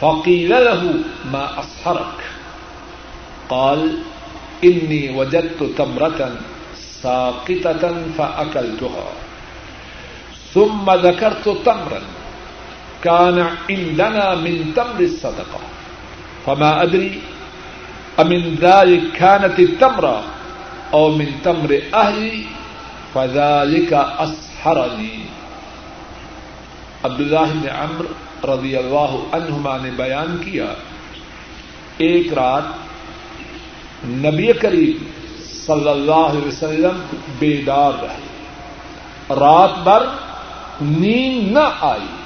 فقيل 0.00 0.50
له 0.50 0.92
ما 1.24 1.46
أصحرك 1.56 2.22
قال 3.48 4.02
إني 4.64 5.08
وجدت 5.08 5.62
تمرة 5.76 6.20
ساقطة 7.06 7.84
فأكلتها. 8.18 9.08
ثم 10.54 10.86
ذكرت 10.90 11.46
تمرا. 11.64 12.02
كان 13.02 13.38
عندنا 13.70 14.34
من 14.34 14.72
تمر 14.74 15.00
الصدقة. 15.00 15.60
فما 16.44 16.82
أدري 16.82 17.20
أمن 18.20 18.58
ذلك 18.60 19.02
كانت 19.14 19.58
التمرة 19.60 20.22
أو 20.92 21.14
من 21.14 21.30
تمر 21.42 21.70
أهلي 21.94 22.42
فذلك 23.14 23.92
أسحرني. 24.26 25.18
عبد 27.04 27.20
الله 27.20 27.46
بن 27.54 27.68
عمر 27.68 28.06
رضی 28.48 28.76
اللہ 28.76 29.12
عنہما 29.32 29.76
نے 29.82 29.90
بیان 29.96 30.36
کیا، 30.44 30.74
ایک 31.98 32.32
رات 32.32 32.62
نبی 34.04 34.52
کریم 34.52 35.04
صلی 35.66 35.88
اللہ 35.88 36.14
علیہ 36.14 36.48
وسلم 36.48 37.02
بیدار 37.38 37.92
رہے۔ 38.02 38.26
رات 39.30 39.78
بھر 39.78 40.02
نیند 40.80 41.52
نہ 41.52 41.68
آئی۔ 41.80 42.16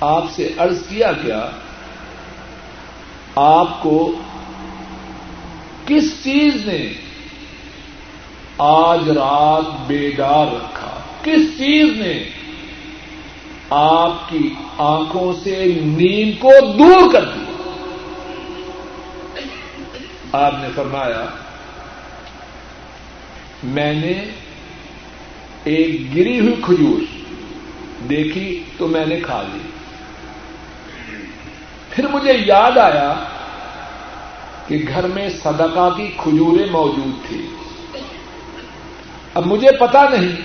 آپ 0.00 0.24
سے 0.30 0.52
ارض 0.58 0.86
کیا 0.88 1.12
گیا، 1.12 1.50
آپ 3.36 3.82
کو 3.82 4.12
کس 5.86 6.24
چیز 6.24 6.68
نے 6.68 6.92
آج 8.58 9.10
رات 9.10 9.86
بیدار 9.86 10.46
رکھا؟ 10.46 11.00
کس 11.22 11.58
چیز 11.58 12.00
نے 12.00 12.24
آپ 13.70 14.28
کی 14.28 14.54
آنکھوں 14.78 15.32
سے 15.44 15.80
نیند 15.82 16.40
کو 16.40 16.50
دور 16.78 17.12
کر 17.12 17.24
دیا؟ 17.24 17.49
آپ 20.32 20.52
نے 20.60 20.68
فرمایا، 20.74 21.26
میں 23.62 23.92
نے 23.92 24.24
ایک 25.64 26.16
گری 26.16 26.40
ہوئی 26.40 26.54
کھجور 26.62 27.00
دیکھی 28.08 28.64
تو 28.78 28.88
میں 28.88 29.06
نے 29.06 29.20
کھا 29.20 29.42
لی۔ 29.52 29.58
پھر 31.90 32.06
مجھے 32.06 32.32
یاد 32.46 32.78
آیا 32.78 33.14
کہ 34.66 34.84
گھر 34.88 35.06
میں 35.06 35.28
صدقہ 35.28 35.88
کی 35.96 36.06
کھجوریں 36.16 36.70
موجود 36.70 37.28
تھی۔ 37.28 37.46
اب 39.34 39.46
مجھے 39.46 39.72
پتا 39.72 40.02
نہیں 40.02 40.36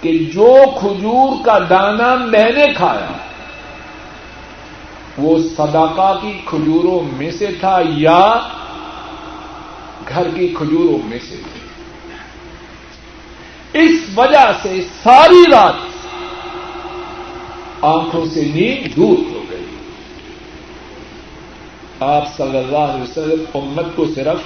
کہ 0.00 0.18
جو 0.18 0.56
کھجور 0.80 1.44
کا 1.44 1.58
دانا 1.70 2.14
میں 2.14 2.52
نے 2.52 2.66
کھایا 2.76 3.16
وہ 5.18 5.38
صدقہ 5.38 6.18
کی 6.22 6.32
کھجوروں 6.44 7.16
میں 7.16 7.30
سے 7.30 7.46
تھا 7.60 7.80
یا 7.96 8.38
گھر 10.08 10.28
کی 10.28 10.48
کھجوروں 10.48 11.08
میں 11.08 11.18
سے 11.28 11.36
تھا 11.36 11.58
اس 13.78 14.18
وجہ 14.18 14.50
سے 14.62 14.80
ساری 15.02 15.42
رات 15.52 15.74
آنکھوں 17.82 18.24
سے 18.26 18.42
نیند 18.54 18.96
دور 18.96 19.30
ہو 19.30 19.42
گئی۔ 19.50 19.64
آپ 22.00 22.36
صلی 22.36 22.58
اللہ 22.58 22.76
علیہ 22.76 23.02
وسلم 23.02 23.44
امت 23.54 23.86
کو 23.96 24.06
صرف 24.14 24.40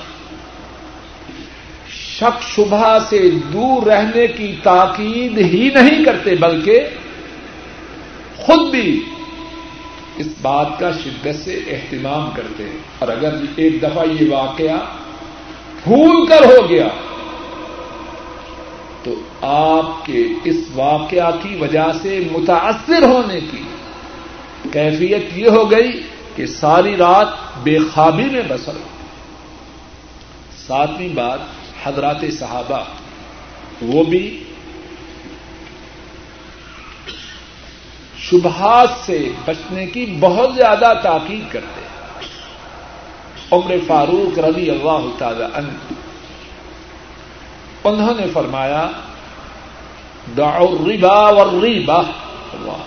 شک 1.91 2.43
شبہ 2.43 2.99
سے 3.09 3.31
دور 3.31 3.87
رہنے 3.87 4.27
کی 4.27 4.55
تاکید 4.63 5.39
ہی 5.39 5.71
نہیں 5.75 6.05
کرتے، 6.05 6.35
بلکہ 6.35 6.89
خود 8.37 8.71
بھی 8.71 9.03
اس 10.17 10.27
بات 10.43 10.67
کا 10.79 10.91
شدت 10.93 11.45
سے 11.45 11.55
اہتمام 11.55 12.31
کرتے 12.37 12.65
ہیں۔ 12.65 12.79
اور 12.99 13.09
اگر 13.09 13.35
ایک 13.57 13.83
دفعہ 13.83 14.05
یہ 14.21 14.33
واقعہ 14.33 14.79
بھول 15.85 16.27
کر 16.27 16.45
ہو 16.45 16.69
گیا، 16.69 16.89
تو 19.03 19.15
آپ 19.47 20.07
کے 20.07 20.27
اس 20.45 20.57
واقعہ 20.75 21.31
کی 21.43 21.57
وجہ 21.57 21.87
سے 22.03 22.21
متاثر 22.33 23.03
ہونے 23.03 23.41
کی 23.41 23.63
کیفیت 24.73 25.39
یہ 25.39 25.49
ہو 25.49 25.71
گئی 25.71 26.03
کہ 26.37 26.47
ساری 26.47 26.97
رات 26.97 27.29
بے 27.63 27.79
خوابی 27.79 28.25
میں 28.25 28.43
بسر۔ 28.49 28.73
ساتویں 30.67 31.09
بات 31.09 31.39
حضرات 31.85 32.25
صحابہ، 32.33 32.83
وہ 33.83 34.05
بھی 34.05 34.45
شبہات 38.19 38.89
سے 39.07 39.29
بچنے 39.45 39.87
کی 39.87 40.17
بہت 40.21 40.55
زیادہ 40.55 40.93
تاکید 41.03 41.53
کرتے 41.53 41.81
ہیں۔ 41.81 41.87
عمر 43.51 43.75
فاروق 43.87 44.39
رضی 44.39 44.71
اللہ 44.71 45.07
تعالی 45.19 45.45
عنہ، 45.55 45.95
انہوں 47.85 48.15
نے 48.15 48.27
فرمایا 48.33 48.89
الربا 50.39 51.31
والریبا. 51.31 51.99
اللہ 52.53 52.83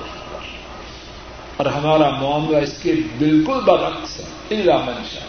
اور 1.58 1.66
ہمارا 1.66 2.10
معاملہ 2.10 2.58
اس 2.58 2.78
کے 2.84 2.94
بالکل 3.18 3.60
برعکس 3.66 4.20
ہے 4.20 4.26
اللہ 4.50 4.78
منشا 4.78 5.26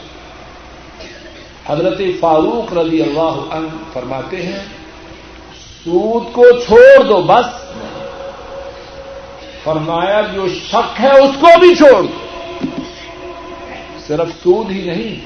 حضرت 1.66 2.01
فاروق 2.20 2.72
رضی 2.72 3.03
اللہ 3.03 3.55
عنہ 3.55 3.68
فرماتے 3.92 4.42
ہیں، 4.42 4.59
سود 5.84 6.32
کو 6.32 6.44
چھوڑ 6.66 7.05
دو 7.05 7.22
بس۔ 7.22 7.70
فرمایا، 9.64 10.20
جو 10.20 10.48
شک 10.48 11.00
ہے 11.00 11.18
اس 11.18 11.30
کو 11.40 11.61
بھی 11.61 11.74
چھوڑ۔ 11.74 12.06
صرف 14.06 14.28
سود 14.42 14.70
ہی 14.70 14.86
نہیں۔ 14.86 15.20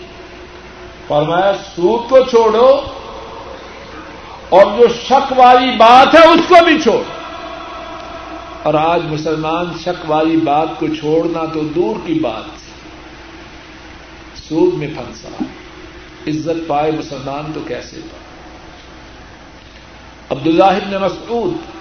فرمایا، 1.08 1.52
سود 1.76 2.10
کو 2.10 2.18
چھوڑو 2.30 2.80
اور 4.48 4.66
جو 4.78 4.86
شک 5.04 5.32
والی 5.36 5.76
بات 5.76 6.14
ہے 6.14 6.26
اس 6.26 6.40
کو 6.48 6.64
بھی 6.64 6.82
چھوڑ۔ 6.82 7.02
اور 8.62 8.74
آج 8.74 9.02
مسلمان 9.04 9.64
شک 9.80 10.10
والی 10.10 10.36
بات 10.36 10.68
کو 10.78 10.86
چھوڑنا 10.86 11.44
تو 11.44 11.60
دور 11.60 12.06
کی 12.06 12.14
بات 12.14 12.42
سود 14.48 14.74
میں 14.74 14.88
پھنسا۔ 14.88 15.44
عزت 16.26 16.68
پائے 16.68 16.92
مسلمان 16.92 17.52
تو 17.54 17.60
کیسے 17.66 17.96
پائے؟ 17.96 18.24
عبد 20.30 20.46
اللہ 20.46 20.88
نے 20.88 20.98
مسعود 20.98 21.73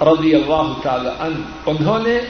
رضی 0.00 0.34
اللہ 0.34 0.72
تعالی 0.82 1.08
عنہ۔ 1.18 1.40
انہوں 1.66 1.98
نے 1.98 2.20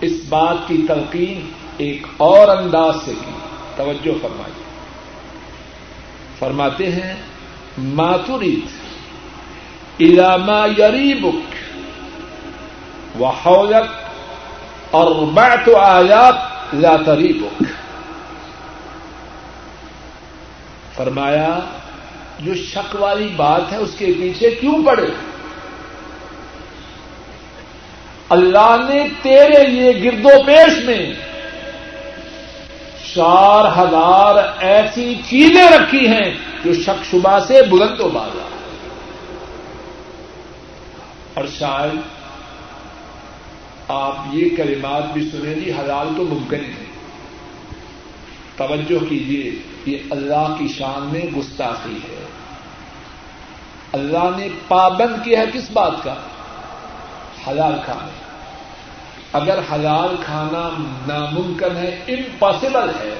اس 0.00 0.12
بات 0.28 0.56
کی 0.66 0.84
تلقین 0.88 1.50
ایک 1.76 2.06
اور 2.16 2.48
انداز 2.48 2.94
سے 3.04 3.12
کی۔ 3.24 3.30
توجہ 3.76 4.12
فرمائی 4.22 4.62
فرماتے 6.38 6.92
ہیں 6.92 7.14
ماتوریت 7.78 10.00
علامہ 10.00 10.66
یری 10.78 11.14
بک 11.14 11.54
و 13.20 13.26
حولت 13.26 13.90
اور 14.90 15.26
بیت 15.26 15.68
آیات 15.80 16.34
لا 16.74 16.96
تری 16.96 17.32
بک 17.32 17.62
فرمایا، 20.94 21.58
جو 22.38 22.54
شک 22.54 22.96
والی 23.00 23.28
بات 23.36 23.72
ہے 23.72 23.76
اس 23.76 23.94
کے 23.98 24.12
پیچھے 24.20 24.50
کیوں 24.50 24.86
پڑے؟ 24.86 25.35
اللہ 28.28 28.76
نے 28.88 29.08
تیرے 29.22 29.66
لیے 29.66 30.04
گرد 30.04 30.24
و 30.24 30.42
پیش 30.42 30.84
میں 30.84 31.12
چار 33.14 33.64
ہزار 33.64 34.34
ایسی 34.58 35.14
چیزیں 35.28 35.70
رکھی 35.70 36.08
ہیں 36.08 36.34
جو 36.64 36.74
شک 36.74 37.04
شبہ 37.10 37.38
سے 37.38 37.62
بلند 37.62 38.00
و 38.00 38.08
بالا 38.08 38.48
اور 41.34 41.44
شاید 41.58 42.00
آپ 43.88 44.16
یہ 44.32 44.56
کلمات 44.56 45.12
بھی 45.12 45.30
سنیں 45.30 45.54
گی 45.54 45.72
حلال 45.72 46.08
تو 46.16 46.24
ممکن 46.24 46.64
ہے 46.64 46.84
توجہ 48.56 49.04
کیجیے 49.08 49.50
یہ 49.86 49.98
اللہ 50.10 50.54
کی 50.58 50.68
شان 50.68 51.08
میں 51.12 51.20
گستاخی 51.20 51.96
ہے۔ 51.96 52.24
اللہ 53.92 54.36
نے 54.36 54.48
پابند 54.68 55.24
کیا 55.24 55.40
ہے 55.40 55.44
کس 55.52 55.70
بات 55.70 55.92
کا؟ 56.04 56.14
حلال 57.48 57.72
کھانے 57.84 58.26
اگر 59.32 59.58
حلال 59.72 60.16
کھانا 60.24 60.68
ناممکن 61.06 61.76
ہے 61.76 62.04
امپاسبل 62.08 62.88
ہے، 62.88 63.14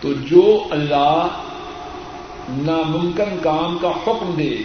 تو 0.00 0.12
جو 0.12 0.66
اللہ 0.70 1.26
ناممکن 2.48 3.38
کام 3.42 3.78
کا 3.80 3.88
حکم 3.88 4.34
دے، 4.38 4.58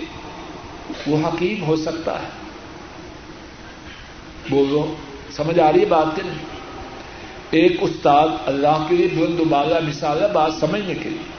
وہ 1.07 1.17
حقیق 1.27 1.67
ہو 1.67 1.75
سکتا 1.75 2.19
ہے۔ 2.19 2.27
بولو، 4.49 4.95
سمجھ 5.31 5.59
آ 5.59 5.71
رہی 5.71 5.81
ہے 5.81 5.85
بات 5.85 6.05
کے 6.15 6.21
نہیں؟ 6.25 6.37
ایک 7.51 7.77
استاد 7.81 8.27
اللہ 8.45 8.85
کے 8.89 8.95
لیے 8.95 9.07
بلند 9.07 9.39
بالا 9.39 9.79
مثال 9.87 10.23
ہے، 10.23 10.27
بات 10.33 10.51
سمجھنے 10.59 10.93
کے 10.93 11.09
لیے۔ 11.09 11.36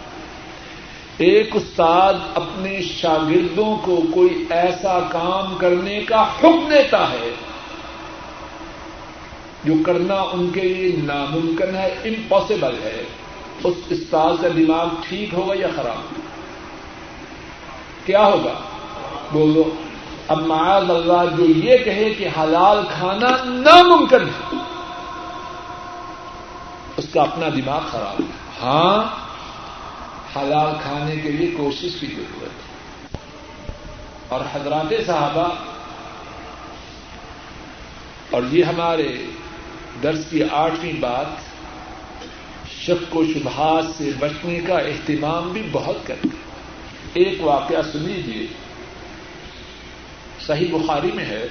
ایک 1.18 1.56
استاد 1.56 2.14
اپنے 2.34 2.82
شاگردوں 2.82 3.76
کو 3.82 4.00
کوئی 4.14 4.46
ایسا 4.50 5.00
کام 5.12 5.56
کرنے 5.58 6.00
کا 6.00 6.22
حکم 6.22 6.68
دیتا 6.70 7.10
ہے 7.10 7.34
جو 9.64 9.74
کرنا 9.86 10.14
ان 10.14 10.50
کے 10.50 10.60
لیے 10.60 10.96
ناممکن 11.04 11.76
ہے 11.76 11.86
امپاسبل 11.86 12.78
ہے۔ 12.82 13.02
اس 13.64 13.74
استاد 13.90 14.42
کا 14.42 14.48
دماغ 14.48 14.88
ٹھیک 15.08 15.34
ہوگا 15.34 15.54
یا 15.58 15.66
خراب؟ 15.76 16.20
کیا 18.06 18.24
ہوگا؟ 18.24 18.52
بولو، 19.32 19.64
اب 20.28 20.40
معاذ 20.40 20.90
اللہ 20.90 21.36
جو 21.36 21.44
یہ 21.44 21.76
کہے 21.76 22.14
کہ 22.18 22.28
حلال 22.38 22.78
کھانا 22.98 23.30
ناممکن 23.44 24.28
ہے، 24.28 24.56
اس 26.96 27.06
کا 27.12 27.22
اپنا 27.22 27.48
دماغ 27.48 27.80
خراب 27.90 28.20
ہے۔ 28.20 28.26
ہاں؟ 28.62 29.27
حلال 30.40 30.74
کھانے 30.82 31.16
کے 31.16 31.30
لیے 31.32 31.50
کوشش 31.56 31.88
کی 32.00 32.06
ضرورت 32.06 32.42
ہے۔ 32.42 32.68
اور 34.28 34.40
حضرات 34.52 35.06
صاحبہ 35.06 35.48
اور 38.30 38.42
یہ 38.50 38.64
ہمارے 38.64 39.24
درس 40.02 40.24
کی 40.30 40.42
آٹھویں 40.50 40.92
بات، 40.92 41.26
شک 42.70 43.16
و 43.16 43.24
شبہات 43.24 43.84
سے 43.98 44.10
بچنے 44.18 44.60
کا 44.60 44.78
اہتمام 44.78 45.52
بھی 45.52 45.62
بہت 45.72 46.06
کرتے 46.06 46.28
ایک 47.14 47.38
واقعہ 47.40 47.82
سن 47.92 47.98
لیجیے 47.98 48.46
صحیح 50.46 50.68
بخاری 50.72 51.12
میں 51.14 51.24
ہے، 51.24 51.46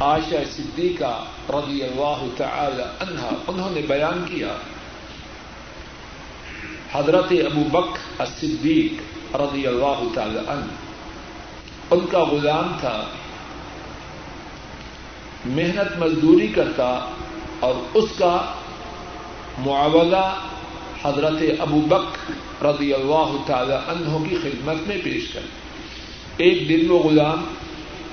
عائشہ 0.00 0.50
صدیقہ 0.56 1.24
رضی 1.48 1.82
اللہ 1.82 2.24
تعالی 2.36 2.82
عنہا، 2.82 3.30
انہوں 3.46 3.70
نے 3.70 3.80
بیان 3.80 4.24
کیا 4.28 4.56
حضرت 6.92 7.32
ابو 7.46 7.62
بک 7.72 7.96
صدیق 8.40 9.36
رضی 9.36 9.66
اللہ 9.66 10.02
تعالی 10.14 10.38
عنہ، 10.38 10.72
ان 11.90 12.00
کا 12.10 12.22
غلام 12.24 12.76
تھا، 12.80 13.04
محنت 15.46 15.98
مزدوری 15.98 16.46
کرتا 16.46 17.08
اور 17.60 17.74
اس 17.94 18.04
کا 18.18 18.54
معاوضہ 19.58 20.24
حضرت 21.02 21.42
ابو 21.60 21.80
بک 21.80 22.64
رضی 22.64 22.94
اللہ 22.94 23.36
تعالی 23.46 23.72
عنہ 23.72 24.28
کی 24.28 24.36
خدمت 24.42 24.88
میں 24.88 24.98
پیش 25.04 25.28
کر 25.32 25.40
ایک 26.36 26.68
دن 26.68 26.90
وہ 26.90 26.98
غلام 26.98 27.44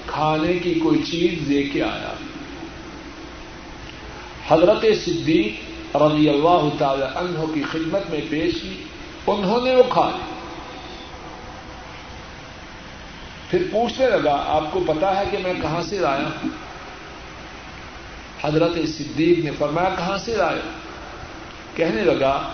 کھانے 0.06 0.54
کی 0.54 0.74
کوئی 0.74 1.02
چیز 1.04 1.48
لے 1.48 1.64
کے 1.64 1.84
آیا۔ 1.84 2.14
حضرت 4.48 4.86
صدیق 5.06 5.75
رضی 6.00 6.30
اللہ 6.30 6.70
تعالی 6.78 7.04
عنہ 7.04 7.54
کی 7.54 7.64
خدمت 7.72 8.10
میں 8.10 8.22
پیش 8.30 8.54
کی، 8.62 8.84
انہوں 9.28 9.66
نے 9.66 9.76
وہ 9.76 9.84
کھا 9.90 10.12
لی۔ 10.16 10.36
پھر 13.50 13.64
پوچھنے 13.72 14.08
لگا، 14.08 14.44
آپ 14.48 14.64
کو 14.72 14.84
پتا 14.88 15.20
ہے 15.20 15.24
کہ 15.32 15.38
میں 15.44 15.54
کہاں 15.62 15.82
سے 15.82 15.98
لایا 15.98 16.28
ہوں؟ 16.28 16.50
حضرت 18.42 18.74
صدیق 18.98 19.46
نے 19.46 19.52
فرمایا، 19.52 19.90
کہاں 19.98 20.18
سے 20.18 20.36
لائے 20.36 20.62
کہنے 21.76 22.04
لگا، 22.04 22.52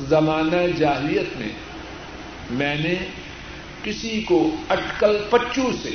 زمانہ 0.00 0.76
جاہلیت 0.78 1.36
میں 1.36 1.48
میں 2.50 2.74
نے 2.74 2.94
کسی 3.84 4.20
کو 4.20 4.50
اٹکل 4.68 5.16
پچو 5.30 5.70
سے 5.82 5.90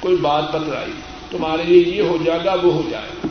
کوئی 0.00 0.16
بات 0.16 0.52
بتلائی، 0.52 0.92
تمہارے 1.30 1.62
لیے 1.62 1.94
یہ 1.94 2.02
ہو 2.02 2.18
جائے 2.24 2.40
گا، 2.44 2.54
وہ 2.54 2.72
ہو 2.72 2.82
جائے 2.90 3.08
گا۔ 3.08 3.28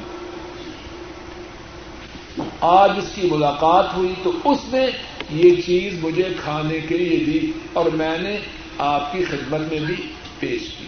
آج 2.62 2.92
اس 2.98 3.06
کی 3.16 3.28
ملاقات 3.32 3.86
ہوئی 3.96 4.14
تو 4.24 4.32
اس 4.46 4.58
نے 4.74 4.86
یہ 5.30 5.62
چیز 5.62 6.04
مجھے 6.04 6.34
کھانے 6.44 6.80
کے 6.80 6.98
لیے 6.98 7.26
دی 7.26 7.52
اور 7.74 7.86
میں 7.86 8.18
نے 8.18 8.38
آپ 8.78 9.12
کی 9.12 9.24
خدمت 9.24 9.60
میں 9.60 9.80
بھی 9.80 10.12
پیش 10.40 10.62
کی۔ 10.62 10.86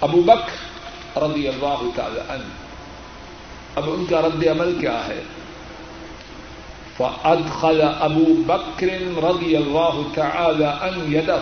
ابو 0.00 0.22
بک 0.22 1.18
رضی 1.18 1.48
اللہ 1.48 1.82
تعالی 1.94 2.20
عنہ۔ 2.28 2.48
اب 3.74 3.90
ان 3.90 4.04
کا 4.06 4.20
رد 4.22 4.46
عمل 4.46 4.78
کیا 4.80 5.06
ہے؟ 5.08 5.22
فأدخل 6.96 7.80
ابو 7.98 8.24
بکر 8.46 8.88
رضی 9.24 9.56
اللہ 9.56 10.00
تعالی 10.14 10.64
عنہ 10.64 11.16
یدہ 11.16 11.40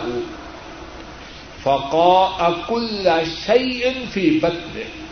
فقاء 1.63 2.49
كل 2.67 3.07
شيء 3.45 3.91
في 4.11 4.39
بطنه۔ 4.39 5.06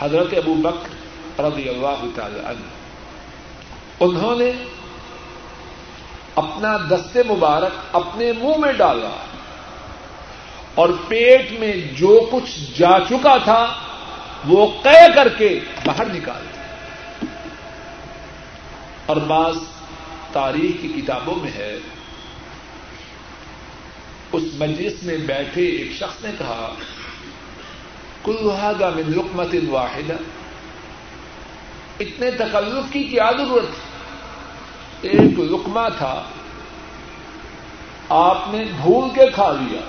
حضرت 0.00 0.34
ابو 0.36 0.54
بکر 0.54 1.40
رضی 1.40 1.68
اللہ 1.68 2.04
تعالی 2.14 2.40
عنہ، 2.46 2.66
انہوں 4.00 4.36
نے 4.36 4.52
اپنا 6.34 6.76
دستے 6.76 7.22
مبارک 7.28 7.72
اپنے 7.92 8.32
منہ 8.32 8.56
میں 8.56 8.72
ڈالا 8.72 9.10
اور 10.74 10.88
پیٹ 11.08 11.52
میں 11.52 11.72
جو 11.92 12.28
کچھ 12.32 12.78
جا 12.78 12.98
چکا 13.08 13.36
تھا 13.44 13.66
وہ 14.44 14.66
قے 14.82 15.06
کر 15.14 15.28
کے 15.28 15.60
باہر 15.84 16.06
نکال 16.06 16.42
دیا۔ 16.42 16.62
اور 19.06 19.16
بعض 19.16 19.56
تاریخ 20.32 20.82
کی 20.82 20.88
کتابوں 20.88 21.36
میں 21.36 21.50
ہے، 21.54 21.78
اس 24.32 24.42
مجلس 24.58 25.02
میں 25.02 25.16
بیٹھے 25.16 25.66
ایک 25.66 25.92
شخص 25.92 26.24
نے 26.24 26.30
کہا 26.38 26.74
کلوہاگا 28.24 28.90
میں 28.90 29.02
لکمت 29.08 29.54
واحد 29.68 30.10
اتنے 32.00 32.30
تکلف 32.30 32.92
کی 32.92 33.02
کیا 33.02 33.30
ضرورت؟ 33.38 33.74
ایک 35.02 35.38
لکما 35.38 35.88
تھا، 35.88 36.22
آپ 38.08 38.38
نے 38.48 38.64
بھول 38.82 39.08
کے 39.14 39.26
کھا 39.34 39.50
لیا۔ 39.52 39.80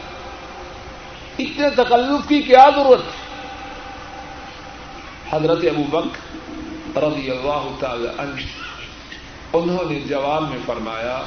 اتنے 1.40 1.70
تکلف 1.70 2.28
کی 2.28 2.42
کیا 2.42 2.70
ضرورت؟ 2.76 3.14
حضرت 5.34 5.64
ابو 5.64 5.84
بک 5.90 6.98
رضی 6.98 7.32
اللہ 7.32 7.68
تعالی 7.80 8.08
عنہ، 8.18 8.42
انہوں 9.54 9.92
نے 9.92 10.00
جواب 10.00 10.50
میں 10.50 10.60
فرمایا 10.66 11.22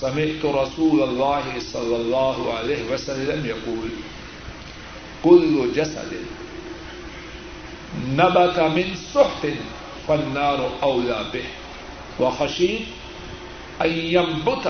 سمیت 0.00 0.42
تو 0.42 0.52
رسول 0.52 1.02
اللہ 1.02 1.58
صلی 1.72 1.94
اللہ 1.94 2.50
علیہ 2.58 2.92
وسلم 2.92 3.46
یقول 3.46 3.88
کل 5.22 5.70
جسد. 5.74 6.12
نبت 8.08 8.58
من 8.58 8.94
سحت 9.12 9.46
فالنار 10.06 10.58
اولا 10.80 11.22
به. 11.32 11.46
وخشید 12.20 12.82
ان 13.80 13.90
ينبت 13.90 14.66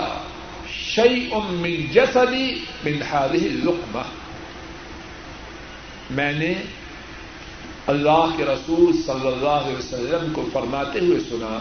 شيء 0.73 1.39
من 1.51 1.87
جسدي 1.93 2.47
من 2.83 3.01
هذه 3.01 3.43
اللقمه 3.45 4.03
میں 6.15 6.33
نے 6.33 6.53
اللہ 7.87 8.35
کے 8.37 8.45
رسول 8.45 8.91
صلی 9.05 9.27
اللہ 9.27 9.57
علیہ 9.63 9.77
وسلم 9.77 10.33
کو 10.33 10.45
فرماتے 10.53 10.99
ہوئے 10.99 11.19
سنا، 11.19 11.57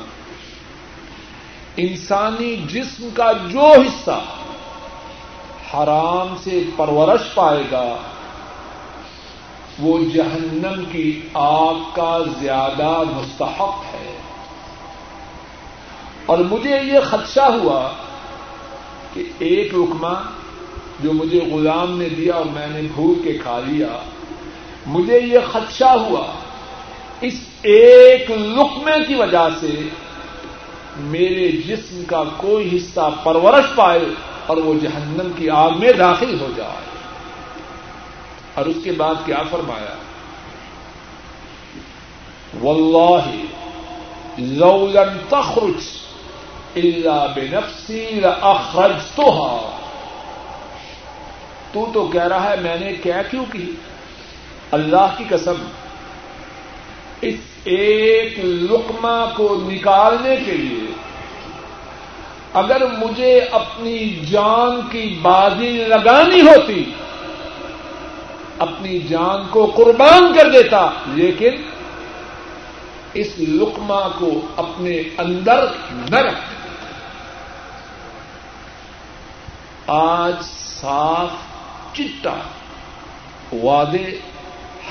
انسانی 1.76 2.56
جسم 2.68 3.08
کا 3.14 3.32
جو 3.32 3.66
حصہ 3.72 4.20
حرام 5.72 6.34
سے 6.44 6.62
پرورش 6.76 7.34
پائے 7.34 7.62
گا 7.70 7.86
وہ 9.78 9.98
جہنم 10.14 10.84
کی 10.92 11.20
آگ 11.34 11.74
کا 11.94 12.18
زیادہ 12.40 13.02
مستحق 13.12 13.94
ہے۔ 13.94 14.16
اور 16.26 16.38
مجھے 16.38 16.80
یہ 16.82 17.00
خدشہ 17.04 17.40
ہوا 17.40 17.90
کہ 19.14 19.22
ایک 19.38 19.74
رکما 19.74 20.14
جو 21.00 21.12
مجھے 21.12 21.40
غلام 21.52 21.98
نے 21.98 22.08
دیا 22.08 22.34
اور 22.34 22.44
میں 22.44 22.66
نے 22.70 22.82
بھول 22.94 23.22
کے 23.24 23.32
کھا 23.32 23.60
لیا، 23.66 23.98
مجھے 24.86 25.20
یہ 25.20 25.38
خدشہ 25.52 25.84
ہوا۔ 25.84 26.26
اس 27.20 27.34
ایک 27.62 28.30
لقمے 28.30 29.04
کی 29.06 29.14
وجہ 29.14 29.48
سے 29.60 29.88
میرے 30.96 31.48
جسم 31.48 32.02
کا 32.06 32.22
کوئی 32.36 32.76
حصہ 32.76 33.10
پرورش 33.24 33.74
پائے 33.74 34.00
اور 34.46 34.56
وہ 34.56 34.74
جہنم 34.82 35.30
کی 35.36 35.50
آگ 35.50 35.70
میں 35.78 35.92
داخل 35.92 36.40
ہو 36.40 36.48
جائے۔ 36.56 36.87
اور 38.58 38.66
اس 38.66 38.78
کے 38.84 38.92
بعد 38.98 39.16
کیا 39.26 39.42
فرمایا؟ 39.50 39.94
واللہ 42.62 43.26
لو 44.38 44.76
لن 44.88 45.16
تخرج 45.28 45.82
الا 46.76 47.18
بنفسی 47.36 48.04
لاخرجتها 48.20 49.52
تو 51.72 51.80
تو 51.92 52.06
کہہ 52.08 52.28
رہا 52.28 52.50
ہے، 52.50 52.56
میں 52.62 52.78
نے 52.80 52.92
کیا 53.02 53.22
کیوں 53.30 53.44
کی؟ 53.52 53.66
اللہ 54.72 55.06
کی 55.18 55.24
قسم، 55.28 55.58
اس 57.28 57.40
ایک 57.74 58.38
لقمہ 58.38 59.18
کو 59.36 59.46
نکالنے 59.62 60.34
کے 60.44 60.56
لیے 60.56 60.86
اگر 62.60 62.80
مجھے 62.98 63.32
اپنی 63.56 63.98
جان 64.30 64.80
کی 64.90 65.06
بازی 65.22 65.72
لگانی 65.88 66.40
ہوتی 66.42 66.84
اپنی 68.58 68.98
جان 68.98 69.46
کو 69.50 69.66
قربان 69.66 70.34
کر 70.34 70.50
دیتا، 70.50 70.90
لیکن 71.06 71.50
اس 73.14 73.38
لقمہ 73.38 74.08
کو 74.18 74.40
اپنے 74.56 75.02
اندر 75.18 75.66
نہ 75.92 76.16
رکھ۔ 76.16 76.40
آج 79.86 80.34
صاف 80.80 81.30
چٹا، 81.96 82.36
وعدے 83.52 84.18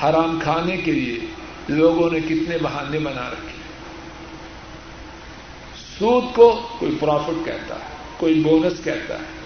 حرام 0.02 0.38
کھانے 0.42 0.76
کے 0.76 0.92
لیے 0.92 1.26
لوگوں 1.68 2.10
نے 2.10 2.20
کتنے 2.20 2.58
بہانے 2.62 2.98
بنا 2.98 3.28
رکھے 3.28 3.58
سود 5.98 6.24
کو 6.34 6.68
کوئی 6.78 6.96
پروفٹ 7.00 7.44
کہتا 7.44 7.74
ہے، 7.74 7.96
کوئی 8.16 8.34
بونس 8.34 8.84
کہتا 8.84 9.14
ہے۔ 9.14 9.38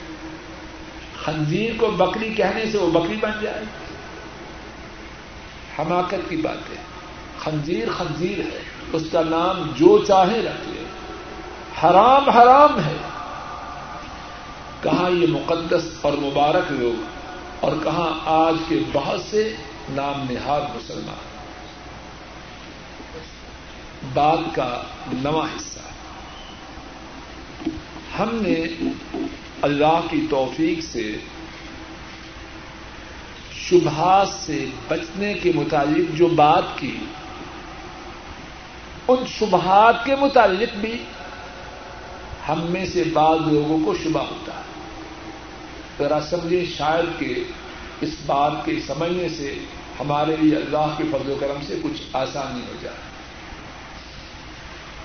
خنزیر 1.24 1.70
کو 1.76 1.86
بکری 1.86 2.34
کہنے 2.34 2.66
سے 2.66 2.78
وہ 2.78 2.90
بکری 2.90 3.16
بن 3.20 3.30
جائے۔ 3.42 3.64
حماقت 5.78 6.30
کی 6.30 6.36
بات 6.36 6.70
ہے۔ 6.70 6.82
خنزیر 7.38 7.88
خنزیر 7.98 8.38
ہے۔ 8.38 8.58
اس 8.92 9.02
کا 9.12 9.22
نام 9.22 9.72
جو 9.76 10.04
چاہے 10.04 10.40
رکھے 10.42 10.84
حرام 11.82 12.30
حرام 12.30 12.80
ہے۔ 12.80 12.96
کہاں 14.82 15.10
یہ 15.10 15.26
مقدس 15.26 15.88
اور 16.00 16.12
مبارک 16.12 16.72
لوگ 16.72 17.02
اور 17.60 17.72
کہاں 17.82 18.10
آج 18.26 18.54
کے 18.68 18.80
بہت 18.92 19.20
سے 19.30 19.56
نام 19.88 20.32
نہاد 20.32 20.60
مسلمان۔ 20.60 21.32
بات 24.14 24.54
کا 24.54 24.82
نواں 25.12 25.46
حصہ۔ 25.56 25.78
ہم 28.22 28.28
نے 28.32 28.64
اللہ 29.62 30.00
کی 30.10 30.26
توفیق 30.30 30.84
سے 30.84 31.16
شبہات 33.68 34.28
سے 34.28 34.66
بچنے 34.88 35.34
کے 35.34 35.52
متعلق 35.54 36.16
جو 36.16 36.26
بات 36.26 36.62
کی، 36.76 36.98
ان 39.08 39.16
شبہات 39.26 40.04
کے 40.04 40.16
متعلق 40.16 40.76
بھی 40.76 41.04
ہم 42.48 42.60
میں 42.68 42.86
سے 42.86 43.02
بعض 43.12 43.38
لوگوں 43.46 43.78
کو 43.84 43.94
شبہ 43.94 44.20
ہوتا 44.20 44.52
ہے۔ 44.54 44.62
ذرا 45.98 46.20
سمجھے 46.20 46.64
شاید 46.64 47.20
کہ 47.20 47.44
اس 48.00 48.10
بات 48.26 48.52
کے 48.64 48.80
سمجھنے 48.86 49.28
سے 49.28 49.58
ہمارے 50.00 50.36
لیے 50.40 50.56
اللہ 50.56 50.94
کے 50.98 51.04
فضل 51.04 51.30
و 51.30 51.36
کرم 51.40 51.64
سے 51.66 51.78
کچھ 51.82 52.02
آسانی 52.12 52.60
ہو 52.60 52.72
جائے۔ 52.82 52.96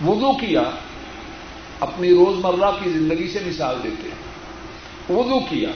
وضو 0.08 0.34
کیا، 0.34 0.64
اپنی 1.80 2.10
روزمرہ 2.10 2.72
کی 2.84 2.90
زندگی 2.90 3.28
سے 3.28 3.40
مثال 3.46 3.76
دیتے 3.84 4.10
ہیں۔ 4.10 4.28
وضو 5.18 5.40
کیا 5.40 5.70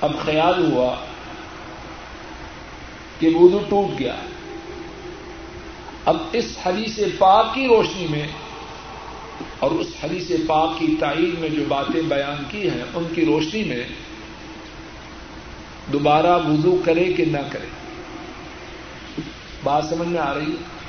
اب 0.00 0.12
خیال 0.24 0.72
ہوا 0.72 0.94
کہ 3.18 3.30
وضو 3.34 3.58
ٹوٹ 3.68 3.98
گیا۔ 3.98 4.16
اب 6.04 6.16
اس 6.32 6.58
حدیث 6.66 6.98
پاک 7.18 7.54
کی 7.54 7.68
روشنی 7.68 8.06
میں 8.10 8.26
اور 9.58 9.70
اس 9.70 9.86
حدیث 10.02 10.30
پاک 10.46 10.78
کی 10.78 10.96
تائید 11.00 11.38
میں 11.38 11.48
جو 11.48 11.62
باتیں 11.68 12.02
بیان 12.02 12.42
کی 12.50 12.70
ہیں، 12.70 12.84
ان 12.94 13.04
کی 13.14 13.26
روشنی 13.26 13.64
میں 13.64 13.84
دوبارہ 15.92 16.38
وضو 16.48 16.82
کرے 16.84 17.04
کہ 17.04 17.24
نہ 17.24 17.38
کرے۔ 17.50 17.66
بات 19.62 19.84
سمجھ 19.84 20.08
میں 20.08 20.20
آ 20.20 20.34
رہی 20.34 20.52
ہے؟ 20.52 20.80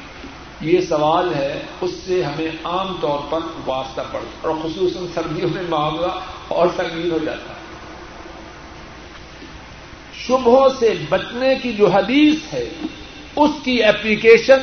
یہ 0.61 0.81
سوال 0.81 1.33
ہے، 1.33 1.61
اس 1.81 1.91
سے 2.05 2.23
ہمیں 2.23 2.51
عام 2.63 2.95
طور 3.01 3.19
پر 3.29 3.39
واسطہ 3.65 4.01
پڑتا 4.11 4.47
اور 4.47 4.55
خصوصاً 4.63 5.05
سردیوں 5.13 5.49
میں 5.53 5.63
معاملہ 5.69 6.19
اور 6.47 6.67
سنگین 6.77 7.11
ہو 7.11 7.17
جاتا 7.25 7.53
ہے۔ 7.53 7.60
شبہوں 10.27 10.69
سے 10.79 10.93
بچنے 11.09 11.55
کی 11.61 11.73
جو 11.73 11.87
حدیث 11.87 12.53
ہے، 12.53 12.69
اس 13.35 13.51
کی 13.63 13.83
اپلیکیشن 13.83 14.59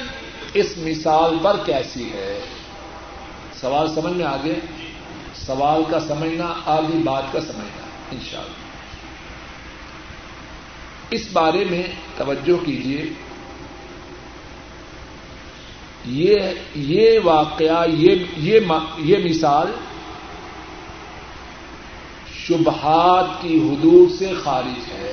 اس 0.54 0.78
مثال 0.78 1.36
پر 1.42 1.56
کیسی 1.66 2.12
ہے؟ 2.12 2.40
سوال 3.60 3.94
سمجھ 3.94 4.12
میں 4.12 4.26
آگے 4.26 4.54
سوال 5.34 5.82
کا 5.90 6.00
سمجھنا 6.00 6.54
آدھی 6.66 6.98
بات 6.98 7.32
کا 7.32 7.40
سمجھنا، 7.40 7.86
انشاءاللہ۔ 8.10 8.66
اس 11.10 11.28
بارے 11.32 11.64
میں 11.70 11.82
توجہ 12.16 12.64
کیجیے 12.64 13.02
یہ 16.74 17.18
واقعہ 17.24 17.86
یہ 18.38 19.18
مثال 19.24 19.66
شبہات 22.46 23.42
کی 23.42 23.58
حدود 23.58 24.18
سے 24.18 24.32
خارج 24.44 24.92
ہے۔ 24.92 25.12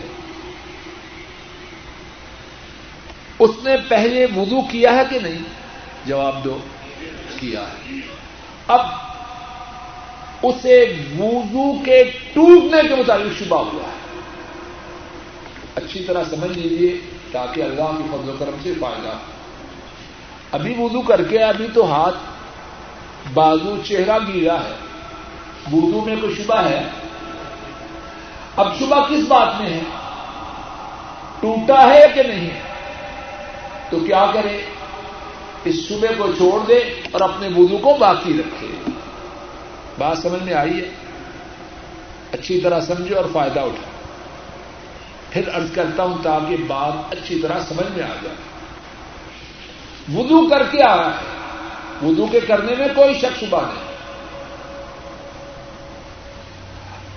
اس 3.40 3.50
نے 3.64 3.76
پہلے 3.88 4.26
وضو 4.36 4.62
کیا 4.62 4.94
ہے 4.94 5.04
کہ 5.10 5.20
نہیں؟ 5.20 5.38
جواب 6.06 6.44
دو، 6.44 6.58
کیا 7.40 7.62
ہے۔ 7.62 7.98
اب 8.68 8.80
اسے 10.44 10.94
وضو 11.20 11.84
کے 11.86 12.04
ٹوٹنے 12.34 12.88
کے 12.88 12.96
مطابق 12.96 13.44
شبہ 13.44 13.58
ہوا 13.58 13.84
ہے۔ 13.84 14.20
اچھی 15.76 16.04
طرح 16.04 16.24
سمجھ 16.30 16.58
لیجیے 16.58 16.98
تاکہ 17.32 17.62
اللہ 17.62 17.84
کی 17.84 18.04
فضل 18.12 18.30
و 18.30 18.36
کرم 18.40 18.56
سے 18.64 18.74
فائدہ 18.80 19.12
ابھی 20.52 20.76
وضو 20.78 21.02
کر 21.02 21.24
کے 21.24 21.44
ابھی 21.44 21.68
تو 21.74 21.92
ہاتھ 21.92 22.16
بازو 23.34 23.76
چہرہ 23.86 24.18
گیلا 24.34 24.64
ہے۔ 24.64 24.76
وضو 25.72 26.02
میں 26.06 26.16
کوئی 26.22 26.36
شبہ 26.36 26.58
ہے؟ 26.58 26.84
اب 28.56 28.80
شبہ 28.80 29.08
کس 29.10 29.28
بات 29.28 29.62
میں 29.62 29.74
ہے؟ 29.74 29.82
ٹوٹا 31.40 31.94
ہے 31.94 32.06
کہ 32.14 32.24
نہیں 32.24 32.50
ہے؟ 32.50 32.75
تو 33.90 34.00
کیا 34.00 34.32
کرے؟ 34.34 34.62
اس 35.64 35.76
شبے 35.76 36.08
کو 36.18 36.32
چھوڑ 36.38 36.68
دے 36.68 36.78
اور 37.12 37.22
اپنے 37.22 37.48
وضو 37.48 37.78
کو 37.78 37.98
باقی 38.00 38.34
رکھے۔ 38.40 38.68
بات 39.98 40.18
سمجھ 40.18 40.44
میں 40.44 40.54
آئی 40.54 40.78
ہے؟ 40.78 40.90
اچھی 42.32 42.62
طرح 42.62 42.80
سمجھے 42.80 43.16
اور 43.16 43.26
فائدہ 43.34 43.60
اٹھا 43.60 43.90
پھر 45.30 45.48
ارض 45.56 45.76
کرتا 45.76 46.04
ہوں 46.04 46.18
تاکہ 46.24 46.56
بات 46.68 46.94
اچھی 47.12 47.40
طرح 47.42 47.60
سمجھ 47.60 47.98
میں 47.98 48.04
آ 48.04 48.14
جائے۔ 48.24 48.36
وضو 50.18 50.50
کر 50.50 50.64
کے 50.64 50.84
آ 50.84 50.98
رہا 50.98 51.10
ہے۔ 51.10 51.36
وضو 52.08 52.28
کے 52.28 52.40
کرنے 52.40 52.76
میں 52.78 52.88
کوئی 52.96 53.14
شک 53.14 53.40
شبہ 53.40 53.62
نہیں۔ 53.62 53.96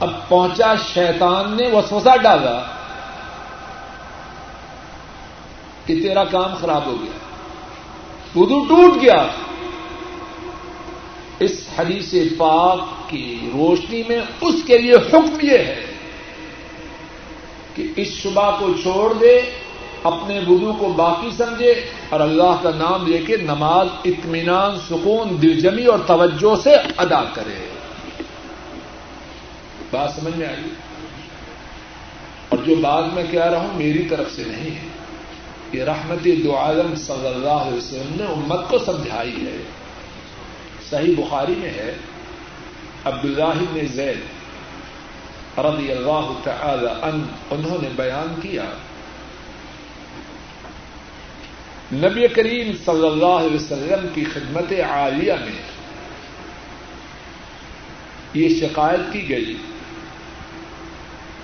اب 0.00 0.28
پہنچا 0.28 0.74
شیطان 0.94 1.56
نے 1.56 1.68
وسوسہ 1.72 2.16
ڈالا۔ 2.22 2.77
کہ 5.88 6.02
تیرا 6.02 6.24
کام 6.24 6.54
خراب 6.54 6.86
ہو 6.86 6.96
گیا 7.02 7.18
وضو 8.38 8.64
ٹوٹ 8.64 9.02
گیا۔ 9.02 9.26
اس 11.38 11.68
حدیث 11.78 12.14
پاک 12.38 13.10
کی 13.10 13.50
روشنی 13.52 14.02
میں 14.08 14.20
اس 14.40 14.54
کے 14.66 14.78
لیے 14.78 14.92
حکم 14.92 15.38
یہ 15.42 15.58
ہے 15.58 15.84
کہ 17.74 17.86
اس 17.96 18.08
شبہ 18.08 18.60
کو 18.60 18.72
چھوڑ 18.82 19.12
دے، 19.12 19.40
اپنے 20.02 20.38
وضو 20.48 20.72
کو 20.78 20.88
باقی 20.88 21.30
سمجھے 21.36 21.74
اور 22.08 22.20
اللہ 22.20 22.56
کا 22.62 22.70
نام 22.76 23.06
لے 23.06 23.18
کے 23.18 23.36
نماز، 23.36 23.86
اطمینان، 24.04 24.76
سکون، 24.76 25.42
دلجمی 25.42 25.84
اور 25.84 25.98
توجہ 26.06 26.62
سے 26.62 26.70
ادا 26.96 27.24
کرے۔ 27.34 27.68
بات 29.90 30.10
سمجھ 30.20 30.36
میں 30.36 30.46
آئی؟ 30.46 30.70
اور 32.48 32.58
جو 32.58 32.74
بات 32.74 33.04
میں 33.14 33.24
کہہ 33.30 33.44
رہا 33.44 33.58
ہوں، 33.58 33.74
میری 33.74 34.02
طرف 34.02 34.32
سے 34.32 34.42
نہیں 34.46 34.74
ہے۔ 34.74 34.97
یہ 35.72 35.84
رحمت 35.84 36.26
دو 36.44 36.56
عالم 36.56 36.94
صلی 36.94 37.26
اللہ 37.26 37.48
علیہ 37.48 37.78
وسلم 37.78 38.16
نے 38.16 38.24
امت 38.24 38.70
کو 38.70 38.78
سمجھائی 38.78 39.46
ہے۔ 39.46 39.62
صحیح 40.90 41.14
بخاری 41.18 41.54
میں 41.58 41.70
ہے، 41.70 41.96
عبداللہ 43.04 43.54
نے 43.72 43.86
زید 43.86 44.18
رضی 45.58 45.92
اللہ 45.92 46.32
تعالی 46.44 46.86
ان 47.02 47.22
انہوں 47.50 47.78
نے 47.82 47.88
بیان 47.96 48.40
کیا۔ 48.40 48.64
نبی 51.92 52.28
کریم 52.28 52.72
صلی 52.84 53.06
اللہ 53.06 53.26
علیہ 53.26 53.54
وسلم 53.54 54.06
کی 54.14 54.24
خدمت 54.24 54.72
عالیہ 54.90 55.32
میں 55.32 55.62
یہ 58.34 58.48
شکایت 58.60 59.12
کی 59.12 59.28
گئی 59.28 59.56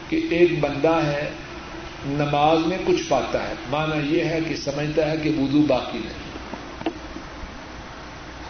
کہ 0.09 0.27
ایک 0.31 0.61
بندہ 0.61 0.95
ہے 1.05 1.31
نماز 2.07 2.59
میں 2.67 2.79
کچھ 2.87 3.03
پاتا 3.09 3.49
ہے۔ 3.49 3.55
مانا 3.71 3.95
یہ 3.95 4.25
ہے 4.25 4.41
کہ 4.49 4.57
سمجھتا 4.57 5.11
ہے 5.11 5.17
کہ 5.17 5.31
وضو 5.31 5.63
باقی 5.69 5.99
نہیں 5.99 6.35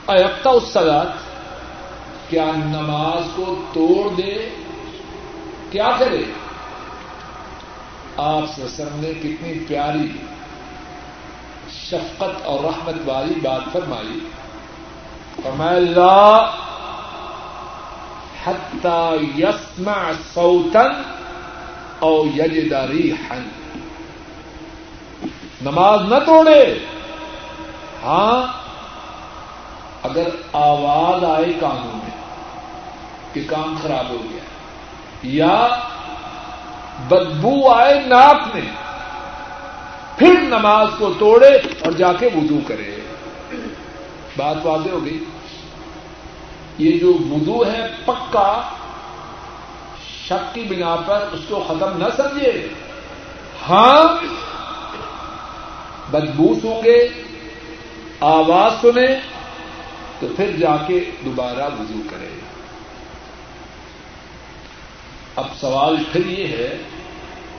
ایکتا 0.07 0.51
اس 0.51 0.63
سلاد 0.73 1.07
کیا 2.29 2.45
نماز 2.57 3.23
کو 3.35 3.65
توڑ 3.73 4.15
دے؟ 4.15 4.49
کیا 5.71 5.91
کرے؟ 5.99 6.23
آپ 8.17 8.61
سسر 8.61 8.85
نے 8.95 9.13
کتنی 9.23 9.65
پیاری 9.69 10.13
شفقت 11.73 12.43
اور 12.43 12.65
رحمت 12.65 12.95
والی 13.05 13.35
بات 13.43 13.63
فرمائی۔ 13.73 14.19
فرمایا، 15.43 15.79
لا 15.79 16.51
حتی 18.45 19.17
یسمع 19.43 20.13
سوتن 20.35 21.24
او 21.99 22.27
یجداری 22.27 23.13
ہن 23.13 23.49
نماز 25.63 26.01
نہ 26.09 26.15
توڑے. 26.27 26.79
ہاں 28.03 28.47
اگر 30.03 30.29
آواز 30.53 31.25
آئے 31.25 31.53
کانوں 31.61 31.93
میں 31.93 32.17
کہ 33.33 33.41
کام 33.47 33.75
خراب 33.83 34.11
ہو 34.11 34.19
گیا، 34.31 34.45
یا 35.23 35.69
بدبو 37.09 37.69
آئے 37.71 38.01
ناک 38.07 38.55
میں، 38.55 38.71
پھر 40.19 40.35
نماز 40.41 40.89
کو 40.99 41.13
توڑے 41.19 41.57
اور 41.85 41.93
جا 41.93 42.13
کے 42.13 42.27
وضو 42.27 42.59
کرے. 42.67 42.91
بات 44.37 44.67
واضح 44.67 44.91
ہو 44.91 45.05
گئی؟ 45.05 45.25
یہ 46.79 46.99
جو 46.99 47.13
وضو 47.31 47.65
ہے، 47.67 47.87
پکا 48.05 48.61
شک 50.29 50.55
کی 50.55 50.63
بنا 50.63 50.97
پر 50.97 51.29
اس 51.33 51.41
کو 51.49 51.65
ختم 51.69 51.97
نہ 51.97 52.05
سمجھے۔ 52.17 52.69
ہاں 53.69 54.17
بدبو 56.11 56.55
سوں 56.63 56.85
گے 56.85 57.09
آواز 58.21 58.73
سنے، 58.81 59.07
تو 60.21 60.27
پھر 60.37 60.51
جا 60.51 60.77
کے 60.87 61.11
دوبارہ 61.25 61.75
وضو 61.81 62.03
کرے۔ 62.11 62.41
اب 65.37 65.47
سوال 65.61 65.97
پھر 66.13 66.27
یہ 66.27 66.47
ہے 66.47 66.77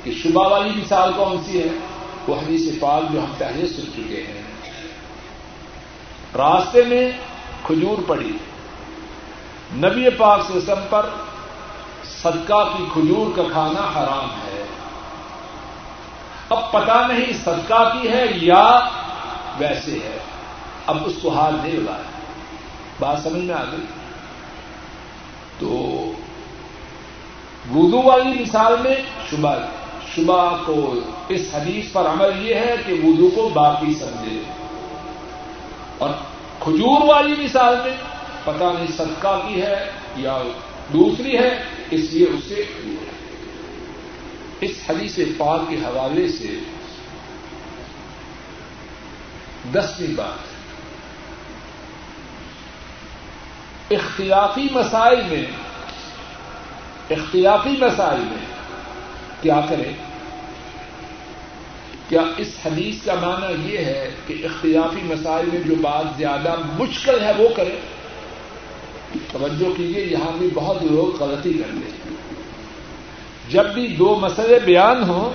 کہ 0.03 0.11
شبہ 0.11 0.47
والی 0.47 0.70
مثال 0.70 1.11
کون 1.16 1.38
سی 1.45 1.59
ہے؟ 1.59 1.68
وہ 2.28 2.36
حدیث 2.36 2.80
پاک 2.80 3.13
جو 3.13 3.20
ہم 3.20 3.32
پہلے 3.38 3.68
سن 3.68 3.82
چکے 3.95 4.24
ہیں۔ 4.28 4.41
راستے 6.38 6.84
میں 6.84 7.11
کھجور 7.63 7.97
پڑی۔ 8.07 8.38
نبی 9.74 10.09
پاک 10.09 10.41
سے 10.47 10.74
پر 10.89 11.09
صدقہ 12.26 12.70
کی 12.78 12.86
کھجور 12.94 13.36
کا 13.36 13.44
کھانا 13.52 13.82
حرام 13.82 14.30
ہے۔ 14.30 14.66
اب 16.50 16.72
پتا 16.72 17.08
نہیں 17.08 17.34
صدقہ 17.34 17.94
کی 17.94 18.08
ہے 18.10 18.26
یا 18.36 18.80
ویسے 19.58 19.92
ہے۔ 19.92 20.18
اب 20.88 20.98
اس 21.06 21.14
کو 21.22 21.30
حال 21.30 21.56
نہیں 21.64 21.74
لگایا 21.74 22.02
بات 23.00 23.20
سمجھ 23.24 23.44
میں 23.44 23.56
آ 23.56 23.64
گئی؟ 23.64 23.86
تو 25.60 25.70
وضو 27.76 28.02
والی 28.04 28.42
مثال 28.42 28.76
میں 28.84 28.96
شبہ 29.32 29.56
شبہ 30.16 30.58
کو 30.66 30.96
اس 31.30 31.42
حدیث 31.54 31.92
پر 31.92 32.06
عمل 32.06 32.48
یہ 32.48 32.56
ہے 32.56 32.76
کہ 32.86 32.94
وضو 32.94 33.30
کو 33.36 33.50
باقی 33.54 33.94
سمجھے۔ 33.94 34.44
اور 35.98 36.10
کھجور 36.60 37.02
والی 37.02 37.44
مثال 37.44 37.76
میں 37.86 37.98
پتا 38.44 38.72
نہیں 38.72 38.98
صدقہ 38.98 39.42
کی 39.48 39.62
ہے 39.62 39.92
یا 40.16 40.38
دوسری 40.94 41.38
ہے، 41.38 41.64
اس 41.92 42.02
لیے 42.12 42.28
اس 42.28 42.44
سے 42.48 42.64
اس 44.62 44.72
حدیث 44.90 45.20
پاک 45.38 45.70
کے 45.70 45.76
حوالے 45.76 46.28
سے 46.28 46.60
دسویں 49.72 50.14
بات 50.16 50.54
اختلافی 53.92 54.68
مسائل 54.72 55.22
میں، 55.30 55.46
اختلافی 57.10 57.70
مسائل 57.70 58.20
میں 58.20 58.46
کیا 59.42 59.62
کریں؟ 59.70 59.94
کیا 62.10 62.22
اس 62.38 62.48
حدیث 62.66 62.96
کا 63.06 63.14
معنی 63.16 63.74
یہ 63.74 63.78
ہے 63.78 64.10
کہ 64.28 64.34
اختلافی 64.44 65.02
مسائل 65.04 65.46
میں 65.46 65.60
جو 65.60 65.76
بات 65.76 66.18
زیادہ 66.18 66.56
مشکل 66.80 67.24
ہے 67.24 67.32
وہ 67.38 67.50
کریں؟ 67.56 67.95
توجہ 69.32 69.78
کیجیے 69.78 70.05
یہاں 70.05 70.38
بھی 70.38 70.49
بہت 70.53 70.84
لوگ 70.84 71.24
غلطی 71.24 71.53
کرتے 71.53 71.91
ہیں 71.91 72.16
جب 73.49 73.66
بھی 73.74 73.88
دو 73.88 74.16
مسئلے 74.22 74.59
بیان 74.59 75.03
ہوں، 75.03 75.34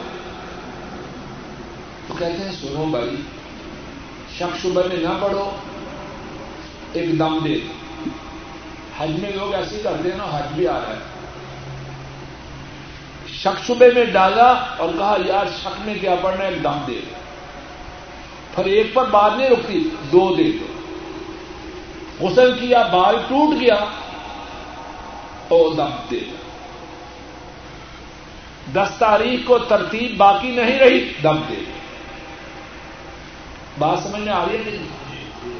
تو 2.06 2.14
کہتے 2.18 2.44
ہیں، 2.44 2.52
سنو 2.52 2.84
بھائی 2.90 3.16
شک 4.38 4.58
شبہ 4.62 4.82
میں 4.88 4.96
نہ 4.96 5.18
پڑھو، 5.20 5.50
ایک 6.92 7.18
دم 7.18 7.38
دے 7.44 7.54
دو۔ 7.54 7.72
حج 8.98 9.10
میں 9.10 9.30
لوگ 9.32 9.54
ایسے 9.54 9.80
کرتے 9.82 10.10
ہیں 10.10 10.16
نا، 10.16 10.24
حج 10.24 10.52
بھی 10.54 10.68
آ 10.68 10.78
رہا 10.78 10.92
ہے۔ 10.92 10.98
شک 13.28 13.66
شبے 13.66 13.90
میں 13.94 14.04
ڈالا 14.04 14.52
اور 14.78 14.88
کہا، 14.98 15.16
یار 15.26 15.46
شک 15.62 15.80
میں 15.84 15.94
کیا 16.00 16.14
پڑھنا 16.22 16.44
ایک 16.44 16.64
دم 16.64 16.78
دے 16.86 17.00
پھر 18.54 18.64
ایک 18.64 18.94
پر 18.94 19.04
بعد 19.04 19.30
نہیں 19.36 19.48
رکتی، 19.48 19.88
دو 20.12 20.34
دے 20.34 20.44
دو۔ 20.44 20.79
غسل 22.20 22.58
کیا، 22.58 22.82
بال 22.82 23.16
ٹوٹ 23.28 23.60
گیا، 23.60 23.76
اور 25.48 25.74
دم 25.74 25.90
دے 26.10 26.18
دس 28.72 28.90
تاریخ 28.98 29.46
کو 29.46 29.58
ترتیب 29.58 30.16
باقی 30.16 30.50
نہیں 30.50 30.78
رہی، 30.78 31.12
دم 31.22 31.36
دے 31.48 31.62
بات 33.78 33.98
سمجھ 33.98 34.20
میں 34.20 34.32
آ 34.32 34.44
رہی 34.44 34.56
ہے 34.56 34.62
نہیں؟ 34.64 35.58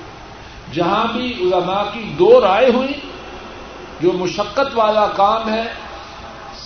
جہاں 0.73 1.05
بھی 1.13 1.33
علماء 1.41 1.83
کی 1.93 2.03
دو 2.19 2.41
رائے 2.41 2.71
ہوئی، 2.71 2.93
جو 4.01 4.13
مشقت 4.13 4.75
والا 4.75 5.07
کام 5.07 5.49
ہے، 5.49 5.63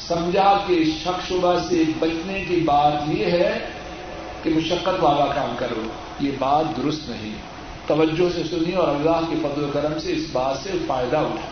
سمجھا 0.06 0.52
کہ 0.66 0.84
شک 0.84 1.28
شبہ 1.28 1.58
سے 1.68 1.82
بچنے 1.98 2.44
کی 2.48 2.56
بات 2.56 3.08
یہ 3.08 3.26
ہے 3.26 3.58
کہ 4.42 4.50
مشقت 4.50 5.02
والا 5.02 5.26
کام 5.26 5.54
کرو، 5.58 5.82
یہ 6.20 6.30
بات 6.38 6.76
درست 6.76 7.08
نہیں۔ 7.08 7.34
توجہ 7.86 8.32
سے 8.34 8.42
سنی 8.44 8.72
اور 8.72 8.88
اللہ 8.88 9.20
کے 9.30 9.36
فضل 9.42 9.64
و 9.64 9.68
کرم 9.72 9.98
سے 9.98 10.12
اس 10.12 10.24
بات 10.32 10.56
سے 10.56 10.70
فائدہ 10.86 11.16
اٹھا 11.16 11.50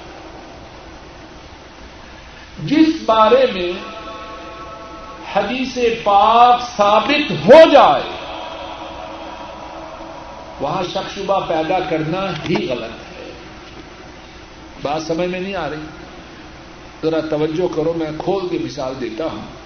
جس 2.64 2.88
بارے 3.06 3.46
میں 3.54 3.72
حدیث 5.34 5.78
پاک 6.04 6.60
ثابت 6.76 7.30
ہو 7.30 7.70
جائے، 7.72 8.10
وہاں 10.60 10.82
شک 10.92 11.10
شبہ 11.14 11.40
پیدا 11.48 11.80
کرنا 11.80 12.30
ہی 12.30 12.68
غلط 12.68 13.18
ہے۔ 13.18 13.32
بات 14.82 15.02
سمجھ 15.02 15.28
میں 15.28 15.40
نہیں 15.40 15.54
آ 15.54 15.70
رہی۔ 15.70 15.76
ذرا 17.02 17.20
توجہ 17.30 17.74
کرو، 17.74 17.92
میں 17.96 18.10
کھول 18.18 18.48
کے 18.48 18.58
مثال 18.58 18.94
دیتا 19.00 19.24
ہوں۔ 19.24 19.62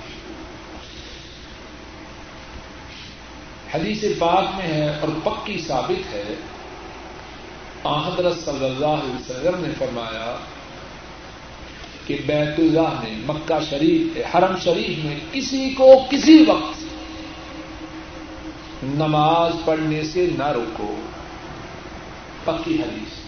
حدیث 3.75 4.05
پاک 4.19 4.45
میں 4.57 4.67
ہے 4.67 4.99
اور 5.01 5.09
پکی 5.25 5.59
ثابت 5.59 6.15
ہے۔ 6.15 6.35
حضرت 7.87 8.39
صلی 8.45 8.65
اللہ 8.65 8.87
علیہ 8.87 9.15
وسلم 9.15 9.67
نے 9.67 9.69
فرمایا 9.79 10.37
کہ 12.07 12.19
بیت 12.27 12.59
اللہ 12.59 13.01
میں، 13.05 13.19
مکہ 13.29 13.65
شریف 13.71 14.37
حرم 14.37 14.57
شریف 14.65 15.05
میں 15.05 15.21
کسی 15.33 15.71
کو 15.71 15.93
کسی 16.11 16.45
وقت 16.49 16.83
نماز 18.83 19.53
پڑھنے 19.65 20.03
سے 20.03 20.29
نہ 20.39 20.47
روکو۔ 20.47 20.95
پکی 22.45 22.83
حدیث۔ 22.83 23.19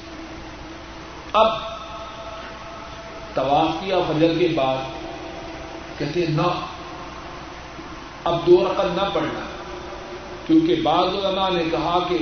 اب 1.32 1.48
طواف 3.34 3.84
کیا 3.84 3.98
فجر 4.08 4.38
کے 4.38 4.48
بعد؟ 4.54 4.76
کہتے 5.98 6.26
نہ۔ 6.28 6.60
اب 8.24 8.46
دو 8.46 8.64
رقم 8.64 8.88
نہ 8.94 9.08
پڑھنا۔ 9.12 9.40
کیونکہ 10.46 10.74
بعض 10.82 11.24
علماء 11.24 11.50
نے 11.50 11.64
کہا 11.70 11.98
کہ 12.08 12.18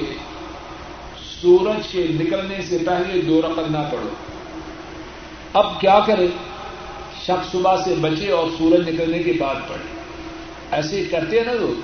سورج 1.43 1.87
کے 1.93 2.07
نکلنے 2.11 2.63
سے 2.63 2.79
پہلے 2.87 3.21
دو 3.21 3.43
رقم 3.43 3.77
نہ 3.77 3.83
پڑھو۔ 3.93 4.09
اب 5.53 5.81
کیا 5.81 6.01
کرے 6.07 6.27
شخص 7.27 7.53
صبح 7.53 7.77
سے 7.85 7.95
بچے 7.95 8.31
اور 8.31 8.51
سورج 8.59 8.89
نکلنے 8.89 9.19
کے 9.19 9.33
بعد 9.33 9.55
پڑھے 9.55 10.01
ایسے 10.71 11.05
کرتے 11.05 11.39
ہیں 11.39 11.47
نا 11.47 11.53
لوگ۔ 11.53 11.81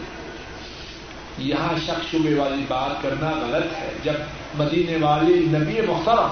یہاں 1.39 1.79
شخص 1.87 2.11
شبے 2.11 2.35
والی 2.35 2.65
بات 2.69 3.03
کرنا 3.03 3.31
غلط 3.31 3.81
ہے۔ 3.81 3.93
جب 4.05 4.13
مدینے 4.55 4.97
والے 5.01 5.35
نبی 5.35 5.81
محترم 5.81 6.29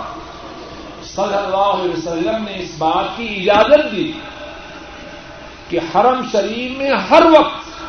صلی 1.05 1.37
اللہ 1.37 1.57
علیہ 1.57 1.93
وسلم 1.93 2.45
نے 2.45 2.59
اس 2.59 2.75
بات 2.79 3.17
کی 3.17 3.37
اجازت 3.37 3.93
دی 3.93 4.13
کہ 5.69 5.79
حرم 5.95 6.21
شریف 6.33 6.79
میں 6.79 6.91
ہر 7.11 7.23
وقت 7.27 7.83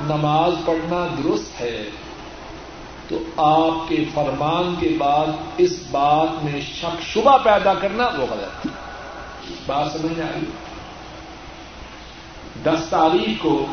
نماز 0.00 0.52
پڑھنا 0.64 1.14
درست 1.24 1.60
ہے۔ 1.60 1.90
تو 3.10 3.42
آپ 3.42 3.88
کے 3.88 4.04
فرمان 4.14 4.74
کے 4.80 4.88
بعد 4.98 5.26
اس 5.56 5.82
بات 5.90 6.44
میں 6.44 6.60
شک 6.60 7.02
شبہ 7.02 7.38
پیدا 7.38 7.74
کرنا 7.74 8.06
وہ 8.06 8.26
غلط 8.30 8.66
ہے۔ 8.66 8.70
بات 9.66 9.92
سمجھ 9.92 10.18
میں 10.18 10.26
آئی 10.26 10.44
دس 12.64 12.86
تاریخ 12.90 13.42
کو 13.42 13.66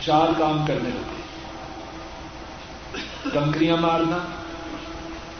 چار 0.00 0.26
کام 0.38 0.64
کرنے 0.66 0.88
ہوتے 0.88 1.20
کنکریاں 3.32 3.76
مارنا، 3.76 4.18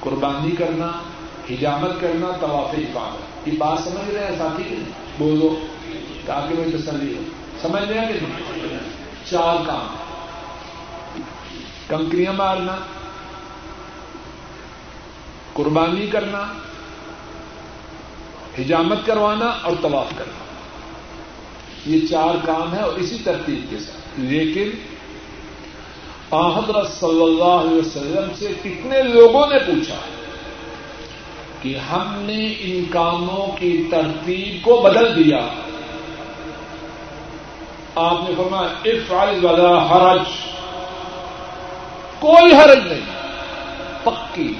قربانی 0.00 0.50
کرنا، 0.50 0.86
حجامت 1.50 2.00
کرنا، 2.00 2.36
طواف 2.40 2.74
حفاظت 2.74 3.48
یہ 3.48 3.58
بات 3.58 3.78
سمجھ 3.84 4.10
رہے 4.10 4.30
ہیں 4.30 4.38
ساتھی؟ 4.38 4.82
بولو 5.18 5.60
تاکہ 6.26 6.54
میں 6.54 6.78
تسلی 6.78 7.14
ہو 7.14 7.22
سمجھ 7.62 7.82
رہے 7.82 8.00
ہیں 8.00 8.12
کہ 8.12 8.18
چار 9.30 9.56
کام۔ 9.66 10.09
کنکریاں 11.90 12.32
مارنا، 12.32 12.76
قربانی 15.52 16.06
کرنا، 16.06 16.52
حجامت 18.58 18.98
کروانا 19.06 19.46
اور 19.46 19.72
طواف 19.82 20.06
کرنا۔ 20.16 20.44
یہ 21.86 22.06
چار 22.06 22.46
کام 22.46 22.74
ہے 22.74 22.80
اور 22.80 22.92
اسی 22.92 23.16
ترتیب 23.24 23.70
کے 23.70 23.78
ساتھ۔ 23.78 24.20
لیکن 24.20 24.70
حضرت 26.30 26.92
صلی 26.92 27.22
اللہ 27.22 27.44
علیہ 27.44 27.78
وسلم 27.78 28.34
سے 28.38 28.52
کتنے 28.62 29.02
لوگوں 29.02 29.46
نے 29.46 29.58
پوچھا 29.58 29.96
کہ 31.62 31.76
ہم 31.76 32.14
نے 32.18 32.54
ان 32.60 32.84
کاموں 32.90 33.56
کی 33.56 33.88
ترتیب 33.90 34.64
کو 34.64 34.80
بدل 34.80 35.24
دیا۔ 35.24 35.48
آپ 37.94 38.16
نے 38.28 38.34
فرمایا 38.36 38.68
افعال 38.84 39.44
والا 39.44 39.86
حرج۔ 39.86 40.59
کوئی 42.20 42.54
حرج 42.54 42.92
نہیں۔ 42.92 43.20
پکی، 44.04 44.54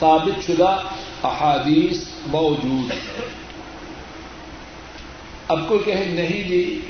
ثابت 0.00 0.46
شدہ 0.46 0.76
احادیث 1.24 2.04
موجود 2.26 2.92
ہے 2.92 3.30
اب 5.48 5.68
کوئی 5.68 5.80
کہے 5.84 6.04
نہیں 6.04 6.48
جی 6.48 6.80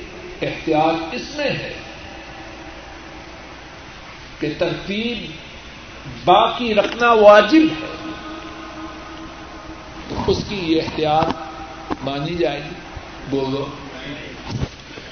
احتیاط 0.41 1.03
اس 1.11 1.35
میں 1.35 1.49
ہے 1.49 1.73
کہ 4.39 4.53
ترتیب 4.57 5.31
باقی 6.25 6.75
رکھنا 6.75 7.11
واجب 7.11 7.61
ہے۔ 7.61 8.11
تو 10.09 10.15
اس 10.27 10.43
کی 10.49 10.55
یہ 10.55 10.81
احتیاط 10.81 11.27
مانی 12.03 12.35
جائے 12.35 12.59
گی۔ 12.59 12.75
بولو، 13.29 13.67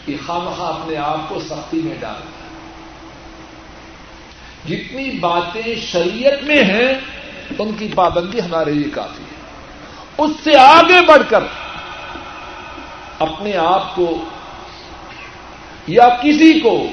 یہ 0.08 0.18
خواہ 0.26 0.76
اپنے 0.76 0.98
آپ 0.98 1.30
کو 1.30 1.40
سختی 1.40 1.82
میں 1.84 1.96
ڈال۔ 2.00 2.39
جتنی 4.68 5.12
باتیں 5.12 5.76
شریعت 5.76 6.44
میں 6.44 6.64
ہیں، 6.64 6.94
ان 7.60 7.74
کی 7.74 7.88
پابندی 7.96 8.42
ہمارے 8.42 8.72
لیے 8.74 8.90
کافی 8.90 9.24
ہے۔ 9.24 9.38
اس 10.18 10.32
سے 10.44 10.58
آگے 10.58 11.06
بڑھ 11.08 11.24
کر 11.30 11.44
اپنے 13.20 13.56
آپ 13.58 13.96
کو 13.96 14.24
یا 15.88 16.10
کسی 16.24 16.60
کو 16.60 16.88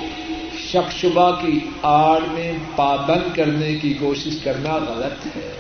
شک 0.58 0.92
شبہ 0.92 1.30
کی 1.40 1.58
آڑ 1.82 2.20
میں 2.30 2.52
پابند 2.76 3.36
کرنے 3.36 3.74
کی 3.74 3.94
کوشش 3.94 4.38
کرنا 4.44 4.74
غلط 4.74 5.26
ہے۔ 5.36 5.52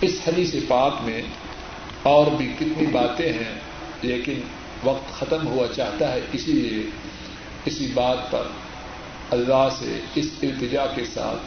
اس 0.00 0.20
حدیث 0.26 0.54
پاک 0.68 0.94
میں 1.02 1.22
اور 2.02 2.26
بھی 2.26 2.46
کتنی 2.46 2.86
باتیں 2.86 3.32
ہیں، 3.32 3.54
لیکن 4.02 4.40
وقت 4.84 5.20
ختم 5.20 5.46
ہوا 5.46 5.66
چاہتا 5.76 6.12
ہے، 6.12 6.20
اسی 6.32 6.52
لیے 6.52 6.90
اسی 7.64 7.86
بات 7.94 8.30
پر 8.30 8.42
اللہ 9.30 9.68
سے 9.78 10.00
اس 10.14 10.30
التجا 10.42 10.86
کے 10.86 11.04
ساتھ 11.04 11.42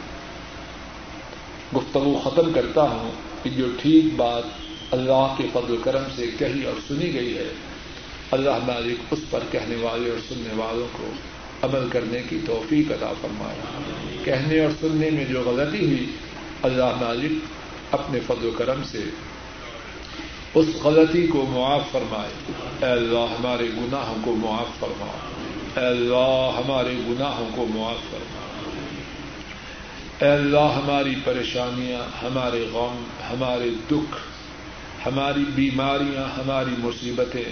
گفتگو 1.76 2.20
ختم 2.24 2.52
کرتا 2.52 2.82
ہوں 2.82 3.10
کہ 3.42 3.50
جو 3.50 3.66
ٹھیک 3.82 4.14
بات 4.16 4.42
اللہ 4.90 5.34
کے 5.38 5.46
فضل 5.52 5.72
و 5.72 5.76
کرم 5.82 6.02
سے 6.16 6.26
کہی 6.38 6.64
اور 6.64 6.80
سنی 6.88 7.14
گئی 7.14 7.38
ہے، 7.38 7.48
اللہ 8.30 8.58
مالک 8.66 8.98
اس 9.10 9.18
پر 9.30 9.40
کہنے 9.50 9.76
والے 9.76 10.10
اور 10.10 10.18
سننے 10.28 10.54
والوں 10.56 10.86
کو 10.92 11.10
عمل 11.62 11.88
کرنے 11.88 12.22
کی 12.28 12.38
توفیق 12.46 12.92
عطا 12.92 13.12
فرمائے۔ 13.20 13.56
کہنے 14.24 14.60
اور 14.60 14.70
سننے 14.80 15.10
میں 15.10 15.24
جو 15.24 15.42
غلطی 15.46 15.86
ہوئی، 15.86 16.12
اللہ 16.62 16.92
مالک 17.00 17.32
اپنے 17.90 18.20
فضل 18.26 18.46
و 18.46 18.50
کرم 18.50 18.82
سے 18.84 19.04
اس 20.54 20.66
غلطی 20.84 21.26
کو 21.26 21.46
معاف 21.50 21.82
فرمائے۔ 21.92 22.52
اے 22.82 22.92
اللہ، 22.92 23.26
ہمارے 23.38 23.64
گناہوں 23.64 24.16
کو 24.24 24.36
معاف 24.36 24.80
فرما۔ 24.80 25.39
اے 25.76 25.86
اللہ 25.86 26.50
ہمارے 26.56 26.94
گناہوں 27.08 27.48
کو 27.54 27.66
معاف 27.74 28.10
فرما۔ 28.10 28.40
اے 30.24 30.30
اللہ 30.30 30.58
ہماری 30.58 31.14
پریشانیاں، 31.24 32.24
ہمارے 32.24 32.66
غم، 32.72 33.04
ہمارے 33.30 33.70
دکھ، 33.70 34.16
ہماری 35.06 35.44
بیماریاں، 35.54 36.40
ہماری 36.40 36.74
مصیبتیں۔ 36.78 37.44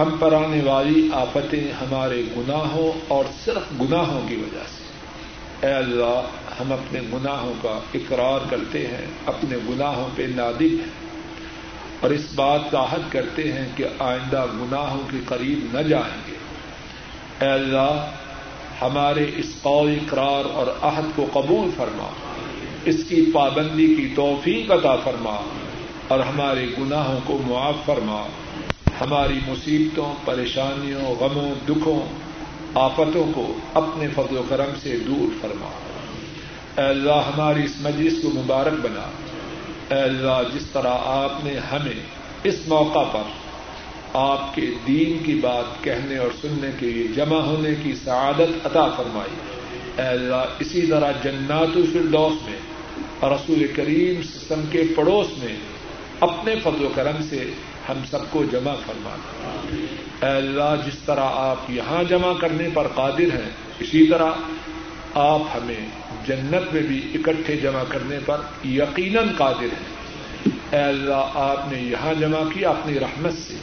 ہم 0.00 0.16
پر 0.20 0.32
آنے 0.32 0.60
والی 0.64 1.08
آفتیں 1.12 1.72
ہمارے 1.72 2.22
گناہوں 2.36 2.92
اور 3.08 3.24
صرف 3.44 3.80
گناہوں 3.80 4.28
کی 4.28 4.36
وجہ 4.36 4.62
سے۔ 4.76 4.84
اے 5.66 5.72
اللہ 5.72 6.22
ہم 6.60 6.72
اپنے 6.72 7.00
گناہوں 7.12 7.52
کا 7.62 7.80
اقرار 7.94 8.40
کرتے 8.50 8.86
ہیں، 8.86 9.06
اپنے 9.26 9.56
گناہوں 9.56 10.08
پہ 10.14 10.22
نادم 10.22 10.80
ہیں۔ 10.80 11.03
اور 12.00 12.10
اس 12.10 12.26
بات 12.34 12.60
کا 12.70 12.82
عہد 12.82 13.12
کرتے 13.12 13.52
ہیں 13.52 13.68
کہ 13.76 13.84
آئندہ 13.98 14.46
گناہوں 14.54 15.02
کے 15.10 15.16
قریب 15.26 15.78
نہ 15.78 15.82
جائیں 15.82 16.32
گے۔ 16.32 16.36
اے 17.44 17.52
اللہ، 17.52 18.10
ہمارے 18.80 19.26
اس 19.36 19.46
قول 19.62 19.98
اقرار 20.02 20.44
اور 20.52 20.66
عہد 20.82 21.04
کو 21.16 21.26
قبول 21.32 21.70
فرما۔ 21.76 22.10
اس 22.84 22.96
کی 23.08 23.30
پابندی 23.34 23.94
کی 23.94 24.12
توفیق 24.16 24.72
عطا 24.72 24.96
فرما 24.96 25.36
اور 26.08 26.20
ہمارے 26.20 26.66
گناہوں 26.78 27.20
کو 27.24 27.40
معاف 27.46 27.74
فرما۔ 27.84 28.26
ہماری 29.00 29.38
مصیبتوں، 29.48 30.14
پریشانیوں، 30.24 31.00
غموں، 31.00 31.54
دکھوں، 31.68 32.00
آفتوں 32.74 33.32
کو 33.34 33.54
اپنے 33.74 34.08
فضل 34.08 34.36
و 34.36 34.42
کرم 34.48 34.70
سے 34.82 34.96
دور 35.06 35.38
فرما۔ 35.40 35.68
اے 36.80 36.88
اللہ، 36.88 37.30
ہماری 37.34 37.64
اس 37.64 37.72
مجلس 37.80 38.22
کو 38.22 38.30
مبارک 38.30 38.72
بنا۔ 38.82 39.10
اے 39.90 40.00
اللہ، 40.00 40.42
جس 40.54 40.66
طرح 40.66 40.94
آپ 41.04 41.44
نے 41.44 41.58
ہمیں 41.72 42.00
اس 42.44 42.60
موقع 42.68 43.02
پر 43.12 43.22
آپ 44.12 44.54
کے 44.54 44.66
دین 44.86 45.18
کی 45.24 45.34
بات 45.34 45.84
کہنے 45.84 46.18
اور 46.18 46.30
سننے 46.40 46.70
کے 46.78 46.86
لیے 46.86 47.06
جمع 47.06 47.40
ہونے 47.40 47.74
کی 47.82 47.94
سعادت 48.04 48.66
عطا 48.66 48.86
فرمائی، 48.96 49.34
اے 49.96 50.06
اللہ، 50.08 50.44
اسی 50.58 50.86
طرح 50.86 51.10
جنات 51.22 51.76
الفردوس 51.76 52.32
میں 52.44 52.58
اور 53.20 53.30
رسول 53.30 53.66
کریم 53.76 54.22
سسم 54.22 54.60
کے 54.70 54.82
پڑوس 54.96 55.26
میں 55.38 55.56
اپنے 56.20 56.54
فضل 56.62 56.84
و 56.84 56.88
کرم 56.94 57.22
سے 57.28 57.44
ہم 57.88 58.00
سب 58.10 58.30
کو 58.30 58.42
جمع 58.52 58.74
فرما 58.86 59.16
اے 60.22 60.32
اللہ، 60.36 60.74
جس 60.86 60.98
طرح 60.98 61.24
آپ 61.34 61.70
یہاں 61.70 62.02
جمع 62.04 62.32
کرنے 62.40 62.68
پر 62.74 62.88
قادر 62.94 63.34
ہیں، 63.34 63.50
اسی 63.80 64.06
طرح 64.06 64.30
آپ 65.14 65.40
ہمیں 65.54 65.86
جنت 66.26 66.74
میں 66.74 66.82
بھی 66.82 67.10
اکٹھے 67.14 67.56
جمع 67.56 67.82
کرنے 67.88 68.18
پر 68.26 68.40
یقیناً 68.64 69.28
قادر 69.36 69.62
ہیں۔ 69.62 70.04
اے 70.72 70.78
اللہ، 70.78 71.30
آپ 71.34 71.72
نے 71.72 71.78
یہاں 71.82 72.14
جمع 72.14 72.40
کیا 72.54 72.70
اپنی 72.70 73.00
رحمت 73.00 73.32
سے۔ 73.34 73.54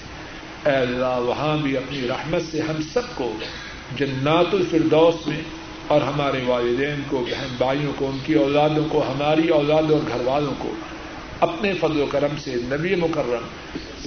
اے 0.66 0.76
اللہ، 0.76 1.20
وہاں 1.20 1.58
بھی 1.58 1.78
اپنی 1.78 2.08
رحمت 2.08 2.42
سے 2.52 2.60
ہم 2.60 2.82
سب 2.94 3.02
کو 3.16 3.34
جنات 3.96 4.54
الفردوس 4.54 5.28
میں 5.28 5.42
اور 5.88 6.02
ہمارے 6.02 6.44
والدین 6.46 7.02
کو، 7.08 7.26
بہن 7.30 7.56
بھائیوں 7.58 7.94
کو، 7.96 8.08
ان 8.08 8.18
کی 8.26 8.34
اولادوں 8.34 8.86
کو، 8.90 9.02
ہماری 9.02 9.48
اولاد 9.48 9.92
اور 9.92 10.00
گھر 10.08 10.22
والوں 10.24 10.54
کو 10.58 10.74
اپنے 11.40 11.74
فضل 11.74 12.02
و 12.02 12.06
کرم 12.06 12.36
سے 12.38 12.56
نبی 12.56 12.96
مکرم 12.96 13.46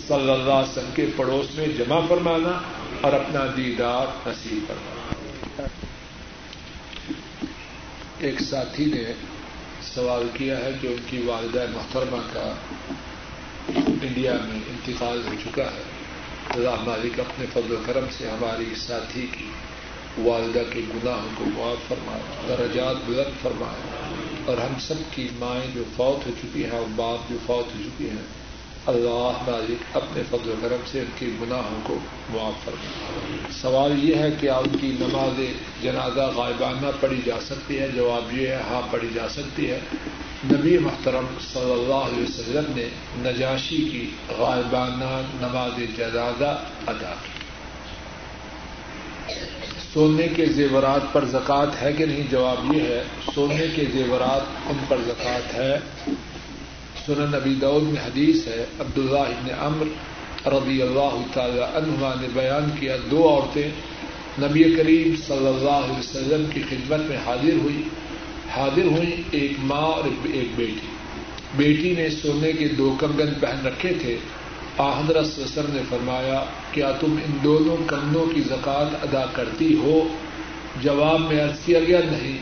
صلی 0.09 0.30
اللہ 0.30 0.32
علیہ 0.32 0.70
وسلم 0.70 0.90
کے 0.94 1.07
پڑوس 1.16 1.59
میں 1.59 1.66
جمع 1.66 2.00
فرمانا 2.09 2.61
اور 3.00 3.12
اپنا 3.12 3.40
دیدار 3.57 4.28
نصیب 4.28 4.68
فرمانا۔ 4.68 5.14
ایک 8.25 8.41
ساتھی 8.41 8.85
نے 8.85 9.12
سوال 9.83 10.29
کیا 10.35 10.59
ہے 10.59 10.70
کہ 10.81 10.87
ان 10.87 10.97
کی 11.11 11.18
والدہ 11.18 11.66
محترمہ 11.75 12.16
کا 12.33 12.55
انڈیا 14.03 14.33
میں 14.33 14.61
انتقال 14.66 15.22
ہو 15.27 15.33
چکا 15.45 15.62
ہے۔ 15.62 15.83
اللہ 16.49 16.83
مالک 16.85 17.20
اپنے 17.20 17.47
فضل 17.53 17.72
و 17.72 17.77
کرم 17.87 18.05
سے 18.18 18.31
ہماری 18.31 18.64
ساتھی 18.77 19.27
کی 19.39 19.51
والدہ 20.18 20.62
کے 20.70 20.81
گناہوں 20.95 21.29
کو 21.35 21.45
معاف 21.45 21.89
فرمائے، 21.89 22.22
درجات 22.49 22.97
بلند 23.07 23.43
فرمائے 23.43 23.83
اور 24.45 24.59
ہم 24.59 24.79
سب 24.81 24.95
کی 25.11 25.29
مائیں 25.39 25.70
جو 25.75 25.83
فوت 25.97 26.27
ہو 26.27 26.33
چکی 26.43 26.64
ہیں 26.64 26.70
اور 26.70 26.87
باپ 26.97 27.31
جو 27.31 27.37
فوت 27.47 27.77
ہو 27.77 27.83
چکی 27.85 28.11
ہیں 28.11 28.43
اللہ 28.87 29.51
مالک 29.51 29.97
اپنے 29.97 30.22
فضل 30.28 30.51
و 30.51 30.55
کرم 30.61 30.80
سے 30.93 31.01
ان 31.01 31.07
کے 31.18 31.26
گناہوں 31.41 31.80
کو 31.82 31.99
معاف 32.30 32.64
فرمائے۔ 32.64 33.53
سوال 33.62 34.05
یہ 34.05 34.14
ہے 34.14 34.28
کہ 34.41 34.51
ان 34.51 34.76
کی 34.80 34.87
نماز 35.01 35.41
جنازہ 35.82 36.30
غائبانہ 36.37 36.87
پڑھی 37.01 37.20
جا 37.26 37.41
سکتی 37.47 37.78
ہے؟ 37.78 37.89
جواب 37.95 38.39
یہ 38.39 38.49
ہے 38.49 38.62
ہاں 38.70 38.82
پڑھی 38.91 39.09
جا 39.14 39.28
سکتی 39.28 39.70
ہے۔ 39.70 39.78
نبی 40.53 40.78
محترم 40.78 41.24
صلی 41.53 41.72
اللہ 41.72 41.95
علیہ 41.95 42.22
وسلم 42.22 42.72
نے 42.76 42.89
نجاشی 43.16 43.76
کی 43.76 44.11
غائبانہ 44.39 45.20
نماز 45.41 45.97
جنازہ 45.97 46.62
ادا 46.87 47.14
کی۔ 47.22 47.45
سونے 49.95 50.28
کے 50.28 50.47
زیورات 50.47 51.12
پر 51.12 51.24
زکوٰۃ 51.24 51.82
ہے 51.82 51.93
کہ 51.93 52.07
نہیں؟ 52.07 52.22
جواب 52.30 52.74
یہ 52.74 52.82
ہے، 52.82 53.03
سونے 53.35 53.66
کے 53.76 53.85
زیورات 53.93 54.43
ان 54.66 54.76
پر 54.89 54.97
زکوٰۃ 55.07 55.55
ہے۔ 55.55 55.78
سنن 57.07 57.36
نبی 57.36 57.55
دور 57.55 57.80
میں 57.80 58.02
حدیث 58.07 58.46
ہے، 58.46 58.64
عبداللہ 58.80 59.18
ابن 59.18 59.48
امر 59.59 59.86
رضی 60.48 60.82
اللہ 60.82 61.22
تعالی 61.32 61.61
عنہ 61.61 62.20
نے 62.20 62.28
بیان 62.34 62.70
کیا، 62.80 62.96
دو 63.11 63.28
عورتیں 63.28 63.70
نبی 64.38 64.62
کریم 64.62 65.14
صلی 65.26 65.46
اللہ 65.46 65.70
علیہ 65.70 65.98
وسلم 65.98 66.46
کی 66.55 66.62
خدمت 66.70 67.00
میں 67.00 67.16
حاضر 67.26 67.52
ہوئی۔ 67.52 67.82
حاضر 68.57 68.84
ہوئی، 68.84 69.22
ایک 69.30 69.52
ماں 69.59 69.82
اور 69.82 70.05
ایک 70.32 70.48
بیٹی۔ 70.57 70.86
بیٹی 71.57 71.94
نے 71.98 72.11
سونے 72.11 72.52
کے 72.52 72.68
دو 72.68 72.96
کنگن 73.00 73.34
پہن 73.40 73.66
رکھے 73.66 73.92
تھے۔ 74.00 74.16
آحدر 74.78 75.24
سسر 75.24 75.62
نے 75.68 75.82
فرمایا، 75.88 76.44
کیا 76.72 76.92
تم 76.92 77.16
ان 77.26 77.38
دونوں 77.44 77.76
کنگنوں 77.86 78.26
کی 78.26 78.40
زکوٰۃ 78.40 78.94
ادا 79.02 79.24
کرتی 79.32 79.74
ہو؟ 79.74 80.09
جواب 80.82 81.20
میں 81.20 81.44
عرض 81.44 81.64
کیا 81.64 81.80
گیا، 81.80 82.00
نہیں۔ 82.11 82.38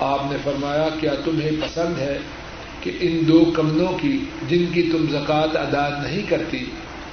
آپ 0.00 0.22
نے 0.30 0.36
فرمایا، 0.44 0.88
کیا 1.00 1.14
تمہیں 1.24 1.50
پسند 1.60 1.98
ہے؟ 1.98 2.18
کہ 2.86 2.92
ان 3.00 3.28
دو 3.28 3.44
کمنوں 3.54 3.98
کی 4.02 4.18
جن 4.48 4.64
کی 4.72 4.82
تم 4.82 5.06
زکوٰۃ 5.10 5.56
ادا 5.56 6.02
نہیں 6.02 6.22
کرتی، 6.28 6.64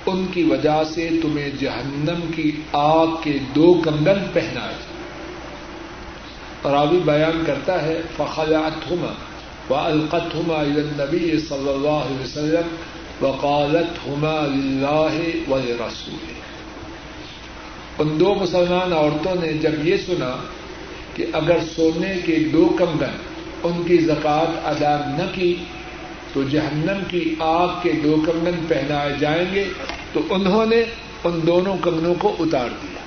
ان 0.05 0.25
کی 0.33 0.43
وجہ 0.43 0.83
سے 0.93 1.09
تمہیں 1.21 1.49
جہنم 1.59 2.31
کی 2.35 2.51
آگ 2.71 3.07
کے 3.23 3.37
دو 3.55 3.81
کنگن 3.85 4.25
پہنائے۔ 4.33 4.75
راوی 6.63 6.99
بیان 7.05 7.43
کرتا 7.45 7.81
ہے 7.83 8.01
فخلعت 8.17 8.91
ہما 8.91 9.13
و 9.69 9.75
القت 9.75 10.35
ہما 10.35 10.63
نبی 10.77 11.37
صلی 11.37 11.69
اللہ 11.69 12.03
علیہ 12.05 12.23
وسلم 12.23 12.75
وقالت 13.21 14.07
ہما 14.07 14.37
اللہ 14.39 15.49
و 15.49 15.57
رسول 15.57 16.33
ان 17.99 18.19
دو 18.19 18.35
مسلمان 18.35 18.93
عورتوں 18.93 19.35
نے 19.41 19.53
جب 19.53 19.87
یہ 19.87 19.97
سنا 19.97 20.35
کہ 21.13 21.25
اگر 21.33 21.57
سونے 21.75 22.15
کے 22.25 22.35
دو 22.35 22.75
کمگن 22.79 23.17
ان 23.63 23.83
کی 23.83 23.97
زکوٰۃ 23.97 24.51
ادا 24.65 24.95
نہ 25.07 25.25
کی، 25.33 25.53
تو 26.33 26.43
جہنم 26.43 27.03
کی 27.07 27.23
آگ 27.39 27.67
کے 27.81 27.91
دو 28.03 28.15
کنگن 28.25 28.65
پہنائے 28.67 29.13
جائیں 29.19 29.45
گے، 29.53 29.63
تو 30.13 30.19
انہوں 30.29 30.65
نے 30.65 30.83
ان 31.23 31.39
دونوں 31.47 31.75
کنگنوں 31.83 32.13
کو 32.19 32.35
اتار 32.39 32.69
دیا۔ 32.81 33.01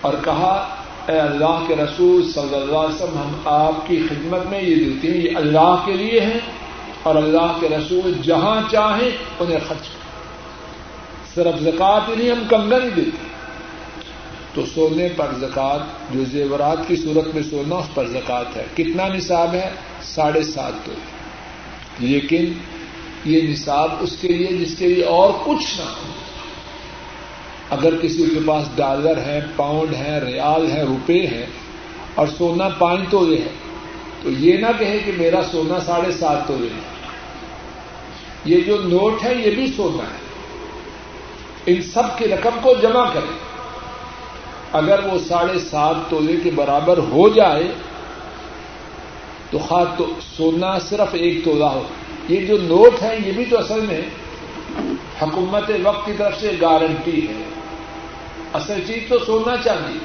اور 0.00 0.14
کہا، 0.24 0.52
اے 1.06 1.18
اللہ 1.20 1.64
کے 1.66 1.76
رسول 1.76 2.22
صلی 2.30 2.54
اللہ 2.54 2.76
علیہ 2.76 2.94
وسلم، 2.94 3.18
ہم 3.18 3.34
آپ 3.44 3.86
کی 3.86 3.98
خدمت 4.08 4.46
میں 4.46 4.60
یہ 4.62 4.74
دیتے 4.74 5.08
ہیں 5.08 5.24
یہ 5.24 5.36
اللہ 5.36 5.82
کے 5.84 5.92
لیے 5.92 6.20
ہیں، 6.20 6.38
اور 7.02 7.14
اللہ 7.14 7.56
کے 7.60 7.68
رسول 7.68 8.12
جہاں 8.22 8.60
چاہیں 8.70 9.10
انہیں 9.38 9.58
خرچ 9.68 9.88
کریں۔ 9.88 9.98
صرف 11.34 11.60
زکوٰۃ 11.60 12.08
ہی 12.08 12.14
نہیں، 12.16 12.30
ہم 12.30 12.42
کنگن 12.50 12.82
ہی 12.82 12.90
دیتے 12.96 13.28
تو 14.54 14.66
سونے 14.74 15.08
پر 15.16 15.26
زکوٰۃ، 15.40 15.78
جو 16.10 16.24
زیورات 16.24 16.78
کی 16.88 16.96
صورت 16.96 17.34
میں 17.34 17.42
سونا 17.42 17.76
اس 17.76 17.94
پر 17.94 18.06
زکوٰۃ 18.06 18.56
ہے۔ 18.56 18.64
کتنا 18.76 19.08
نصاب 19.08 19.54
ہے؟ 19.54 19.70
ساڑھے 20.02 20.42
سات 20.42 20.72
تو۔ 20.84 20.92
لیکن 21.98 22.52
یہ 23.24 23.40
نصاب 23.40 23.90
اس 24.00 24.16
کے 24.20 24.28
لیے، 24.28 24.46
جس 24.46 24.78
کے 24.78 24.88
لیے 24.88 25.04
اور 25.04 25.32
کچھ 25.44 25.80
نہ 25.80 25.84
ہو۔ 25.84 26.12
اگر 27.70 27.98
کسی 27.98 28.26
کے 28.34 28.40
پاس 28.46 28.66
ڈالر 28.76 29.16
ہے، 29.16 29.40
پاؤنڈ 29.56 29.94
ہے، 29.94 30.20
ریال 30.26 30.70
ہے، 30.70 30.82
روپے 30.82 31.26
ہے 31.26 31.46
اور 32.14 32.26
سونا 32.38 32.68
پانچ 32.68 33.00
تو 33.10 33.32
ہے، 33.32 33.48
تو 34.22 34.30
یہ 34.30 34.56
نہ 34.56 34.66
کہے 34.78 34.98
کہ 35.06 35.12
میرا 35.16 35.40
سونا 35.50 35.80
ساڑھے 35.80 36.12
سات 36.12 36.48
تو 36.48 36.54
ہے۔ 36.54 36.80
یہ 38.44 38.60
جو 38.60 38.76
نوٹ 38.84 39.24
ہے، 39.24 39.34
یہ 39.34 39.50
بھی 39.50 39.72
سونا 39.76 40.04
ہے۔ 40.04 40.18
ان 41.66 41.82
سب 41.82 42.18
کی 42.18 42.24
رقم 42.24 42.58
کو 42.62 42.74
جمع 42.82 43.14
کریں۔ 43.14 43.49
اگر 44.72 45.00
وہ 45.04 45.18
ساڑھے 45.18 45.58
سات 45.58 46.10
تولے 46.10 46.36
کے 46.36 46.50
برابر 46.50 46.98
ہو 46.98 47.28
جائے، 47.28 47.72
تو 49.50 49.58
خواہ 49.58 49.84
تو 49.98 50.06
سونا 50.36 50.78
صرف 50.78 51.08
ایک 51.12 51.44
تولا 51.44 51.70
ہو۔ 51.70 51.82
یہ 52.28 52.46
جو 52.46 52.58
نوٹ 52.58 53.02
ہے 53.02 53.18
یہ 53.26 53.32
بھی 53.32 53.44
تو 53.44 53.58
اصل 53.58 53.80
میں 53.80 54.00
حکومت 55.22 55.70
وقت 55.82 56.06
کی 56.06 56.12
طرف 56.18 56.40
سے 56.40 56.56
گارنٹی 56.60 57.28
ہے۔ 57.28 57.42
اصل 58.52 58.80
چیز 58.86 59.02
تو 59.08 59.18
سونا 59.18 59.56
چاندی 59.64 59.98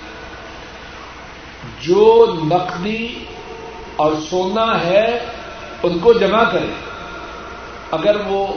جو 1.81 2.25
نقدی 2.43 3.25
اور 3.95 4.11
سونا 4.29 4.85
ہے، 4.85 5.25
ان 5.83 5.99
کو 5.99 6.13
جمع 6.13 6.43
کرے 6.43 6.73
اگر 7.91 8.15
وہ 8.27 8.47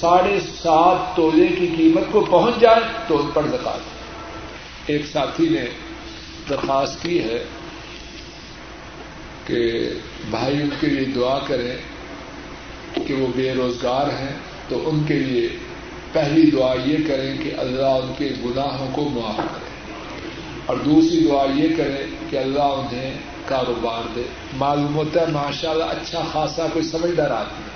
ساڑھے 0.00 0.40
سات 0.62 1.16
تولے 1.16 1.46
کی 1.46 1.66
قیمت 1.76 2.12
کو 2.12 2.20
پہنچ 2.20 2.60
جائے، 2.60 2.80
تو 3.06 3.18
ان 3.18 3.30
پر 3.34 3.42
زکات۔ 3.46 3.93
ایک 4.86 5.06
ساتھی 5.12 5.48
نے 5.48 5.64
درخواست 6.50 7.02
کی 7.02 7.24
ہے 7.24 7.44
کہ 9.46 9.88
بھائی 10.30 10.62
ان 10.62 10.68
کے 10.80 10.86
لیے 10.86 11.04
دعا 11.04 11.38
کریں 11.38 11.76
کہ 13.06 13.14
وہ 13.14 13.26
بے 13.36 13.54
روزگار 13.54 14.06
ہیں، 14.06 14.36
تو 14.68 14.90
ان 14.90 15.04
کے 15.08 15.14
لیے 15.14 15.48
پہلی 16.12 16.50
دعا 16.50 16.74
یہ 16.84 16.96
کریں 17.08 17.38
کہ 17.38 17.52
اللہ 17.58 17.86
ان 17.86 18.12
کے 18.18 18.28
گناہوں 18.44 18.88
کو 18.92 19.08
معاف 19.08 19.36
کرے۔ 19.36 19.70
اور 20.66 20.76
دوسری 20.76 21.28
دعا 21.28 21.46
یہ 21.54 21.68
کرے 21.76 22.06
کہ 22.30 22.36
اللہ 22.36 22.62
انہیں 22.62 23.14
کاروبار 23.48 24.02
دے۔ 24.16 24.22
معلوم 24.52 24.94
ہوتا 24.94 25.20
ہے 25.20 25.26
ماشاء 25.26 25.70
اللہ 25.70 25.84
اچھا 25.84 26.22
خاصا 26.32 26.66
کوئی 26.72 26.84
سمجھدار 26.84 27.30
آدمی 27.30 27.68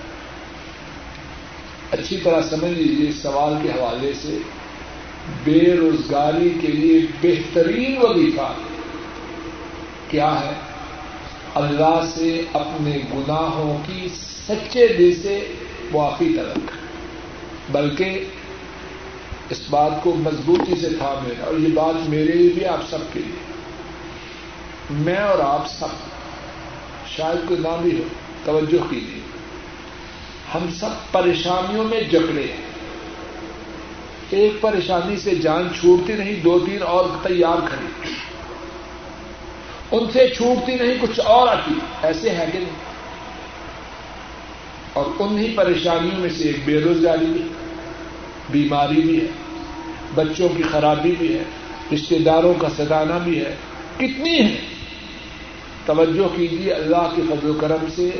اچھی 1.90 2.16
طرح 2.16 2.42
سمجھ 2.50 2.70
لیجیے 2.70 3.12
سوال 3.12 3.54
کے 3.62 3.68
حوالے 3.68 4.12
سے۔ 4.22 4.38
بے 5.44 5.76
روزگاری 5.76 6.58
کے 6.60 6.68
لیے 6.68 7.00
بہترین 7.22 7.96
وظیفہ 8.02 8.52
کیا 10.08 10.40
ہے؟ 10.40 10.52
اللہ 11.54 12.04
سے 12.14 12.42
اپنے 12.52 12.98
گناہوں 13.14 13.78
کی 13.86 14.08
سچے 14.48 14.86
دل 14.86 15.14
سے 15.22 15.52
معافی 15.92 16.34
طلب۔ 16.34 16.58
بلکہ 17.72 18.24
اس 19.50 19.60
بات 19.70 19.92
کو 20.02 20.14
مضبوطی 20.18 20.76
سے 20.80 20.88
تھامے 20.88 21.34
اور 21.46 21.54
یہ 21.54 21.68
بات 21.74 22.08
میرے 22.08 22.32
لیے 22.32 22.50
بھی 22.50 22.64
آپ 22.64 22.90
سب 22.90 22.98
کے 23.12 23.20
لیے۔ 23.20 23.52
میں 24.90 25.16
اور 25.16 25.38
آپ 25.38 25.68
سب 25.68 25.88
شاید 27.16 27.48
کوئی 27.48 27.60
نام 27.60 27.84
ہی 27.84 27.98
ہو، 27.98 28.04
توجہ 28.44 28.90
کیجیے۔ 28.90 29.20
ہم 30.54 30.66
سب 30.80 31.12
پریشانیوں 31.12 31.84
میں 31.84 32.00
جکڑے 32.00 32.42
ہیں۔ 32.42 32.67
ایک 34.30 34.60
پریشانی 34.60 35.16
سے 35.16 35.34
جان 35.34 35.68
چھوٹتی 35.80 36.12
نہیں، 36.12 36.34
دو 36.34 36.58
تین 36.58 36.82
اور 36.82 37.04
تیار 37.22 37.56
کھڑی۔ 37.68 38.12
ان 39.90 40.06
سے 40.12 40.28
چھوٹتی 40.36 40.74
نہیں، 40.74 40.94
کچھ 41.00 41.20
اور 41.24 41.48
آتی۔ 41.48 41.72
ایسے 42.02 42.30
ہے 42.30 42.44
کہ 42.52 42.58
نہیں۔ 42.58 42.88
اور 44.92 45.04
انہیں 45.18 45.56
پریشانیوں 45.56 46.20
میں 46.20 46.30
سے 46.30 46.44
ایک 46.44 46.56
بے 46.64 46.80
روزگاری 46.80 47.24
بھی 47.24 47.48
بیماری 48.50 49.00
بھی 49.00 49.20
ہے، 49.20 49.26
بچوں 50.14 50.48
کی 50.56 50.62
خرابی 50.62 51.14
بھی 51.18 51.38
ہے 51.38 51.42
رشتے 51.94 52.18
داروں 52.18 52.54
کا 52.54 52.68
ستانا 52.78 53.18
بھی 53.18 53.44
ہے۔ 53.44 53.56
کتنی 53.96 54.38
ہے 54.38 54.56
توجہ 55.86 56.36
کیجیے 56.36 56.72
اللہ 56.72 57.10
کے 57.16 57.22
فضل 57.22 57.50
و 57.50 57.54
کرم 57.54 57.84
سے، 57.96 58.10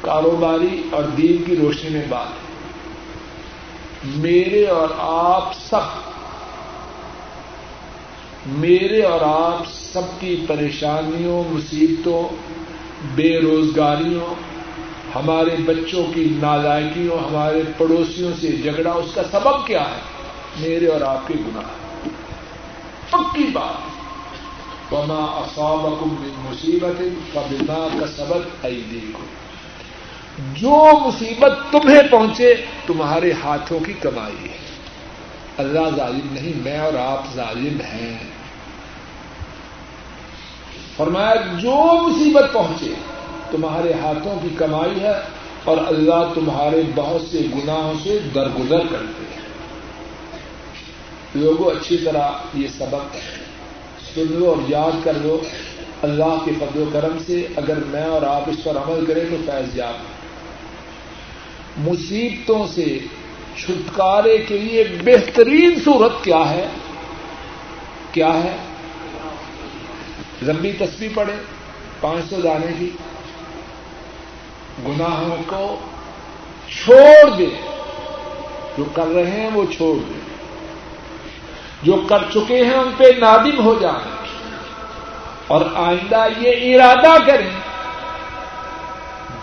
کاروباری 0.00 0.82
اور 0.90 1.04
دین 1.04 1.36
کی 1.44 1.56
روشنی 1.56 1.90
میں 1.90 2.06
بات 2.08 2.26
ہے۔ 2.26 2.45
میرے 4.14 4.66
اور 4.66 4.88
آپ 4.98 5.52
سب، 5.70 6.10
میرے 8.46 9.02
اور 9.02 9.20
آپ 9.20 9.62
سب 9.92 10.20
کی 10.20 10.44
پریشانیوں، 10.48 11.44
مصیبتوں، 11.54 12.34
بے 13.14 13.40
روزگاریوں، 13.40 14.34
ہمارے 15.14 15.56
بچوں 15.66 16.06
کی 16.14 16.36
نالائکیوں، 16.42 17.18
ہمارے 17.18 17.62
پڑوسیوں 17.78 18.32
سے 18.40 18.48
جھگڑا، 18.48 18.92
اس 18.92 19.14
کا 19.14 19.22
سبب 19.30 19.66
کیا 19.66 19.82
ہے؟ 19.82 20.00
میرے 20.60 20.86
اور 20.86 21.00
آپ 21.00 21.28
کے 21.28 21.34
گناہ۔ 21.34 22.08
پکی 23.10 23.44
بات۔ 23.52 23.96
وما 24.92 25.24
اصابكم 25.24 26.14
من 26.20 26.50
مصیبت 26.50 27.02
فبما 27.32 27.88
كسبت 28.00 28.64
ايديكم 28.64 29.45
جو 30.38 30.88
مصیبت 31.06 31.72
تمہیں 31.72 32.02
پہنچے، 32.10 32.54
تمہارے 32.86 33.32
ہاتھوں 33.44 33.80
کی 33.80 33.92
کمائی 33.92 34.48
ہے۔ 34.48 34.56
اللہ 35.58 35.96
ظالم 35.96 36.32
نہیں، 36.32 36.52
میں 36.56 36.78
اور 36.78 36.92
آپ 36.94 37.34
ظالم 37.34 37.80
ہیں۔ 37.80 38.18
فرمایا، 40.96 41.34
جو 41.34 42.08
مصیبت 42.08 42.44
پہنچے، 42.52 42.94
تمہارے 43.50 43.92
ہاتھوں 43.92 44.36
کی 44.42 44.48
کمائی 44.56 45.00
ہے 45.00 45.12
اور 45.64 45.76
اللہ 45.86 46.34
تمہارے 46.34 46.82
بہت 46.94 47.22
سے 47.22 47.38
گناہوں 47.54 47.94
سے 48.02 48.18
درگزر 48.34 48.78
کرتے 48.78 49.24
ہیں۔ 49.30 49.40
لوگوں، 51.34 51.70
اچھی 51.70 51.96
طرح 51.96 52.30
یہ 52.54 52.68
سبق 52.78 53.16
سن 54.14 54.26
لو 54.30 54.48
اور 54.48 54.56
یاد 54.68 55.04
کر 55.04 55.12
لو، 55.14 55.40
اللہ 56.02 56.44
کے 56.44 56.50
فضل 56.60 56.82
و 56.82 56.84
کرم 56.92 57.18
سے 57.26 57.46
اگر 57.56 57.78
میں 57.86 58.04
اور 58.04 58.22
آپ 58.22 58.42
اس 58.46 58.64
پر 58.64 58.76
عمل 58.76 59.04
کریں 59.06 59.24
تو 59.30 59.36
فیض 59.46 59.76
یاب۔ 59.76 60.15
مصیبتوں 61.78 62.66
سے 62.66 62.98
چھٹکارے 63.56 64.38
کے 64.38 64.58
لیے 64.58 64.84
بہترین 65.04 65.78
صورت 65.84 66.24
کیا 66.24 66.50
ہے؟ 66.50 66.68
کیا 68.12 68.34
ہے؟ 68.34 68.56
لمبی 70.42 70.72
تصویر 70.72 71.10
پڑے 71.14 71.32
پانچ 72.00 72.30
سو 72.30 72.40
جانے 72.40 72.66
کی۔ 72.78 72.90
گناہوں 74.86 75.36
کو 75.46 75.80
چھوڑ 76.68 77.36
دے 77.36 77.46
جو 78.78 78.84
کر 78.94 79.06
رہے 79.06 79.30
ہیں 79.30 79.50
وہ 79.54 79.64
چھوڑ 79.76 79.96
دے 79.96 80.18
جو 81.82 82.04
کر 82.08 82.18
چکے 82.34 82.64
ہیں 82.64 82.74
ان 82.74 82.90
پہ 82.96 83.04
نادم 83.18 83.64
ہو 83.64 83.78
جائیں۔ 83.80 84.16
اور 85.46 85.64
آئندہ 85.74 86.26
یہ 86.38 86.74
ارادہ 86.74 87.26
کریں۔ 87.26 87.65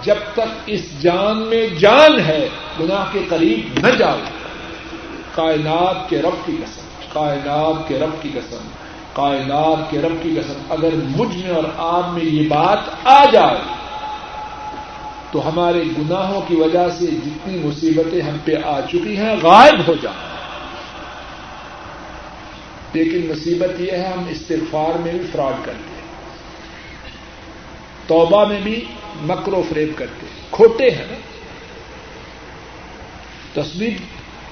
جب 0.03 0.15
تک 0.33 0.41
اس 0.65 1.01
جان 1.01 1.37
میں 1.37 1.67
جان 1.67 2.19
ہے، 2.19 2.49
گناہ 2.79 3.05
کے 3.11 3.19
قریب 3.29 3.87
نہ 3.87 3.91
جاؤ۔ 3.91 4.17
کائنات 5.35 6.09
کے 6.09 6.21
رب 6.21 6.45
کی 6.45 6.57
قسم، 6.65 6.81
کائنات 7.13 7.87
کے 7.87 7.99
رب 7.99 8.21
کی 8.21 8.29
قسم، 8.33 8.67
کائنات 9.13 9.91
کے 9.91 10.01
رب 10.01 10.23
کی 10.23 10.35
قسم۔ 10.35 10.59
اگر 10.69 10.89
مجھ 11.17 11.37
میں 11.37 11.55
اور 11.55 11.63
آپ 11.77 12.09
میں 12.09 12.25
یہ 12.25 12.47
بات 12.47 12.79
آ 13.03 13.25
جائے، 13.25 13.57
تو 15.31 15.49
ہمارے 15.49 15.83
گناہوں 15.83 16.41
کی 16.47 16.55
وجہ 16.55 16.89
سے 16.99 17.05
جتنی 17.05 17.59
مصیبتیں 17.63 18.21
ہم 18.21 18.37
پہ 18.45 18.51
آ 18.65 18.81
چکی 18.81 19.17
ہیں، 19.17 19.35
غائب 19.43 19.87
ہو 19.87 19.93
جائیں۔ 20.01 20.33
لیکن 22.93 23.29
مصیبت 23.29 23.81
یہ 23.81 23.91
ہے، 23.91 24.13
ہم 24.17 24.23
استغفار 24.29 24.97
میں 24.97 25.11
بھی 25.11 25.27
فراڈ 25.31 25.65
کرتے 25.65 25.89
ہیں۔ 25.89 25.93
توبہ 28.07 28.47
میں 28.47 28.61
بھی 28.61 28.85
مکر 29.22 29.53
و 29.53 29.64
فریب 29.70 29.89
کرتے 29.95 30.26
کھوٹے 30.51 30.89
ہیں 30.89 31.05
نا۔ 31.11 31.16
تصویر 33.61 33.93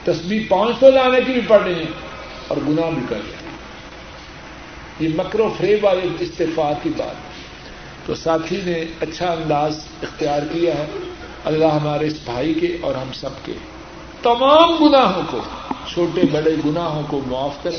تصویر 0.03 0.41
پانچ 0.49 0.80
سو 0.80 0.91
لانے 0.91 1.20
کی 1.26 1.34
بھی 1.34 1.41
پڑھ 1.47 1.64
رہے 1.64 1.74
ہیں 1.74 1.91
اور 2.47 2.57
گناہ 2.57 2.89
بھی 2.89 3.01
کر 3.09 3.16
رہے 3.16 3.36
ہیں۔ 3.36 3.51
یہ 4.99 5.09
مکر 5.16 5.39
و 5.39 5.53
فریب 5.57 5.86
والے 5.86 6.07
استفار 6.20 6.74
کی 6.84 6.89
بات۔ 6.97 7.16
تو 8.05 8.16
ساتھی 8.16 8.62
نے 8.66 8.86
اچھا 9.01 9.32
انداز 9.32 9.86
اختیار 10.01 10.41
کیا 10.51 10.74
ہے۔ 10.74 10.86
اللہ 11.45 11.66
ہمارے 11.66 12.07
اس 12.07 12.16
بھائی 12.26 12.53
کے 12.53 12.78
اور 12.82 12.95
ہم 12.95 13.14
سب 13.14 13.45
کے۔ 13.45 13.53
تمام 14.22 14.88
گناہوں 14.88 15.22
کو، 15.30 15.39
چھوٹے 15.93 16.22
بڑے 16.32 16.55
گناہوں 16.66 17.03
کو 17.07 17.22
معاف 17.28 17.64
کرے 17.64 17.78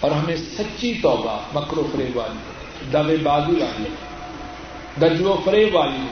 اور 0.00 0.10
ہمیں 0.10 0.36
سچی 0.36 0.94
توبہ 1.02 1.38
مکر 1.54 1.78
و 1.78 1.88
فریب 1.92 2.16
والی 2.16 2.38
دبے 2.92 3.16
بازی 3.16 3.52
والی۔ 3.52 4.09
گج 5.02 5.22
و 5.22 5.36
فریب 5.44 5.74
والی 5.74 6.06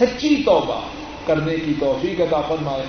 سچی 0.00 0.42
توبہ 0.46 0.80
کرنے 1.26 1.56
کی 1.56 1.72
توفیق 1.80 2.20
عطا 2.20 2.40
فرمائے۔ 2.40 2.84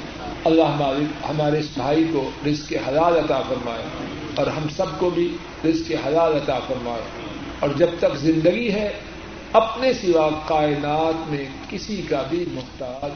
اللہ 0.46 0.94
ہمارے 1.30 1.60
اس 1.60 1.68
بھائی 1.78 2.06
کو 2.14 2.30
رزق 2.48 2.70
کے 2.70 2.78
حلال 2.88 3.18
عطا 3.18 3.42
فرمائے 3.42 3.84
اور 4.36 4.48
ہم 4.48 4.70
سب 4.76 5.00
کو 5.00 5.10
بھی 5.10 5.38
رزق 5.66 5.88
کے 5.88 5.96
حلال 6.08 6.34
عطا 6.36 6.60
فرمائے۔ 6.68 7.02
اور 7.60 7.70
جب 7.78 7.88
تک 8.00 8.16
زندگی 8.16 8.72
ہے، 8.72 8.94
اپنے 9.54 9.94
سوا 9.94 10.30
کائنات 10.46 11.32
میں 11.32 11.46
کسی 11.70 12.02
کا 12.10 12.24
بھی 12.30 12.46
محتاج 12.52 13.12